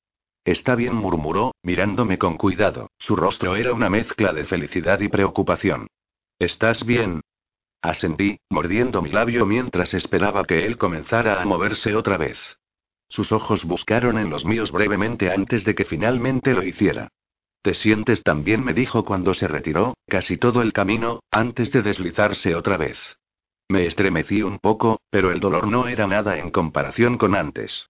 Está 0.48 0.76
bien, 0.76 0.96
murmuró, 0.96 1.56
mirándome 1.62 2.18
con 2.18 2.38
cuidado. 2.38 2.90
Su 3.00 3.18
rostro 3.18 3.58
era 3.58 3.74
una 3.74 3.90
mezcla 3.90 4.32
de 4.32 4.46
felicidad 4.46 5.02
y 5.02 5.10
preocupación. 5.10 5.88
¿Estás 6.40 6.86
bien? 6.86 7.20
Asentí, 7.82 8.40
mordiendo 8.50 9.02
mi 9.02 9.10
labio 9.10 9.46
mientras 9.46 9.94
esperaba 9.94 10.46
que 10.46 10.66
él 10.66 10.78
comenzara 10.78 11.42
a 11.42 11.46
moverse 11.46 11.96
otra 11.96 12.16
vez. 12.16 12.40
Sus 13.10 13.34
ojos 13.34 13.66
buscaron 13.66 14.18
en 14.18 14.30
los 14.30 14.46
míos 14.46 14.72
brevemente 14.72 15.34
antes 15.34 15.66
de 15.66 15.76
que 15.76 15.84
finalmente 15.84 16.54
lo 16.54 16.64
hiciera. 16.64 17.10
¿Te 17.62 17.74
sientes 17.74 18.24
tan 18.24 18.46
bien? 18.46 18.64
me 18.64 18.74
dijo 18.74 19.04
cuando 19.04 19.34
se 19.34 19.50
retiró, 19.50 19.98
casi 20.08 20.38
todo 20.38 20.62
el 20.62 20.72
camino, 20.72 21.20
antes 21.30 21.74
de 21.74 21.82
deslizarse 21.82 22.56
otra 22.56 22.78
vez. 22.78 22.98
Me 23.68 23.86
estremecí 23.86 24.44
un 24.44 24.60
poco, 24.60 25.02
pero 25.10 25.30
el 25.30 25.42
dolor 25.42 25.68
no 25.68 25.90
era 25.90 26.08
nada 26.08 26.38
en 26.38 26.52
comparación 26.52 27.18
con 27.18 27.36
antes. 27.36 27.90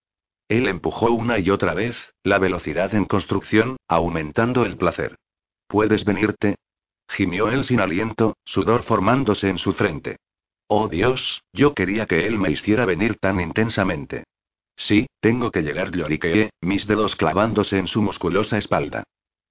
Él 0.50 0.68
empujó 0.68 1.12
una 1.12 1.40
y 1.40 1.50
otra 1.50 1.74
vez, 1.74 2.14
la 2.24 2.40
velocidad 2.40 2.96
en 2.96 3.06
construcción, 3.06 3.78
aumentando 3.88 4.66
el 4.66 4.78
placer. 4.78 5.18
¿Puedes 5.68 6.06
venirte? 6.06 6.56
Gimió 7.10 7.50
él 7.50 7.64
sin 7.64 7.80
aliento, 7.80 8.38
sudor 8.46 8.84
formándose 8.84 9.50
en 9.50 9.58
su 9.58 9.74
frente. 9.74 10.18
Oh 10.68 10.88
Dios, 10.88 11.42
yo 11.54 11.74
quería 11.74 12.06
que 12.06 12.28
él 12.28 12.38
me 12.38 12.52
hiciera 12.52 12.86
venir 12.86 13.18
tan 13.18 13.40
intensamente. 13.40 14.26
Sí, 14.76 15.08
tengo 15.22 15.52
que 15.52 15.62
llegar, 15.62 15.92
lloriqueé, 15.92 16.52
mis 16.62 16.86
dedos 16.88 17.16
clavándose 17.16 17.78
en 17.78 17.88
su 17.88 18.02
musculosa 18.02 18.58
espalda. 18.58 19.04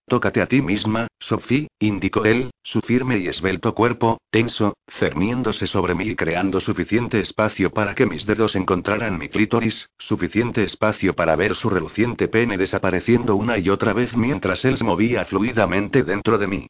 Tócate 0.09 0.41
a 0.41 0.47
ti 0.47 0.63
misma, 0.63 1.09
Sophie, 1.19 1.67
indicó 1.81 2.25
él, 2.25 2.51
su 2.63 2.81
firme 2.81 3.19
y 3.19 3.27
esbelto 3.27 3.75
cuerpo, 3.75 4.19
tenso, 4.31 4.77
cerniéndose 4.87 5.67
sobre 5.67 5.97
mí 5.97 6.05
y 6.05 6.15
creando 6.15 6.61
suficiente 6.61 7.19
espacio 7.19 7.71
para 7.73 7.97
que 7.97 8.07
mis 8.07 8.25
dedos 8.25 8.55
encontraran 8.55 9.19
mi 9.19 9.29
clítoris, 9.29 9.91
suficiente 9.99 10.63
espacio 10.63 11.17
para 11.17 11.35
ver 11.35 11.57
su 11.57 11.71
reluciente 11.71 12.29
pene 12.29 12.57
desapareciendo 12.57 13.35
una 13.35 13.59
y 13.59 13.69
otra 13.69 13.95
vez 13.95 14.17
mientras 14.17 14.65
él 14.65 14.77
se 14.77 14.85
movía 14.85 15.25
fluidamente 15.25 16.05
dentro 16.05 16.39
de 16.39 16.47
mí. 16.47 16.67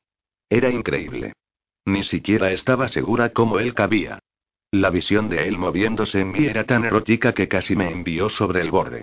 Era 0.49 0.71
increíble. 0.71 1.35
Ni 1.85 2.05
siquiera 2.05 2.53
estaba 2.53 2.89
segura 2.89 3.35
cómo 3.35 3.59
él 3.59 3.75
cabía. 3.75 4.19
La 4.71 4.89
visión 4.89 5.29
de 5.29 5.47
él 5.47 5.59
moviéndose 5.59 6.21
en 6.21 6.33
mí 6.33 6.47
era 6.47 6.65
tan 6.65 6.87
erótica 6.87 7.35
que 7.35 7.49
casi 7.49 7.77
me 7.77 7.91
envió 7.91 8.31
sobre 8.31 8.63
el 8.63 8.71
borde. 8.71 9.03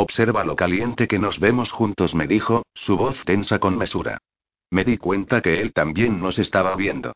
Observa 0.00 0.44
lo 0.44 0.54
caliente 0.54 1.08
que 1.08 1.18
nos 1.18 1.40
vemos 1.40 1.72
juntos, 1.72 2.14
me 2.14 2.28
dijo, 2.28 2.62
su 2.72 2.96
voz 2.96 3.20
tensa 3.24 3.58
con 3.58 3.76
mesura. 3.76 4.18
Me 4.70 4.84
di 4.84 4.96
cuenta 4.96 5.40
que 5.40 5.60
él 5.60 5.72
también 5.72 6.20
nos 6.20 6.38
estaba 6.38 6.76
viendo. 6.76 7.14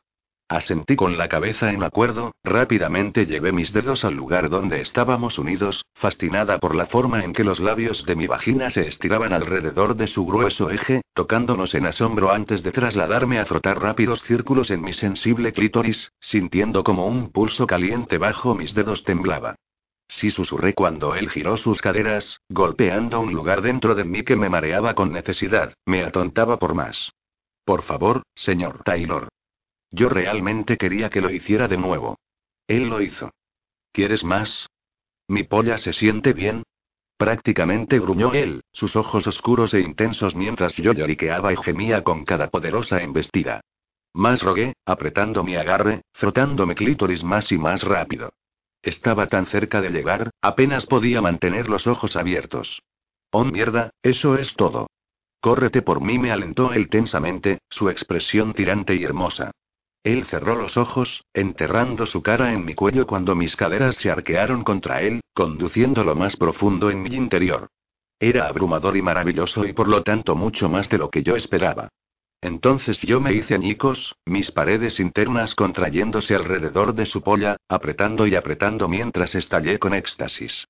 Asentí 0.49 0.97
con 0.97 1.16
la 1.16 1.28
cabeza 1.28 1.72
en 1.72 1.85
acuerdo, 1.85 2.33
rápidamente 2.43 3.24
llevé 3.24 3.53
mis 3.53 3.72
dedos 3.72 4.05
al 4.05 4.14
lugar 4.14 4.51
donde 4.51 4.80
estábamos 4.80 5.39
unidos, 5.39 5.85
fascinada 5.95 6.59
por 6.59 6.74
la 6.74 6.87
forma 6.87 7.22
en 7.22 7.33
que 7.33 7.45
los 7.45 7.61
labios 7.61 8.05
de 8.05 8.16
mi 8.16 8.26
vagina 8.26 8.68
se 8.68 8.89
estiraban 8.89 9.33
alrededor 9.33 9.95
de 9.95 10.09
su 10.09 10.26
grueso 10.26 10.68
eje, 10.68 11.03
tocándonos 11.14 11.76
en 11.76 11.87
asombro 11.87 12.33
antes 12.33 12.64
de 12.64 12.72
trasladarme 12.72 13.39
a 13.39 13.47
frotar 13.47 13.80
rápidos 13.80 14.24
círculos 14.24 14.72
en 14.72 14.83
mi 14.83 14.93
sensible 14.93 15.53
clítoris, 15.53 16.11
sintiendo 16.18 16.83
como 16.83 17.07
un 17.07 17.30
pulso 17.30 17.64
caliente 17.64 18.18
bajo 18.18 18.57
mis 18.57 18.74
dedos 18.74 19.05
temblaba. 19.05 19.55
Sí 20.15 20.31
susurré 20.31 20.75
cuando 20.75 21.15
él 21.15 21.31
giró 21.31 21.57
sus 21.57 21.81
caderas, 21.81 22.39
golpeando 22.51 23.19
un 23.21 23.33
lugar 23.33 23.63
dentro 23.63 23.95
de 23.95 24.05
mí 24.05 24.23
que 24.25 24.37
me 24.37 24.51
mareaba 24.51 24.95
con 24.95 25.11
necesidad, 25.11 25.73
me 25.87 26.05
atontaba 26.05 26.59
por 26.59 26.75
más. 26.75 27.13
Por 27.65 27.83
favor, 27.83 28.23
señor 28.35 28.83
Taylor. 28.85 29.29
Yo 29.91 30.11
realmente 30.11 30.77
quería 30.77 31.09
que 31.09 31.23
lo 31.23 31.31
hiciera 31.31 31.67
de 31.67 31.79
nuevo. 31.79 32.19
Él 32.67 32.91
lo 32.91 33.01
hizo. 33.01 33.31
¿Quieres 33.91 34.23
más? 34.23 34.69
¿Mi 35.29 35.45
polla 35.45 35.79
se 35.79 35.95
siente 35.95 36.35
bien? 36.35 36.63
Prácticamente 37.17 37.99
gruñó 37.99 38.35
él, 38.35 38.63
sus 38.71 38.97
ojos 38.97 39.27
oscuros 39.27 39.73
e 39.73 39.81
intensos 39.81 40.37
mientras 40.37 40.77
yo 40.77 40.93
lloriqueaba 40.93 41.55
y 41.55 41.57
gemía 41.57 42.05
con 42.05 42.27
cada 42.27 42.51
poderosa 42.51 43.03
embestida. 43.03 43.63
Más 44.13 44.43
rogué, 44.43 44.75
apretando 44.85 45.43
mi 45.43 45.57
agarre, 45.57 46.03
frotándome 46.13 46.75
clítoris 46.75 47.25
más 47.25 47.51
y 47.51 47.57
más 47.57 47.83
rápido. 47.83 48.35
Estaba 48.83 49.28
tan 49.28 49.47
cerca 49.47 49.80
de 49.80 49.91
llegar, 49.91 50.30
apenas 50.43 50.87
podía 50.87 51.22
mantener 51.22 51.68
los 51.68 51.87
ojos 51.87 52.16
abiertos. 52.16 52.83
Oh 53.30 53.45
mierda, 53.45 53.91
eso 54.03 54.37
es 54.37 54.55
todo. 54.55 54.89
Córrete 55.41 55.83
por 55.83 56.01
mí, 56.01 56.18
me 56.18 56.33
alentó 56.33 56.72
él 56.72 56.89
tensamente, 56.89 57.59
su 57.70 57.91
expresión 57.91 58.55
tirante 58.55 58.95
y 58.95 59.05
hermosa. 59.05 59.53
Él 60.05 60.24
cerró 60.24 60.57
los 60.57 60.76
ojos, 60.76 61.24
enterrando 61.33 62.07
su 62.07 62.22
cara 62.22 62.53
en 62.53 62.64
mi 62.64 62.74
cuello 62.74 63.07
cuando 63.07 63.37
mis 63.37 63.55
caderas 63.55 63.97
se 63.97 64.11
arquearon 64.11 64.64
contra 64.64 65.01
él, 65.01 65.20
conduciendo 65.33 66.03
lo 66.03 66.16
más 66.16 66.37
profundo 66.37 66.91
en 66.91 67.03
mi 67.03 67.14
interior. 67.14 67.68
Era 68.18 68.49
abrumador 68.49 68.97
y 68.97 69.03
maravilloso 69.03 69.64
y 69.64 69.72
por 69.72 69.89
lo 69.89 70.03
tanto 70.03 70.35
mucho 70.35 70.68
más 70.68 70.89
de 70.89 70.99
lo 70.99 71.11
que 71.11 71.22
yo 71.22 71.37
esperaba. 71.37 71.89
Entonces 72.43 73.01
yo 73.03 73.20
me 73.20 73.32
hice 73.32 73.55
añicos, 73.55 74.16
mis 74.26 74.51
paredes 74.51 74.99
internas 74.99 75.55
contrayéndose 75.55 76.34
alrededor 76.34 76.93
de 76.93 77.07
su 77.07 77.22
polla, 77.22 77.57
apretando 77.68 78.26
y 78.26 78.34
apretando 78.34 78.88
mientras 78.88 79.36
estallé 79.36 79.78
con 79.78 79.95
éxtasis. 79.95 80.66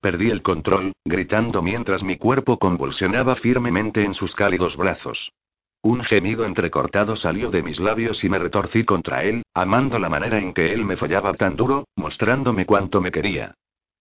Perdí 0.00 0.28
el 0.30 0.42
control, 0.42 0.92
gritando 1.02 1.62
mientras 1.62 2.02
mi 2.02 2.18
cuerpo 2.18 2.58
convulsionaba 2.58 3.36
firmemente 3.36 4.04
en 4.04 4.12
sus 4.12 4.34
cálidos 4.34 4.76
brazos. 4.76 5.32
Un 5.80 6.02
gemido 6.02 6.44
entrecortado 6.44 7.16
salió 7.16 7.50
de 7.50 7.62
mis 7.62 7.80
labios 7.80 8.22
y 8.22 8.28
me 8.28 8.38
retorcí 8.38 8.84
contra 8.84 9.24
él, 9.24 9.44
amando 9.54 9.98
la 9.98 10.10
manera 10.10 10.38
en 10.38 10.52
que 10.52 10.74
él 10.74 10.84
me 10.84 10.98
follaba 10.98 11.32
tan 11.32 11.56
duro, 11.56 11.88
mostrándome 11.96 12.66
cuánto 12.66 13.00
me 13.00 13.10
quería. 13.10 13.54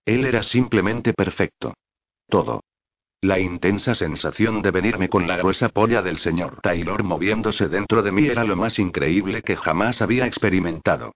Él 0.04 0.26
era 0.26 0.44
simplemente 0.44 1.14
perfecto. 1.14 1.74
Todo. 2.28 2.62
La 3.24 3.40
intensa 3.40 3.96
sensación 3.96 4.62
de 4.62 4.72
venirme 4.72 5.08
con 5.08 5.28
la 5.28 5.38
gruesa 5.38 5.70
polla 5.70 6.02
del 6.02 6.18
señor 6.18 6.60
Taylor 6.62 7.04
moviéndose 7.04 7.70
dentro 7.70 8.02
de 8.02 8.12
mí 8.12 8.28
era 8.28 8.44
lo 8.44 8.58
más 8.58 8.80
increíble 8.80 9.42
que 9.44 9.56
jamás 9.56 10.02
había 10.02 10.28
experimentado. 10.28 11.14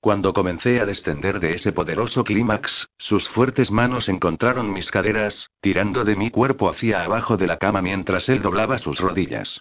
Cuando 0.00 0.32
comencé 0.32 0.78
a 0.78 0.86
descender 0.86 1.40
de 1.40 1.54
ese 1.54 1.72
poderoso 1.72 2.22
clímax, 2.22 2.86
sus 2.96 3.28
fuertes 3.28 3.72
manos 3.72 4.08
encontraron 4.08 4.72
mis 4.72 4.92
caderas, 4.92 5.50
tirando 5.60 6.04
de 6.04 6.14
mi 6.14 6.30
cuerpo 6.30 6.70
hacia 6.70 7.02
abajo 7.02 7.36
de 7.36 7.48
la 7.48 7.56
cama 7.56 7.82
mientras 7.82 8.28
él 8.28 8.40
doblaba 8.40 8.78
sus 8.78 9.00
rodillas. 9.00 9.60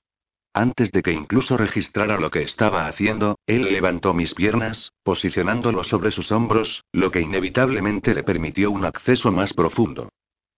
Antes 0.54 0.92
de 0.92 1.02
que 1.02 1.14
incluso 1.14 1.58
registrara 1.58 2.20
lo 2.20 2.30
que 2.30 2.44
estaba 2.44 2.86
haciendo, 2.86 3.40
él 3.48 3.64
levantó 3.74 4.14
mis 4.14 4.36
piernas, 4.36 4.94
posicionándolo 5.02 5.84
sobre 5.84 6.12
sus 6.12 6.32
hombros, 6.32 6.84
lo 6.92 7.10
que 7.10 7.22
inevitablemente 7.22 8.14
le 8.14 8.22
permitió 8.22 8.70
un 8.70 8.86
acceso 8.86 9.32
más 9.32 9.56
profundo. 9.56 10.10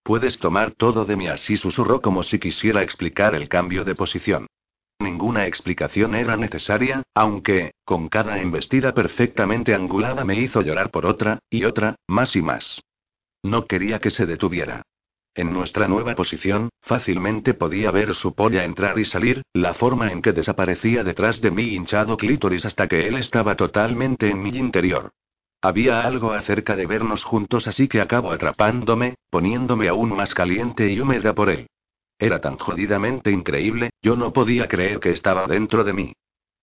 Puedes 0.03 0.39
tomar 0.39 0.71
todo 0.71 1.05
de 1.05 1.15
mí 1.15 1.27
así 1.27 1.57
susurró 1.57 2.01
como 2.01 2.23
si 2.23 2.39
quisiera 2.39 2.81
explicar 2.81 3.35
el 3.35 3.47
cambio 3.47 3.83
de 3.83 3.95
posición. 3.95 4.47
Ninguna 5.01 5.45
explicación 5.45 6.13
era 6.15 6.35
necesaria, 6.35 7.03
aunque, 7.15 7.71
con 7.85 8.09
cada 8.09 8.39
embestida 8.41 8.93
perfectamente 8.93 9.73
angulada 9.73 10.25
me 10.25 10.35
hizo 10.35 10.61
llorar 10.61 10.91
por 10.91 11.05
otra, 11.05 11.39
y 11.49 11.63
otra, 11.63 11.95
más 12.07 12.35
y 12.35 12.41
más. 12.41 12.81
No 13.43 13.65
quería 13.65 13.99
que 13.99 14.11
se 14.11 14.25
detuviera. 14.25 14.81
En 15.35 15.53
nuestra 15.53 15.87
nueva 15.87 16.15
posición, 16.15 16.69
fácilmente 16.81 17.53
podía 17.53 17.91
ver 17.91 18.13
su 18.13 18.35
polla 18.35 18.65
entrar 18.65 18.99
y 18.99 19.05
salir, 19.05 19.41
la 19.53 19.73
forma 19.73 20.11
en 20.11 20.21
que 20.21 20.33
desaparecía 20.33 21.03
detrás 21.05 21.39
de 21.39 21.51
mi 21.51 21.75
hinchado 21.75 22.17
clítoris 22.17 22.65
hasta 22.65 22.87
que 22.87 23.07
él 23.07 23.15
estaba 23.15 23.55
totalmente 23.55 24.29
en 24.29 24.41
mi 24.41 24.49
interior. 24.49 25.11
Había 25.61 26.01
algo 26.01 26.31
acerca 26.31 26.75
de 26.75 26.85
vernos 26.85 27.25
juntos 27.25 27.67
así 27.67 27.89
que 27.89 27.99
acabo 27.99 28.31
atrapándome, 28.31 29.15
poniéndome 29.29 29.89
aún 29.89 30.15
más 30.15 30.33
caliente 30.33 30.89
y 30.89 30.99
húmeda 31.01 31.33
por 31.35 31.49
él. 31.49 31.67
Era 32.17 32.39
tan 32.39 32.57
jodidamente 32.57 33.31
increíble, 33.31 33.91
yo 34.01 34.15
no 34.15 34.31
podía 34.31 34.67
creer 34.67 34.99
que 34.99 35.11
estaba 35.11 35.47
dentro 35.47 35.83
de 35.83 35.93
mí. 35.93 36.13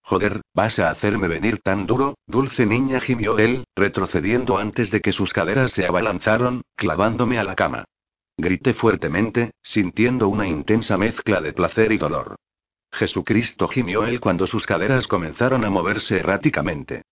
Joder, 0.03 0.41
¿vas 0.55 0.79
a 0.79 0.91
hacerme 0.91 1.29
venir 1.29 1.61
tan 1.63 1.87
duro? 1.87 2.17
Dulce 2.27 2.65
niña 2.65 3.01
gimió 3.01 3.39
él, 3.39 3.65
retrocediendo 3.75 4.57
antes 4.57 4.91
de 4.91 5.01
que 5.01 5.13
sus 5.13 5.33
caderas 5.33 5.73
se 5.73 5.85
abalanzaron, 5.85 6.63
clavándome 6.77 7.39
a 7.39 7.45
la 7.45 7.57
cama. 7.57 7.85
Grité 8.39 8.73
fuertemente, 8.73 9.51
sintiendo 9.63 10.29
una 10.29 10.47
intensa 10.47 10.97
mezcla 10.97 11.41
de 11.41 11.53
placer 11.53 11.91
y 11.91 11.99
dolor. 11.99 12.37
Jesucristo 12.93 13.67
gimió 13.67 14.05
él 14.07 14.21
cuando 14.21 14.47
sus 14.47 14.65
caderas 14.65 15.07
comenzaron 15.07 15.65
a 15.65 15.71
moverse 15.71 16.19
erráticamente. 16.19 17.03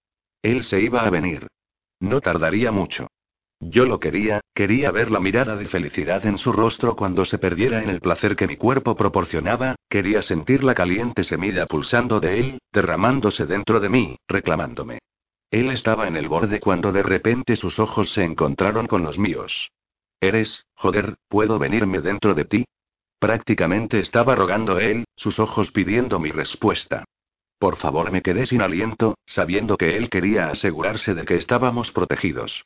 Él 0.40 0.64
se 0.64 0.80
iba 0.80 1.02
a 1.02 1.10
venir. 1.10 1.48
No 2.00 2.20
tardaría 2.20 2.72
mucho. 2.72 3.08
Yo 3.60 3.86
lo 3.86 3.98
quería, 3.98 4.40
quería 4.54 4.90
ver 4.90 5.10
la 5.10 5.20
mirada 5.20 5.56
de 5.56 5.66
felicidad 5.66 6.26
en 6.26 6.36
su 6.36 6.52
rostro 6.52 6.96
cuando 6.96 7.24
se 7.24 7.38
perdiera 7.38 7.82
en 7.82 7.88
el 7.88 8.00
placer 8.00 8.36
que 8.36 8.46
mi 8.46 8.56
cuerpo 8.56 8.94
proporcionaba, 8.94 9.76
quería 9.88 10.20
sentir 10.22 10.62
la 10.62 10.74
caliente 10.74 11.24
semilla 11.24 11.66
pulsando 11.66 12.20
de 12.20 12.40
él, 12.40 12.58
derramándose 12.72 13.46
dentro 13.46 13.80
de 13.80 13.88
mí, 13.88 14.16
reclamándome. 14.28 14.98
Él 15.50 15.70
estaba 15.70 16.08
en 16.08 16.16
el 16.16 16.28
borde 16.28 16.60
cuando 16.60 16.92
de 16.92 17.02
repente 17.02 17.56
sus 17.56 17.78
ojos 17.78 18.12
se 18.12 18.24
encontraron 18.24 18.86
con 18.86 19.02
los 19.02 19.18
míos. 19.18 19.70
Eres, 20.20 20.64
joder, 20.74 21.14
¿puedo 21.28 21.58
venirme 21.58 22.00
dentro 22.00 22.34
de 22.34 22.44
ti? 22.44 22.64
Prácticamente 23.18 24.00
estaba 24.00 24.34
rogando 24.34 24.78
él, 24.78 25.04
sus 25.16 25.38
ojos 25.38 25.70
pidiendo 25.70 26.18
mi 26.18 26.30
respuesta. 26.30 27.04
Por 27.58 27.76
favor, 27.76 28.10
me 28.12 28.22
quedé 28.22 28.46
sin 28.46 28.62
aliento, 28.62 29.16
sabiendo 29.26 29.76
que 29.76 29.96
él 29.96 30.10
quería 30.10 30.48
asegurarse 30.48 31.14
de 31.14 31.24
que 31.24 31.36
estábamos 31.36 31.92
protegidos. 31.92 32.64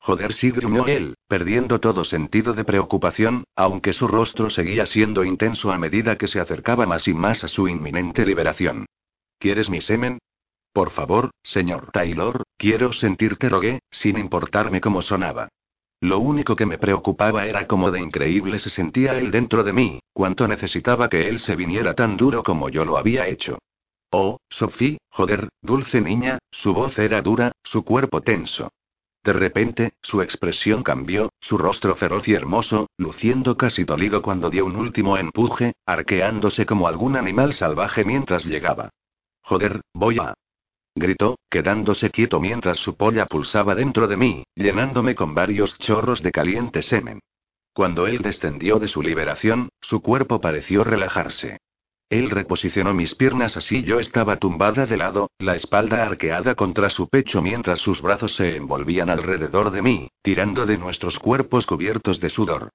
Joder, 0.00 0.32
sí 0.32 0.50
gruñó 0.50 0.86
él, 0.86 1.16
perdiendo 1.26 1.80
todo 1.80 2.04
sentido 2.04 2.54
de 2.54 2.64
preocupación, 2.64 3.44
aunque 3.56 3.92
su 3.92 4.06
rostro 4.06 4.48
seguía 4.48 4.86
siendo 4.86 5.24
intenso 5.24 5.72
a 5.72 5.78
medida 5.78 6.16
que 6.16 6.28
se 6.28 6.40
acercaba 6.40 6.86
más 6.86 7.08
y 7.08 7.14
más 7.14 7.42
a 7.44 7.48
su 7.48 7.68
inminente 7.68 8.24
liberación. 8.24 8.86
¿Quieres 9.38 9.68
mi 9.68 9.80
semen? 9.80 10.18
Por 10.72 10.90
favor, 10.90 11.30
señor 11.42 11.90
Taylor, 11.92 12.44
quiero 12.56 12.92
sentirte 12.92 13.48
rogué, 13.48 13.80
sin 13.90 14.18
importarme 14.18 14.80
cómo 14.80 15.02
sonaba. 15.02 15.48
Lo 16.00 16.20
único 16.20 16.54
que 16.54 16.66
me 16.66 16.78
preocupaba 16.78 17.46
era 17.46 17.66
cómo 17.66 17.90
de 17.90 18.00
increíble 18.00 18.60
se 18.60 18.70
sentía 18.70 19.18
él 19.18 19.32
dentro 19.32 19.64
de 19.64 19.72
mí, 19.72 20.00
cuánto 20.12 20.46
necesitaba 20.46 21.08
que 21.08 21.28
él 21.28 21.40
se 21.40 21.56
viniera 21.56 21.94
tan 21.94 22.16
duro 22.16 22.44
como 22.44 22.68
yo 22.68 22.84
lo 22.84 22.96
había 22.96 23.26
hecho. 23.26 23.58
Oh, 24.10 24.38
Sophie, 24.48 24.98
joder, 25.10 25.48
dulce 25.60 26.00
niña, 26.00 26.38
su 26.50 26.72
voz 26.72 26.98
era 26.98 27.20
dura, 27.20 27.52
su 27.62 27.84
cuerpo 27.84 28.22
tenso. 28.22 28.70
De 29.22 29.34
repente, 29.34 29.92
su 30.00 30.22
expresión 30.22 30.82
cambió, 30.82 31.30
su 31.40 31.58
rostro 31.58 31.94
feroz 31.96 32.26
y 32.28 32.34
hermoso, 32.34 32.86
luciendo 32.96 33.58
casi 33.58 33.84
dolido 33.84 34.22
cuando 34.22 34.48
dio 34.48 34.64
un 34.64 34.76
último 34.76 35.18
empuje, 35.18 35.74
arqueándose 35.84 36.64
como 36.64 36.88
algún 36.88 37.16
animal 37.16 37.52
salvaje 37.52 38.04
mientras 38.04 38.46
llegaba. 38.46 38.90
Joder, 39.42 39.82
voy 39.92 40.18
a 40.18 40.34
gritó, 40.94 41.38
quedándose 41.50 42.10
quieto 42.10 42.40
mientras 42.40 42.78
su 42.78 42.96
polla 42.96 43.26
pulsaba 43.26 43.74
dentro 43.74 44.08
de 44.08 44.16
mí, 44.16 44.44
llenándome 44.54 45.14
con 45.14 45.34
varios 45.34 45.76
chorros 45.78 46.22
de 46.22 46.32
caliente 46.32 46.82
semen. 46.82 47.20
Cuando 47.72 48.06
él 48.06 48.22
descendió 48.22 48.78
de 48.78 48.88
su 48.88 49.02
liberación, 49.02 49.68
su 49.80 50.00
cuerpo 50.00 50.40
pareció 50.40 50.82
relajarse. 50.82 51.58
Él 52.10 52.30
reposicionó 52.30 52.94
mis 52.94 53.14
piernas 53.14 53.58
así 53.58 53.82
yo 53.82 54.00
estaba 54.00 54.36
tumbada 54.36 54.86
de 54.86 54.96
lado, 54.96 55.30
la 55.38 55.54
espalda 55.54 56.02
arqueada 56.02 56.54
contra 56.54 56.88
su 56.88 57.08
pecho 57.08 57.42
mientras 57.42 57.80
sus 57.80 58.00
brazos 58.00 58.34
se 58.34 58.56
envolvían 58.56 59.10
alrededor 59.10 59.70
de 59.70 59.82
mí, 59.82 60.10
tirando 60.22 60.64
de 60.64 60.78
nuestros 60.78 61.18
cuerpos 61.18 61.66
cubiertos 61.66 62.18
de 62.18 62.30
sudor. 62.30 62.70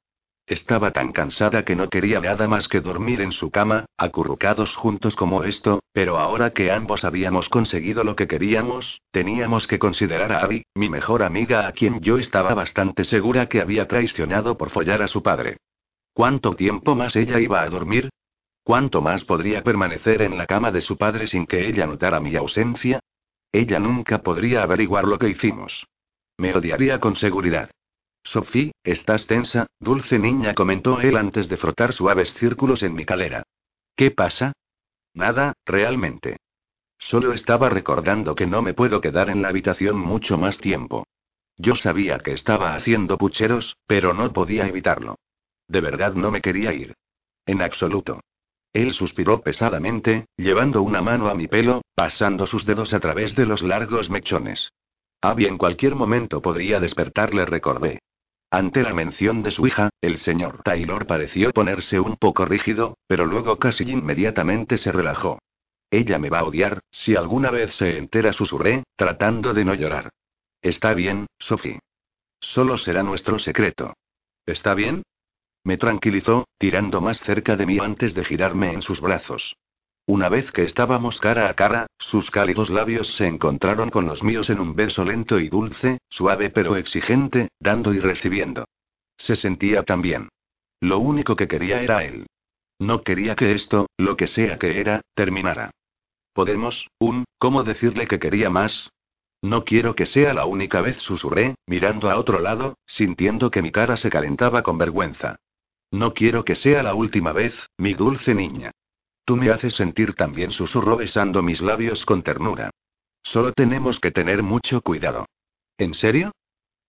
Estaba 0.46 0.92
tan 0.92 1.14
cansada 1.14 1.64
que 1.64 1.76
no 1.76 1.90
quería 1.90 2.20
nada 2.20 2.48
más 2.48 2.68
que 2.68 2.82
dormir 2.82 3.22
en 3.22 3.32
su 3.32 3.50
cama, 3.50 3.86
acurrucados 3.98 4.76
juntos 4.76 5.16
como 5.16 5.46
esto, 5.46 5.82
pero 5.94 6.20
ahora 6.20 6.52
que 6.52 6.70
ambos 6.70 7.04
habíamos 7.04 7.50
conseguido 7.50 8.04
lo 8.04 8.16
que 8.16 8.28
queríamos, 8.28 9.02
teníamos 9.12 9.68
que 9.68 9.80
considerar 9.80 10.34
a 10.34 10.42
Abby, 10.42 10.66
mi 10.76 10.90
mejor 10.90 11.24
amiga 11.24 11.66
a 11.66 11.72
quien 11.72 12.02
yo 12.02 12.18
estaba 12.18 12.54
bastante 12.54 13.04
segura 13.06 13.48
que 13.48 13.62
había 13.62 13.88
traicionado 13.88 14.58
por 14.58 14.70
follar 14.70 15.02
a 15.02 15.08
su 15.08 15.24
padre. 15.24 15.58
¿Cuánto 16.14 16.56
tiempo 16.56 16.94
más 16.94 17.16
ella 17.16 17.40
iba 17.40 17.62
a 17.62 17.70
dormir? 17.70 18.10
¿Cuánto 18.64 19.02
más 19.02 19.26
podría 19.26 19.62
permanecer 19.62 20.22
en 20.22 20.38
la 20.38 20.46
cama 20.46 20.72
de 20.72 20.82
su 20.82 20.98
padre 20.98 21.28
sin 21.28 21.46
que 21.46 21.68
ella 21.68 21.86
notara 21.86 22.20
mi 22.20 22.36
ausencia? 22.36 23.00
Ella 23.52 23.78
nunca 23.80 24.20
podría 24.20 24.64
averiguar 24.64 25.06
lo 25.06 25.20
que 25.20 25.30
hicimos. 25.30 25.86
Me 26.38 26.56
odiaría 26.56 27.00
con 27.00 27.16
seguridad. 27.16 27.70
Sophie, 28.24 28.72
estás 28.84 29.28
tensa, 29.28 29.68
dulce 29.80 30.18
niña, 30.18 30.54
comentó 30.54 31.02
él 31.02 31.18
antes 31.18 31.50
de 31.50 31.58
frotar 31.58 31.92
suaves 31.92 32.34
círculos 32.36 32.82
en 32.84 32.94
mi 32.96 33.06
calera. 33.06 33.44
¿Qué 33.96 34.12
pasa? 34.12 34.54
Nada, 35.14 35.54
realmente. 35.66 36.38
Solo 36.98 37.34
estaba 37.34 37.70
recordando 37.70 38.34
que 38.34 38.48
no 38.48 38.62
me 38.62 38.74
puedo 38.74 39.02
quedar 39.02 39.30
en 39.30 39.42
la 39.42 39.50
habitación 39.50 39.98
mucho 39.98 40.38
más 40.38 40.58
tiempo. 40.58 41.06
Yo 41.58 41.76
sabía 41.76 42.18
que 42.20 42.32
estaba 42.32 42.76
haciendo 42.76 43.18
pucheros, 43.18 43.78
pero 43.86 44.14
no 44.14 44.32
podía 44.32 44.68
evitarlo. 44.68 45.18
De 45.68 45.82
verdad 45.82 46.14
no 46.14 46.32
me 46.32 46.42
quería 46.42 46.74
ir. 46.74 46.96
En 47.46 47.62
absoluto. 47.62 48.22
Él 48.74 48.94
suspiró 48.94 49.42
pesadamente, 49.42 50.26
llevando 50.36 50.82
una 50.82 51.02
mano 51.02 51.30
a 51.30 51.36
mi 51.36 51.48
pelo, 51.48 51.84
pasando 51.94 52.48
sus 52.48 52.66
dedos 52.66 52.94
a 52.94 53.00
través 53.00 53.36
de 53.36 53.46
los 53.46 53.62
largos 53.62 54.10
mechones. 54.10 54.72
Abby 55.22 55.46
en 55.46 55.58
cualquier 55.58 55.96
momento 55.96 56.42
podría 56.42 56.80
despertarle, 56.80 57.46
recordé. 57.46 58.00
Ante 58.50 58.84
la 58.84 58.94
mención 58.94 59.42
de 59.42 59.52
su 59.52 59.66
hija, 59.66 59.90
el 60.02 60.18
señor 60.18 60.62
Taylor 60.64 61.08
pareció 61.08 61.52
ponerse 61.52 62.00
un 62.00 62.18
poco 62.18 62.46
rígido, 62.46 62.98
pero 63.08 63.26
luego 63.26 63.58
casi 63.58 63.84
inmediatamente 63.84 64.78
se 64.78 64.92
relajó. 64.92 65.40
Ella 65.90 66.18
me 66.18 66.30
va 66.30 66.40
a 66.40 66.44
odiar, 66.44 66.80
si 66.92 67.16
alguna 67.16 67.52
vez 67.52 67.76
se 67.76 67.98
entera, 67.98 68.34
susurré, 68.34 68.84
tratando 68.96 69.54
de 69.54 69.66
no 69.66 69.76
llorar. 69.76 70.10
Está 70.62 70.94
bien, 70.94 71.28
Sophie. 71.40 71.80
Solo 72.40 72.78
será 72.78 73.04
nuestro 73.04 73.38
secreto. 73.40 73.94
¿Está 74.46 74.74
bien? 74.74 75.04
Me 75.64 75.78
tranquilizó, 75.78 76.48
tirando 76.58 77.02
más 77.02 77.20
cerca 77.20 77.56
de 77.56 77.66
mí 77.66 77.80
antes 77.80 78.14
de 78.14 78.26
girarme 78.26 78.74
en 78.74 78.82
sus 78.82 79.00
brazos. 79.00 79.56
Una 80.06 80.28
vez 80.28 80.52
que 80.52 80.64
estábamos 80.64 81.20
cara 81.20 81.48
a 81.48 81.54
cara, 81.54 81.88
sus 81.98 82.30
cálidos 82.30 82.70
labios 82.70 83.16
se 83.16 83.26
encontraron 83.26 83.90
con 83.90 84.06
los 84.06 84.22
míos 84.22 84.50
en 84.50 84.60
un 84.60 84.76
beso 84.76 85.06
lento 85.06 85.40
y 85.40 85.48
dulce, 85.48 86.00
suave 86.10 86.50
pero 86.50 86.76
exigente, 86.76 87.48
dando 87.60 87.94
y 87.94 88.00
recibiendo. 88.00 88.66
Se 89.16 89.38
sentía 89.38 89.84
tan 89.84 90.02
bien. 90.02 90.28
Lo 90.82 91.00
único 91.00 91.38
que 91.38 91.48
quería 91.48 91.82
era 91.82 92.04
él. 92.04 92.26
No 92.80 93.04
quería 93.04 93.36
que 93.36 93.54
esto, 93.54 93.88
lo 93.98 94.18
que 94.18 94.28
sea 94.28 94.60
que 94.60 94.82
era, 94.82 95.02
terminara. 95.14 95.72
¿Podemos, 96.34 96.90
un, 97.00 97.24
cómo 97.38 97.64
decirle 97.64 98.08
que 98.08 98.20
quería 98.20 98.50
más? 98.50 98.90
No 99.42 99.64
quiero 99.64 99.96
que 99.96 100.06
sea 100.06 100.34
la 100.34 100.46
única 100.46 100.82
vez, 100.82 100.98
susurré, 100.98 101.56
mirando 101.68 102.10
a 102.10 102.18
otro 102.18 102.40
lado, 102.40 102.78
sintiendo 102.86 103.52
que 103.52 103.62
mi 103.62 103.72
cara 103.72 103.96
se 103.96 104.10
calentaba 104.10 104.64
con 104.64 104.78
vergüenza. 104.78 105.38
No 105.94 106.16
quiero 106.16 106.44
que 106.44 106.56
sea 106.56 106.82
la 106.82 106.96
última 106.96 107.34
vez, 107.34 107.54
mi 107.78 107.94
dulce 107.94 108.34
niña. 108.34 108.72
Tú 109.26 109.36
me 109.38 109.52
haces 109.52 109.76
sentir 109.76 110.16
tan 110.16 110.34
bien, 110.34 110.50
susurró 110.50 110.98
besando 110.98 111.44
mis 111.44 111.62
labios 111.62 112.04
con 112.04 112.24
ternura. 112.24 112.72
Solo 113.22 113.54
tenemos 113.54 114.00
que 114.00 114.10
tener 114.10 114.42
mucho 114.42 114.82
cuidado. 114.82 115.28
¿En 115.78 115.94
serio? 115.94 116.32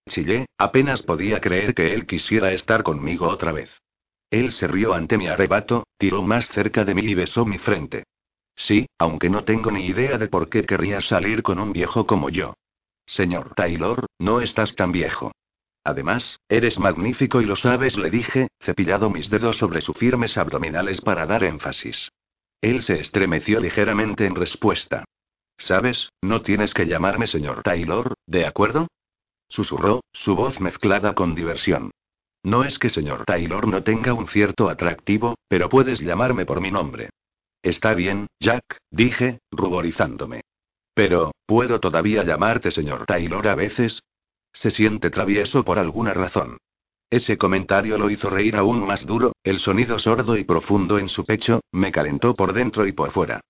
Chillé, 0.09 0.47
apenas 0.57 1.03
podía 1.03 1.43
creer 1.43 1.75
que 1.75 1.93
él 1.93 2.07
quisiera 2.07 2.53
estar 2.53 2.83
conmigo 2.83 3.29
otra 3.29 3.53
vez. 3.53 3.71
Él 4.31 4.53
se 4.53 4.69
rió 4.69 4.95
ante 4.95 5.19
mi 5.19 5.27
arrebato, 5.27 5.87
tiró 5.99 6.23
más 6.23 6.49
cerca 6.49 6.87
de 6.87 6.95
mí 6.95 7.03
y 7.03 7.15
besó 7.15 7.45
mi 7.45 7.59
frente. 7.59 8.05
Sí, 8.57 8.87
aunque 8.99 9.29
no 9.29 9.45
tengo 9.45 9.71
ni 9.71 9.85
idea 9.85 10.17
de 10.17 10.29
por 10.29 10.49
qué 10.49 10.65
querría 10.65 11.03
salir 11.03 11.43
con 11.43 11.59
un 11.59 11.75
viejo 11.75 12.07
como 12.07 12.31
yo. 12.31 12.55
Señor 13.05 13.53
Taylor, 13.55 14.07
no 14.19 14.41
estás 14.41 14.75
tan 14.75 14.93
viejo. 14.93 15.31
Además, 15.85 16.41
eres 16.49 16.79
magnífico 16.79 17.43
y 17.43 17.45
lo 17.45 17.57
sabes, 17.57 17.99
le 17.99 18.11
dije, 18.11 18.49
cepillado 18.59 19.11
mis 19.11 19.29
dedos 19.29 19.59
sobre 19.59 19.83
sus 19.83 19.97
firmes 19.97 20.39
abdominales 20.39 21.03
para 21.03 21.27
dar 21.27 21.45
énfasis. 21.45 22.11
Él 22.63 22.83
se 22.83 22.99
estremeció 22.99 23.61
ligeramente 23.61 24.25
en 24.25 24.35
respuesta. 24.35 25.05
¿Sabes? 25.59 26.09
No 26.23 26.41
tienes 26.41 26.73
que 26.73 26.87
llamarme 26.87 27.27
señor 27.27 27.63
Taylor, 27.63 28.15
¿de 28.27 28.47
acuerdo? 28.47 28.89
Susurró, 29.49 30.01
su 30.13 30.35
voz 30.35 30.59
mezclada 30.59 31.15
con 31.15 31.35
diversión. 31.35 31.91
No 32.43 32.65
es 32.65 32.79
que 32.79 32.89
señor 32.89 33.25
Taylor 33.27 33.69
no 33.69 33.83
tenga 33.83 34.15
un 34.15 34.27
cierto 34.27 34.71
atractivo, 34.71 35.37
pero 35.49 35.69
puedes 35.69 36.01
llamarme 36.01 36.47
por 36.47 36.61
mi 36.61 36.71
nombre. 36.71 37.11
Está 37.63 37.95
bien, 37.95 38.27
Jack, 38.41 38.79
dije, 38.91 39.39
ruborizándome. 39.51 40.43
Pero, 40.95 41.33
¿puedo 41.47 41.81
todavía 41.81 42.25
llamarte 42.25 42.71
señor 42.71 43.07
Taylor 43.07 43.47
a 43.49 43.55
veces? 43.55 44.03
Se 44.55 44.71
siente 44.71 45.11
travieso 45.11 45.65
por 45.65 45.79
alguna 45.79 46.15
razón. 46.15 46.57
Ese 47.11 47.37
comentario 47.37 47.99
lo 47.99 48.09
hizo 48.09 48.31
reír 48.31 48.57
aún 48.57 48.87
más 48.87 49.05
duro, 49.07 49.35
el 49.43 49.59
sonido 49.59 49.99
sordo 49.99 50.39
y 50.39 50.45
profundo 50.45 50.99
en 50.99 51.09
su 51.09 51.27
pecho, 51.27 51.61
me 51.71 51.93
calentó 51.93 52.35
por 52.35 52.55
dentro 52.55 52.87
y 52.87 52.93
por 52.93 53.11
fuera. 53.11 53.41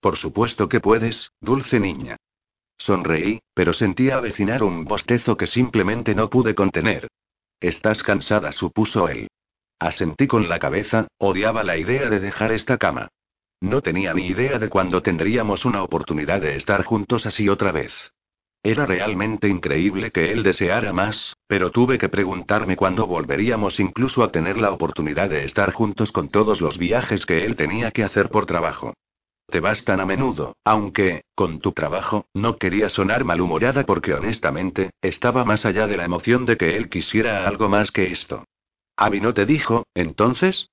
Por 0.00 0.16
supuesto 0.16 0.68
que 0.68 0.80
puedes, 0.80 1.32
dulce 1.40 1.80
niña. 1.80 2.16
Sonreí, 2.78 3.40
pero 3.52 3.72
sentí 3.72 4.10
avecinar 4.10 4.62
un 4.62 4.84
bostezo 4.84 5.36
que 5.36 5.46
simplemente 5.46 6.14
no 6.14 6.30
pude 6.30 6.54
contener. 6.54 7.08
Estás 7.60 8.02
cansada, 8.02 8.52
supuso 8.52 9.08
él. 9.08 9.28
Asentí 9.78 10.26
con 10.26 10.48
la 10.48 10.58
cabeza, 10.58 11.08
odiaba 11.18 11.64
la 11.64 11.76
idea 11.76 12.08
de 12.08 12.20
dejar 12.20 12.52
esta 12.52 12.78
cama. 12.78 13.08
No 13.60 13.82
tenía 13.82 14.14
ni 14.14 14.26
idea 14.26 14.58
de 14.58 14.70
cuándo 14.70 15.02
tendríamos 15.02 15.66
una 15.66 15.82
oportunidad 15.82 16.40
de 16.40 16.56
estar 16.56 16.84
juntos 16.84 17.26
así 17.26 17.48
otra 17.50 17.72
vez. 17.72 17.92
Era 18.62 18.84
realmente 18.84 19.48
increíble 19.48 20.10
que 20.10 20.32
él 20.32 20.42
deseara 20.42 20.92
más, 20.92 21.34
pero 21.46 21.70
tuve 21.70 21.96
que 21.96 22.10
preguntarme 22.10 22.76
cuándo 22.76 23.06
volveríamos 23.06 23.80
incluso 23.80 24.22
a 24.22 24.30
tener 24.30 24.58
la 24.58 24.70
oportunidad 24.70 25.30
de 25.30 25.44
estar 25.44 25.72
juntos 25.72 26.12
con 26.12 26.28
todos 26.28 26.60
los 26.60 26.76
viajes 26.76 27.24
que 27.24 27.46
él 27.46 27.56
tenía 27.56 27.90
que 27.90 28.04
hacer 28.04 28.28
por 28.28 28.44
trabajo. 28.44 28.92
Te 29.46 29.60
vas 29.60 29.82
tan 29.84 29.98
a 29.98 30.06
menudo, 30.06 30.56
aunque, 30.62 31.22
con 31.34 31.60
tu 31.60 31.72
trabajo, 31.72 32.26
no 32.34 32.56
quería 32.56 32.88
sonar 32.88 33.24
malhumorada 33.24 33.84
porque 33.84 34.12
honestamente, 34.14 34.90
estaba 35.00 35.44
más 35.44 35.64
allá 35.64 35.86
de 35.86 35.96
la 35.96 36.04
emoción 36.04 36.44
de 36.44 36.56
que 36.56 36.76
él 36.76 36.88
quisiera 36.88 37.48
algo 37.48 37.68
más 37.68 37.90
que 37.90 38.12
esto. 38.12 38.44
¿Abby 38.94 39.20
no 39.20 39.32
te 39.32 39.46
dijo, 39.46 39.84
entonces? 39.94 40.68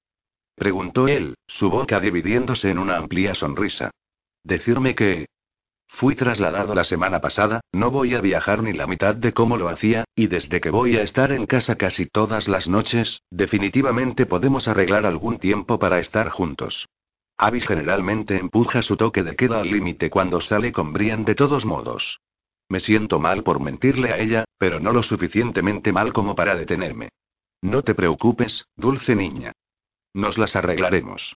Preguntó 0.56 1.08
él, 1.08 1.36
su 1.48 1.70
boca 1.70 2.00
dividiéndose 2.00 2.70
en 2.70 2.80
una 2.80 2.98
amplia 2.98 3.34
sonrisa. 3.34 3.92
Decirme 4.44 4.94
que, 4.94 5.28
Fui 5.98 6.16
trasladado 6.16 6.76
la 6.76 6.84
semana 6.84 7.22
pasada, 7.22 7.62
no 7.72 7.90
voy 7.90 8.14
a 8.14 8.22
viajar 8.22 8.62
ni 8.62 8.72
la 8.72 8.86
mitad 8.86 9.16
de 9.16 9.34
cómo 9.34 9.58
lo 9.58 9.68
hacía, 9.68 10.04
y 10.16 10.28
desde 10.28 10.62
que 10.62 10.70
voy 10.70 10.96
a 10.96 11.02
estar 11.02 11.32
en 11.32 11.48
casa 11.48 11.76
casi 11.76 12.06
todas 12.06 12.48
las 12.48 12.68
noches, 12.68 13.24
definitivamente 13.32 14.28
podemos 14.28 14.68
arreglar 14.68 15.08
algún 15.08 15.40
tiempo 15.40 15.80
para 15.80 15.98
estar 15.98 16.30
juntos. 16.30 16.88
Abby 17.36 17.62
generalmente 17.62 18.38
empuja 18.38 18.84
su 18.84 18.96
toque 18.96 19.24
de 19.24 19.36
queda 19.36 19.60
al 19.60 19.72
límite 19.72 20.12
cuando 20.12 20.40
sale 20.40 20.72
con 20.72 20.94
Brian 20.94 21.26
de 21.26 21.34
todos 21.34 21.66
modos. 21.66 22.20
Me 22.70 22.80
siento 22.80 23.20
mal 23.20 23.42
por 23.42 23.60
mentirle 23.60 24.12
a 24.12 24.20
ella, 24.20 24.46
pero 24.60 24.80
no 24.80 24.94
lo 24.94 25.02
suficientemente 25.02 25.92
mal 25.92 26.14
como 26.14 26.36
para 26.36 26.56
detenerme. 26.56 27.10
No 27.64 27.82
te 27.82 27.96
preocupes, 27.96 28.68
dulce 28.76 29.16
niña. 29.16 29.52
Nos 30.14 30.38
las 30.38 30.56
arreglaremos. 30.56 31.36